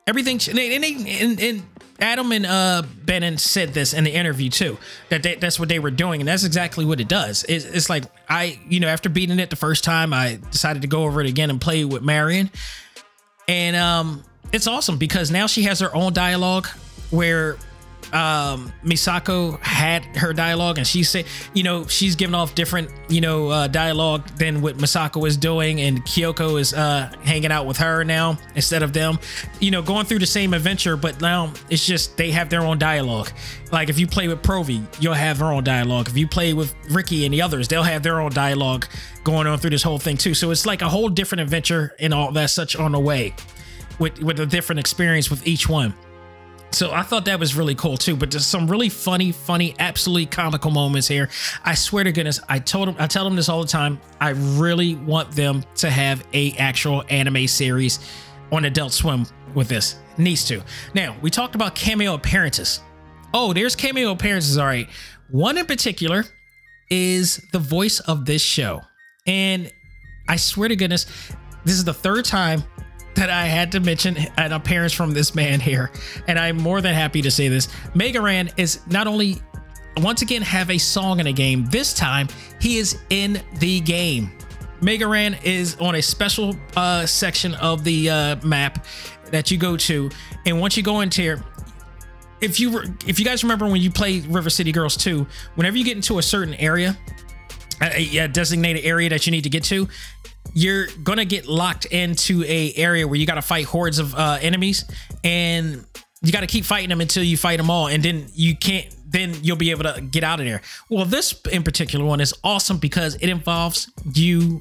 [0.06, 1.62] Everything and, and, and
[1.98, 4.76] Adam and uh Benin said this in the interview too
[5.08, 7.44] that they, that's what they were doing and that's exactly what it does.
[7.48, 10.88] It's, it's like I you know after beating it the first time I decided to
[10.88, 12.50] go over it again and play with Marion,
[13.48, 16.66] and um it's awesome because now she has her own dialogue
[17.10, 17.56] where
[18.14, 23.20] um, Misako had her dialogue, and she said, you know, she's giving off different, you
[23.20, 27.76] know, uh, dialogue than what Misako is doing, and Kyoko is uh, hanging out with
[27.78, 29.18] her now instead of them,
[29.60, 32.78] you know, going through the same adventure, but now it's just they have their own
[32.78, 33.30] dialogue.
[33.72, 36.08] Like if you play with Provie, you'll have her own dialogue.
[36.08, 38.86] If you play with Ricky and the others, they'll have their own dialogue
[39.24, 40.34] going on through this whole thing too.
[40.34, 43.34] So it's like a whole different adventure and all that such on the way,
[43.98, 45.94] with with a different experience with each one.
[46.74, 48.16] So I thought that was really cool too.
[48.16, 51.30] But there's some really funny, funny, absolutely comical moments here.
[51.64, 54.00] I swear to goodness, I told them, I tell them this all the time.
[54.20, 58.00] I really want them to have a actual anime series
[58.50, 59.24] on Adult Swim
[59.54, 59.96] with this.
[60.18, 60.62] Needs to.
[60.94, 62.80] Now we talked about cameo appearances.
[63.32, 64.58] Oh, there's cameo appearances.
[64.58, 64.88] All right.
[65.30, 66.24] One in particular
[66.90, 68.80] is the voice of this show,
[69.26, 69.72] and
[70.28, 71.06] I swear to goodness,
[71.64, 72.62] this is the third time
[73.16, 75.90] that I had to mention an appearance from this man here,
[76.26, 77.68] and I'm more than happy to say this.
[77.94, 79.40] Mega Ran is not only
[79.98, 81.66] once again have a song in a game.
[81.66, 82.28] This time
[82.60, 84.32] he is in the game.
[84.80, 88.84] Mega Ran is on a special uh, section of the uh, map
[89.26, 90.10] that you go to,
[90.46, 91.44] and once you go into here,
[92.40, 95.84] if you if you guys remember when you play River City Girls 2, whenever you
[95.84, 96.96] get into a certain area,
[97.80, 99.88] a, a designated area that you need to get to,
[100.54, 104.38] you're gonna get locked into a area where you got to fight hordes of uh,
[104.40, 104.84] enemies,
[105.22, 105.84] and
[106.22, 108.86] you got to keep fighting them until you fight them all, and then you can't.
[109.06, 110.60] Then you'll be able to get out of there.
[110.88, 114.60] Well, this in particular one is awesome because it involves you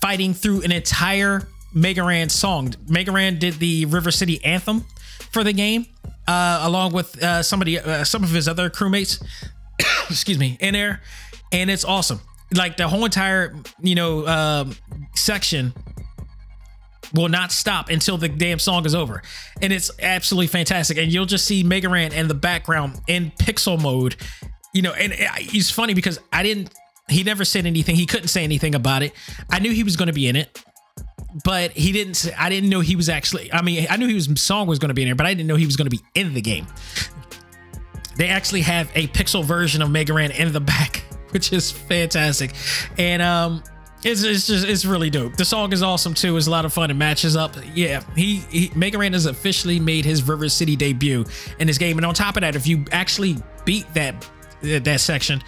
[0.00, 2.74] fighting through an entire Mega Ran song.
[2.88, 4.84] Mega Ran did the River City anthem
[5.32, 5.86] for the game,
[6.28, 9.20] uh, along with uh, somebody, uh, some of his other crewmates.
[10.10, 11.00] excuse me, in there,
[11.52, 12.20] and it's awesome.
[12.54, 14.76] Like the whole entire, you know, um,
[15.14, 15.74] section
[17.14, 19.22] will not stop until the damn song is over.
[19.62, 20.98] And it's absolutely fantastic.
[20.98, 24.16] And you'll just see Mega Ran in the background in pixel mode.
[24.74, 26.70] You know, and it's funny because I didn't,
[27.08, 27.96] he never said anything.
[27.96, 29.12] He couldn't say anything about it.
[29.50, 30.62] I knew he was going to be in it,
[31.44, 34.28] but he didn't, say, I didn't know he was actually, I mean, I knew his
[34.40, 35.96] song was going to be in there, but I didn't know he was going to
[35.96, 36.66] be in the game.
[38.16, 42.54] They actually have a pixel version of Mega Ran in the back, which is fantastic.
[42.96, 43.62] And, um,
[44.04, 45.36] it's, it's just it's really dope.
[45.36, 46.36] The song is awesome too.
[46.36, 46.90] It's a lot of fun.
[46.90, 47.56] It matches up.
[47.74, 51.24] Yeah, he, he Mega Ran has officially made his River City debut
[51.58, 51.98] in this game.
[51.98, 54.24] And on top of that, if you actually beat that
[54.60, 55.42] that section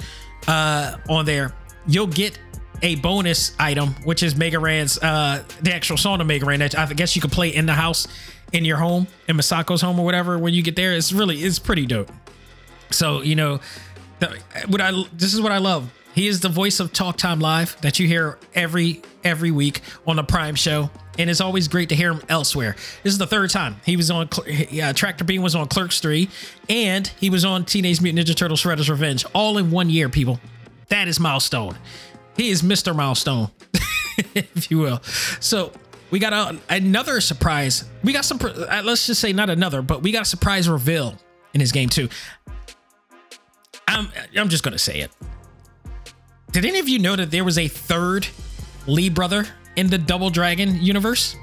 [0.48, 1.54] uh, on there,
[1.86, 2.40] you'll get
[2.82, 6.76] a bonus item, which is Mega Ran's uh, the actual song of Mega Ran that
[6.76, 8.08] I guess you could play in the house
[8.52, 10.38] in your home in Misako's home or whatever.
[10.38, 12.10] When you get there, it's really it's pretty dope.
[12.90, 13.60] So you know,
[14.68, 17.80] what I this is what I love he is the voice of Talk Time Live
[17.82, 21.94] that you hear every every week on the Prime Show, and it's always great to
[21.94, 22.74] hear him elsewhere.
[23.02, 24.28] This is the third time he was on.
[24.46, 26.28] Yeah, Tractor Beam was on Clerks Three,
[26.68, 30.08] and he was on Teenage Mutant Ninja Turtles: Shredder's Revenge, all in one year.
[30.08, 30.40] People,
[30.88, 31.78] that is milestone.
[32.36, 32.94] He is Mr.
[32.94, 33.50] Milestone,
[34.34, 35.00] if you will.
[35.40, 35.72] So
[36.10, 37.84] we got a, another surprise.
[38.02, 38.40] We got some.
[38.42, 41.14] Uh, let's just say not another, but we got a surprise reveal
[41.54, 42.08] in his game too.
[43.90, 45.10] I'm I'm just gonna say it.
[46.52, 48.26] Did any of you know that there was a third
[48.86, 49.46] Lee brother
[49.76, 51.36] in the Double Dragon universe?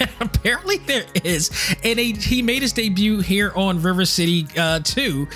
[0.20, 1.50] Apparently there is.
[1.84, 5.26] And a, he made his debut here on River City uh, 2.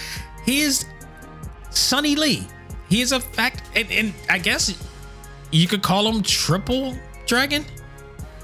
[0.45, 0.85] He is
[1.70, 2.47] Sonny Lee.
[2.89, 4.77] He is a fact, and, and I guess
[5.51, 6.97] you could call him Triple
[7.27, 7.65] Dragon.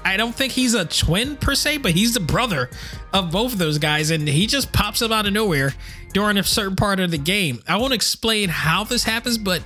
[0.07, 2.69] I don't think he's a twin per se, but he's the brother
[3.13, 5.73] of both of those guys, and he just pops up out of nowhere
[6.13, 7.61] during a certain part of the game.
[7.67, 9.61] I won't explain how this happens, but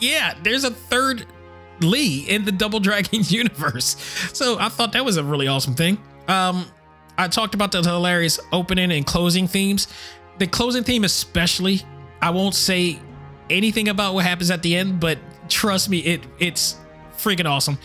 [0.00, 1.24] yeah, there's a third
[1.80, 3.96] Lee in the Double Dragon universe.
[4.32, 5.98] So I thought that was a really awesome thing.
[6.26, 6.66] Um,
[7.16, 9.86] I talked about the hilarious opening and closing themes.
[10.38, 11.82] The closing theme, especially,
[12.20, 12.98] I won't say
[13.48, 15.18] anything about what happens at the end, but
[15.48, 16.74] trust me, it it's
[17.16, 17.78] freaking awesome.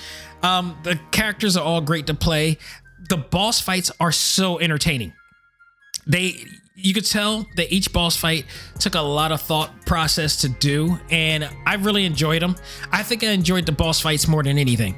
[0.45, 2.57] Um, the characters are all great to play.
[3.09, 5.13] The boss fights are so entertaining.
[6.05, 6.45] They
[6.75, 8.45] you could tell that each boss fight
[8.79, 12.55] took a lot of thought process to do, and I really enjoyed them.
[12.91, 14.95] I think I enjoyed the boss fights more than anything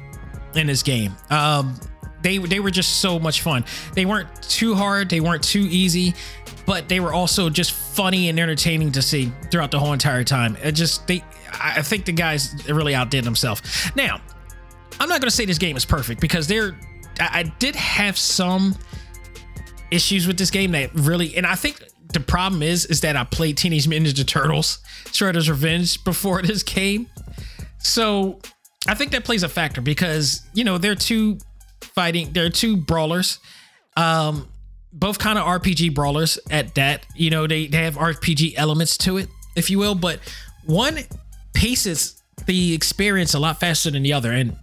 [0.54, 1.14] in this game.
[1.30, 1.78] Um,
[2.20, 3.64] they they were just so much fun.
[3.94, 6.14] They weren't too hard, they weren't too easy,
[6.66, 10.56] but they were also just funny and entertaining to see throughout the whole entire time.
[10.62, 11.24] It just they
[11.58, 13.62] I think the guys really outdid themselves.
[13.94, 14.20] Now,
[15.00, 16.78] I'm not gonna say this game is perfect because there
[17.20, 18.76] I, I did have some
[19.90, 23.24] issues with this game that really, and I think the problem is, is that I
[23.24, 27.08] played Teenage Mutant Ninja Turtles Shredder's Revenge before this game.
[27.78, 28.40] So
[28.86, 31.38] I think that plays a factor because, you know, they're two
[31.94, 33.38] fighting, they're two brawlers.
[33.96, 34.48] Um,
[34.92, 37.04] both kind of RPG brawlers at that.
[37.14, 40.20] You know, they, they have RPG elements to it, if you will, but
[40.64, 41.00] one
[41.52, 44.32] paces the experience a lot faster than the other.
[44.32, 44.56] And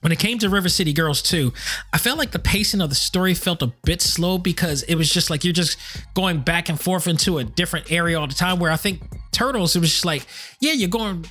[0.00, 1.52] when it came to River City Girls 2,
[1.92, 5.10] I felt like the pacing of the story felt a bit slow because it was
[5.10, 5.76] just like you're just
[6.14, 8.58] going back and forth into a different area all the time.
[8.58, 9.02] Where I think
[9.32, 10.26] Turtles, it was just like,
[10.60, 11.26] yeah, you're going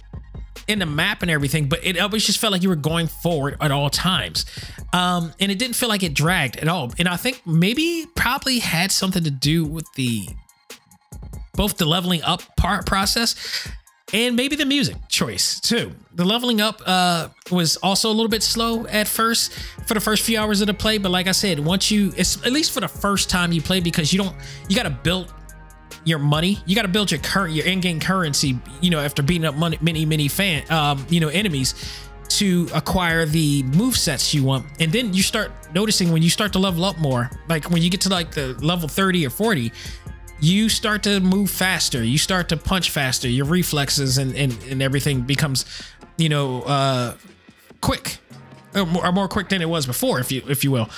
[0.68, 3.56] in the map and everything, but it always just felt like you were going forward
[3.62, 4.46] at all times.
[4.92, 6.92] Um, and it didn't feel like it dragged at all.
[7.00, 10.28] And I think maybe probably had something to do with the
[11.54, 13.36] both the leveling up part process
[14.14, 15.92] and maybe the music choice too.
[16.16, 19.54] The leveling up uh, was also a little bit slow at first
[19.86, 22.38] for the first few hours of the play, but like I said, once you, it's
[22.46, 24.36] at least for the first time you play because you don't,
[24.70, 25.34] you got to build
[26.06, 26.58] your money.
[26.66, 28.58] You got to build your current, your in-game currency.
[28.82, 31.76] You know, after beating up money, many, many fan, um, you know, enemies
[32.30, 36.54] to acquire the move sets you want, and then you start noticing when you start
[36.54, 39.72] to level up more, like when you get to like the level 30 or 40
[40.40, 44.82] you start to move faster you start to punch faster your reflexes and and, and
[44.82, 45.66] everything becomes
[46.18, 47.16] you know uh
[47.82, 48.18] quick
[48.76, 50.90] or more, or more quick than it was before if you if you will.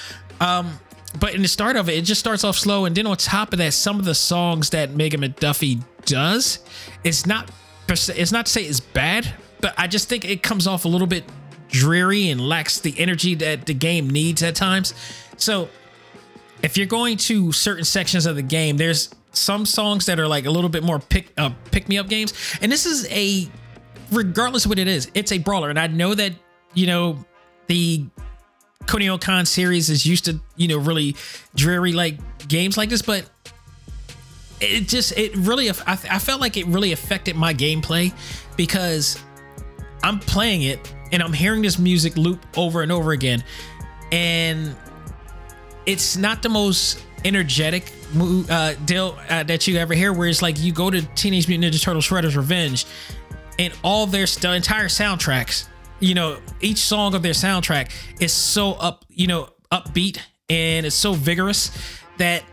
[0.41, 0.79] Um
[1.19, 3.51] but in the start of it it just starts off slow and then on top
[3.53, 6.59] of that some of the songs that megan mcduffie does
[7.03, 7.49] it's not
[7.87, 11.07] it's not to say it's bad but i just think it comes off a little
[11.07, 11.23] bit
[11.69, 14.93] dreary and lacks the energy that the game needs at times.
[15.37, 15.69] So
[16.61, 20.45] if you're going to certain sections of the game there's some songs that are like
[20.45, 22.33] a little bit more pick uh, pick me up games.
[22.61, 23.49] And this is a
[24.11, 25.69] regardless of what it is, it's a brawler.
[25.69, 26.33] And I know that
[26.73, 27.23] you know
[27.67, 28.05] the
[28.85, 31.15] Kunio-kun series is used to, you know, really
[31.53, 33.29] dreary like games like this, but
[34.59, 38.13] it just it really I, I felt like it really affected my gameplay
[38.57, 39.21] because
[40.03, 43.43] I'm playing it and I'm hearing this music loop over and over again,
[44.11, 44.75] and
[45.89, 47.91] it's not the most energetic
[48.47, 50.13] uh, deal uh, that you ever hear.
[50.13, 52.85] Where it's like you go to Teenage Mutant Ninja Turtle Shredder's Revenge,
[53.57, 55.67] and all their the entire soundtracks,
[55.99, 57.91] you know, each song of their soundtrack
[58.21, 61.71] is so up, you know, upbeat and it's so vigorous
[62.17, 62.43] that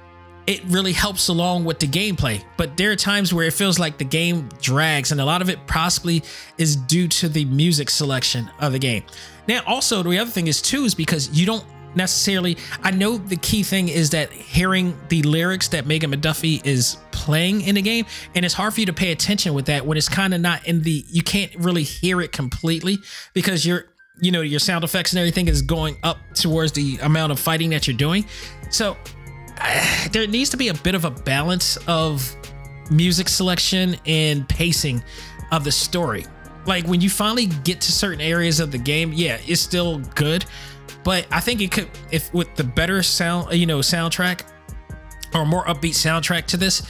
[0.47, 2.43] it really helps along with the gameplay.
[2.57, 5.51] But there are times where it feels like the game drags, and a lot of
[5.51, 6.23] it possibly
[6.57, 9.03] is due to the music selection of the game.
[9.47, 11.65] Now, also, the other thing is too, is because you don't
[11.97, 12.56] necessarily.
[12.82, 17.62] I know the key thing is that hearing the lyrics that Megan McDuffie is playing
[17.62, 20.09] in the game, and it's hard for you to pay attention with that when it's
[20.09, 21.05] kind of not in the.
[21.09, 22.98] You can't really hear it completely
[23.35, 23.86] because you're
[24.20, 27.68] you know your sound effects and everything is going up towards the amount of fighting
[27.68, 28.24] that you're doing
[28.70, 28.97] so
[30.12, 32.35] there needs to be a bit of a balance of
[32.90, 35.02] music selection and pacing
[35.52, 36.24] of the story.
[36.66, 40.44] Like when you finally get to certain areas of the game, yeah, it's still good,
[41.07, 44.43] but I think it could if with the better sound, you know, soundtrack
[45.33, 46.83] or more upbeat soundtrack to this,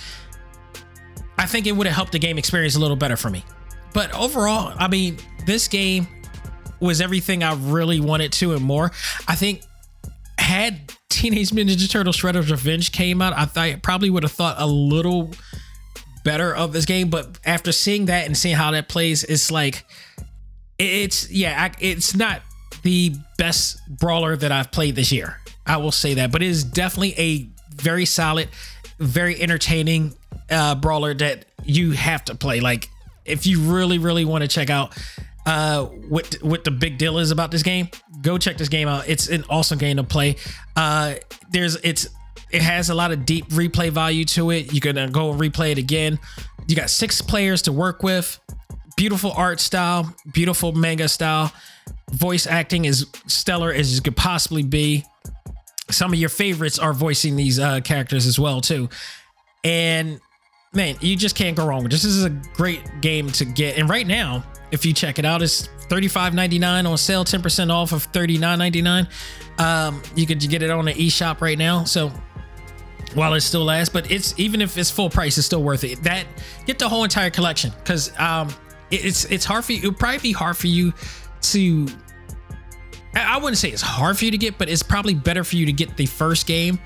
[1.36, 3.44] I think it would have helped the game experience a little better for me.
[3.92, 6.08] But overall, I mean, this game
[6.80, 8.90] was everything I really wanted to and more.
[9.28, 9.60] I think
[10.38, 14.56] had Teenage Mutant Ninja Turtle Shredder's Revenge came out, I thought probably would have thought
[14.58, 15.30] a little
[16.24, 17.10] better of this game.
[17.10, 19.84] But after seeing that and seeing how that plays, it's like
[20.78, 22.40] it's yeah, it's not
[22.86, 25.40] the best brawler that I've played this year.
[25.66, 28.48] I will say that, but it is definitely a very solid,
[29.00, 30.14] very entertaining
[30.48, 32.60] uh, brawler that you have to play.
[32.60, 32.88] Like
[33.24, 34.96] if you really, really want to check out
[35.46, 37.88] uh, what what the big deal is about this game,
[38.22, 39.08] go check this game out.
[39.08, 40.36] It's an awesome game to play.
[40.76, 41.14] Uh,
[41.50, 42.06] there's it's
[42.52, 44.72] it has a lot of deep replay value to it.
[44.72, 46.20] You can uh, go and replay it again.
[46.68, 48.38] You got six players to work with.
[48.96, 51.52] Beautiful art style, beautiful manga style.
[52.12, 55.04] Voice acting is stellar as it could possibly be.
[55.90, 58.88] Some of your favorites are voicing these uh, characters as well too.
[59.64, 60.20] And
[60.72, 62.04] man, you just can't go wrong this.
[62.04, 63.78] Is a great game to get.
[63.78, 65.42] And right now, if you check it out.
[65.42, 69.08] It's $35.99 on sale, 10% off of $39.99.
[69.60, 71.84] Um, you could get it on the eShop right now.
[71.84, 72.10] So
[73.14, 76.02] while it still lasts, but it's even if it's full price, it's still worth it.
[76.02, 76.26] That
[76.66, 78.52] get the whole entire collection because um,
[78.90, 79.78] it's it's hard for you.
[79.78, 80.92] It'll probably be hard for you
[81.52, 81.86] to.
[83.14, 85.64] I wouldn't say it's hard for you to get, but it's probably better for you
[85.66, 86.78] to get the first game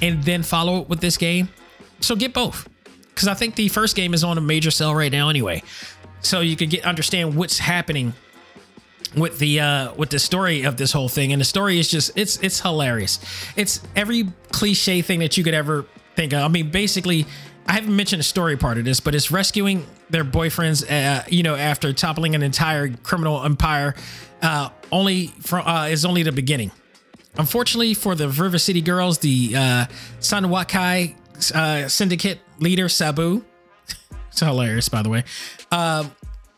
[0.00, 1.50] and then follow it with this game.
[2.00, 2.66] So get both
[3.08, 5.62] because I think the first game is on a major sale right now anyway
[6.20, 8.12] so you could get understand what's happening
[9.16, 12.10] with the uh with the story of this whole thing and the story is just
[12.16, 13.20] it's it's hilarious
[13.56, 17.26] it's every cliche thing that you could ever think of i mean basically
[17.68, 21.42] i haven't mentioned the story part of this but it's rescuing their boyfriends uh, you
[21.42, 23.94] know after toppling an entire criminal empire
[24.42, 26.72] uh only from uh is only the beginning
[27.36, 29.86] unfortunately for the river city girls the uh
[30.18, 31.14] sanwakai
[31.54, 33.44] uh syndicate leader sabu
[34.30, 35.24] it's hilarious, by the way.
[35.70, 36.10] Um,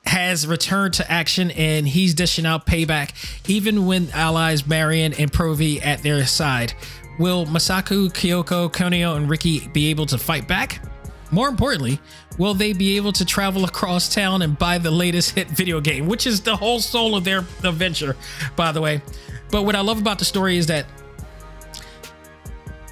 [0.04, 3.12] has returned to action and he's dishing out payback,
[3.48, 6.72] even when allies Marion and Provie at their side.
[7.18, 10.82] Will Misako, Kyoko, Kunio, and Ricky be able to fight back?
[11.30, 12.00] More importantly,
[12.38, 16.06] will they be able to travel across town and buy the latest hit video game,
[16.06, 18.16] which is the whole soul of their adventure,
[18.56, 19.02] by the way?
[19.50, 20.86] But what I love about the story is that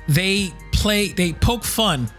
[0.09, 2.11] they play, they poke fun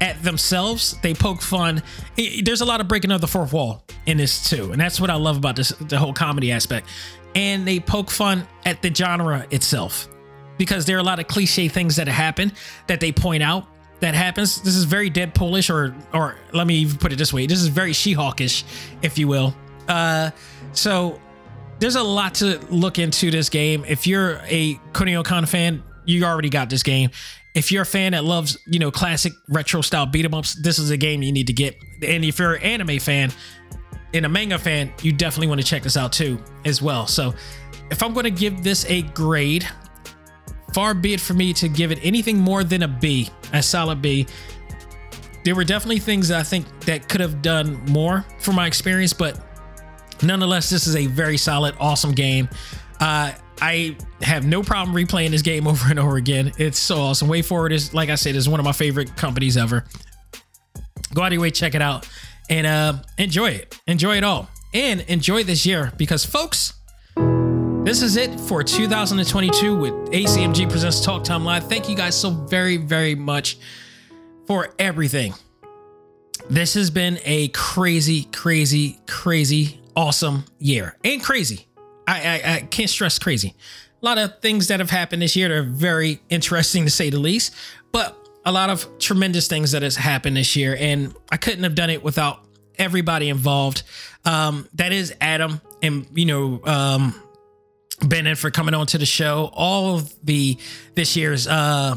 [0.00, 0.96] at themselves.
[1.02, 1.82] They poke fun.
[2.16, 5.10] There's a lot of breaking of the fourth wall in this too, and that's what
[5.10, 6.88] I love about this the whole comedy aspect.
[7.34, 10.08] And they poke fun at the genre itself
[10.56, 12.52] because there are a lot of cliche things that happen
[12.86, 13.66] that they point out
[14.00, 14.60] that happens.
[14.62, 17.68] This is very Deadpoolish, or or let me even put it this way: this is
[17.68, 18.64] very She-Hulkish,
[19.02, 19.54] if you will.
[19.88, 20.30] Uh,
[20.72, 21.20] so
[21.78, 23.84] there's a lot to look into this game.
[23.86, 27.10] If you're a Kunio-kun fan, you already got this game
[27.54, 30.78] if you're a fan that loves, you know, classic retro style beat 'em ups, this
[30.78, 31.78] is a game you need to get.
[32.02, 33.32] And if you're an anime fan
[34.12, 37.06] and a manga fan, you definitely want to check this out too, as well.
[37.06, 37.32] So,
[37.90, 39.66] if I'm going to give this a grade,
[40.74, 44.02] far be it for me to give it anything more than a B, a solid
[44.02, 44.26] B.
[45.44, 49.40] There were definitely things I think that could have done more for my experience, but
[50.20, 52.48] nonetheless, this is a very solid, awesome game.
[52.98, 56.50] Uh, I have no problem replaying this game over and over again.
[56.58, 57.28] It's so awesome.
[57.28, 59.84] WayForward is, like I said, is one of my favorite companies ever.
[61.14, 62.08] Go out of your way, check it out,
[62.50, 63.78] and uh, enjoy it.
[63.86, 66.72] Enjoy it all, and enjoy this year because, folks,
[67.84, 71.68] this is it for 2022 with ACMG Presents Talk Time Live.
[71.68, 73.58] Thank you guys so very, very much
[74.46, 75.34] for everything.
[76.48, 80.96] This has been a crazy, crazy, crazy, awesome year.
[81.04, 81.66] And crazy.
[82.08, 83.54] I, I, I can't stress crazy.
[84.02, 87.10] A lot of things that have happened this year that are very interesting to say
[87.10, 87.54] the least,
[87.92, 88.16] but
[88.46, 90.74] a lot of tremendous things that has happened this year.
[90.80, 92.46] And I couldn't have done it without
[92.78, 93.82] everybody involved.
[94.24, 97.20] Um, that is Adam and, you know, um,
[98.02, 99.50] Bennett for coming on to the show.
[99.52, 100.58] All of the
[100.94, 101.96] this year's uh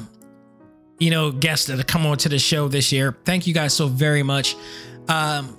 [1.00, 3.18] you know guests that have come on to the show this year.
[3.26, 4.56] Thank you guys so very much.
[5.08, 5.58] Um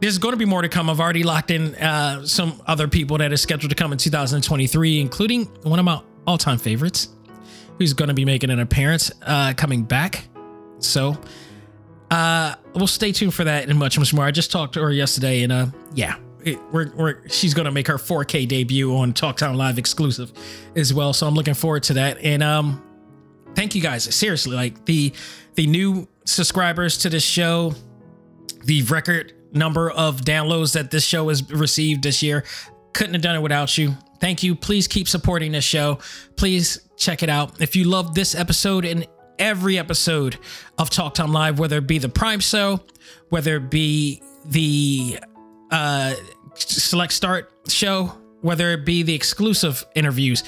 [0.00, 0.88] there's going to be more to come.
[0.88, 5.00] I've already locked in uh some other people that are scheduled to come in 2023,
[5.00, 7.08] including one of my all-time favorites,
[7.78, 10.28] who's going to be making an appearance uh coming back.
[10.78, 11.16] So
[12.10, 14.24] uh we'll stay tuned for that and much much more.
[14.24, 16.16] I just talked to her yesterday and uh yeah,
[16.56, 20.32] we're, we're she's gonna make her 4K debut on Talk Time Live exclusive
[20.76, 21.12] as well.
[21.12, 22.18] So I'm looking forward to that.
[22.18, 22.82] And um,
[23.54, 24.04] thank you guys.
[24.14, 25.12] Seriously, like the
[25.54, 27.74] the new subscribers to this show,
[28.64, 32.44] the record number of downloads that this show has received this year,
[32.92, 33.96] couldn't have done it without you.
[34.20, 34.54] Thank you.
[34.54, 35.98] Please keep supporting this show.
[36.36, 37.60] Please check it out.
[37.60, 39.06] If you love this episode and
[39.38, 40.38] every episode
[40.78, 42.80] of Talk Time Live, whether it be the Prime Show,
[43.28, 45.18] whether it be the
[45.70, 46.14] uh,
[46.60, 50.44] select start show, whether it be the exclusive interviews.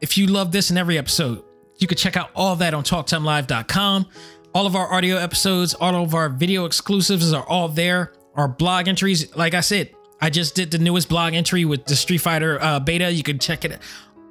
[0.00, 1.42] If you love this in every episode,
[1.78, 4.06] you can check out all that on talktimelive.com.
[4.54, 8.12] All of our audio episodes, all of our video exclusives are all there.
[8.34, 11.96] Our blog entries, like I said, I just did the newest blog entry with the
[11.96, 13.10] Street Fighter uh, beta.
[13.10, 13.78] You can check it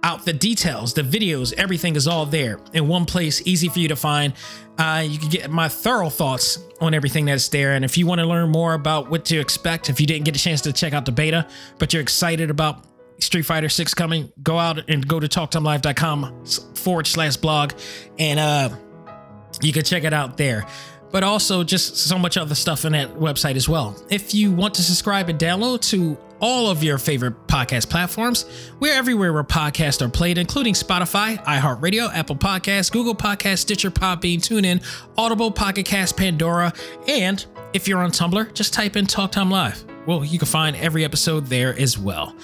[0.03, 3.87] out the details, the videos, everything is all there in one place, easy for you
[3.87, 4.33] to find.
[4.77, 7.73] Uh, you can get my thorough thoughts on everything that's there.
[7.73, 10.35] And if you want to learn more about what to expect, if you didn't get
[10.35, 11.47] a chance to check out the beta,
[11.77, 12.85] but you're excited about
[13.19, 16.45] Street Fighter 6 coming, go out and go to talktimelive.com
[16.75, 17.73] forward slash blog
[18.17, 18.69] and uh,
[19.61, 20.65] you can check it out there
[21.11, 23.95] but also just so much other stuff in that website as well.
[24.09, 28.45] If you want to subscribe and download to all of your favorite podcast platforms,
[28.79, 34.39] we're everywhere where podcasts are played, including Spotify, iHeartRadio, Apple Podcasts, Google Podcasts, Stitcher, Podbean,
[34.39, 34.83] TuneIn,
[35.17, 36.73] Audible, Pocket Cast, Pandora,
[37.07, 39.83] and if you're on Tumblr, just type in Talk Time Live.
[40.07, 42.35] Well, you can find every episode there as well.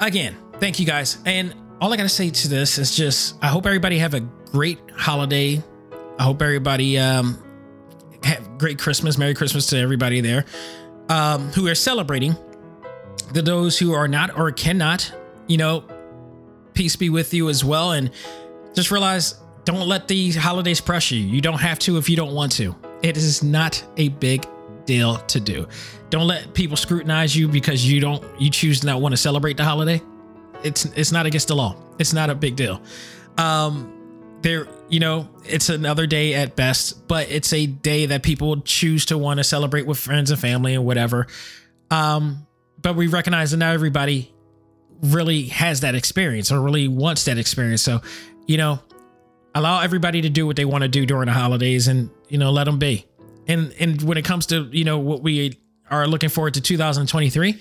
[0.00, 1.18] Again, thank you guys.
[1.24, 4.78] And all I gotta say to this is just I hope everybody have a great
[4.94, 5.62] holiday.
[6.18, 7.42] I hope everybody um,
[8.24, 10.44] have great Christmas, Merry Christmas to everybody there
[11.08, 12.36] um, who are celebrating.
[13.32, 15.12] The those who are not or cannot,
[15.46, 15.84] you know,
[16.74, 17.92] peace be with you as well.
[17.92, 18.10] And
[18.74, 21.26] just realize don't let these holidays pressure you.
[21.26, 22.74] You don't have to if you don't want to.
[23.02, 24.46] It is not a big
[24.84, 25.66] deal to do.
[26.10, 29.56] Don't let people scrutinize you because you don't you choose to not want to celebrate
[29.56, 30.02] the holiday.
[30.62, 31.76] It's it's not against the law.
[31.98, 32.82] It's not a big deal.
[33.38, 33.93] Um
[34.44, 39.06] there you know it's another day at best but it's a day that people choose
[39.06, 41.26] to want to celebrate with friends and family and whatever.
[41.90, 42.46] Um
[42.80, 44.32] but we recognize that not everybody
[45.00, 47.82] really has that experience or really wants that experience.
[47.82, 48.00] So
[48.46, 48.78] you know
[49.54, 52.52] allow everybody to do what they want to do during the holidays and you know
[52.52, 53.06] let them be.
[53.48, 55.58] And and when it comes to you know what we
[55.90, 57.58] are looking forward to 2023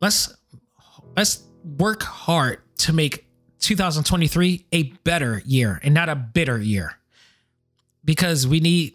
[0.00, 0.34] let's
[1.16, 1.42] let's
[1.78, 3.25] work hard to make
[3.66, 6.96] 2023 a better year and not a bitter year.
[8.04, 8.94] Because we need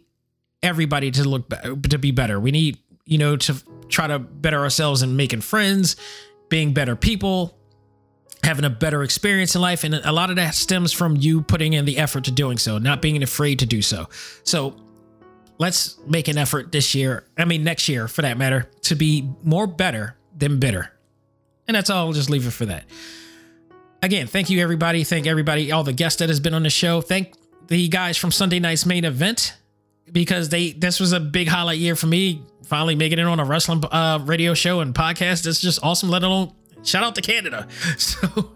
[0.63, 1.49] everybody to look
[1.89, 2.39] to be better.
[2.39, 3.55] We need you know to
[3.89, 5.97] try to better ourselves and making friends
[6.47, 7.57] being better people
[8.43, 9.83] having a better experience in life.
[9.83, 12.77] And a lot of that stems from you putting in the effort to doing so
[12.77, 14.07] not being afraid to do so.
[14.43, 14.75] So
[15.59, 19.29] let's make an effort this year i mean next year for that matter to be
[19.43, 20.91] more better than bitter.
[21.67, 22.07] And that's all.
[22.07, 22.85] I'll just leave it for that
[24.01, 25.03] again, thank you everybody.
[25.03, 27.01] Thank everybody, all the guests that has been on the show.
[27.01, 27.33] Thank
[27.67, 29.53] the guys from Sunday night's main event
[30.11, 32.43] because they this was a big highlight year for me.
[32.65, 35.43] Finally making it on a wrestling uh, radio show and podcast.
[35.43, 36.09] That's just awesome.
[36.09, 36.53] Let alone
[36.83, 37.67] shout out to Canada.
[37.97, 38.51] So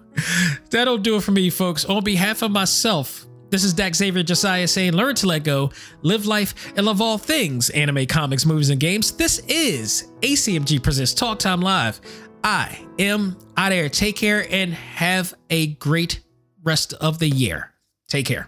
[0.70, 1.84] that'll do it for me, folks.
[1.84, 6.26] On behalf of myself, this is Dak Xavier Josiah saying, learn to let go, live
[6.26, 9.12] life, and love all things anime, comics, movies, and games.
[9.12, 12.00] This is ACMG Presents Talk Time Live.
[12.46, 13.90] I am out there.
[13.90, 16.20] Take care and have a great
[16.62, 17.72] rest of the year.
[18.08, 18.48] Take care.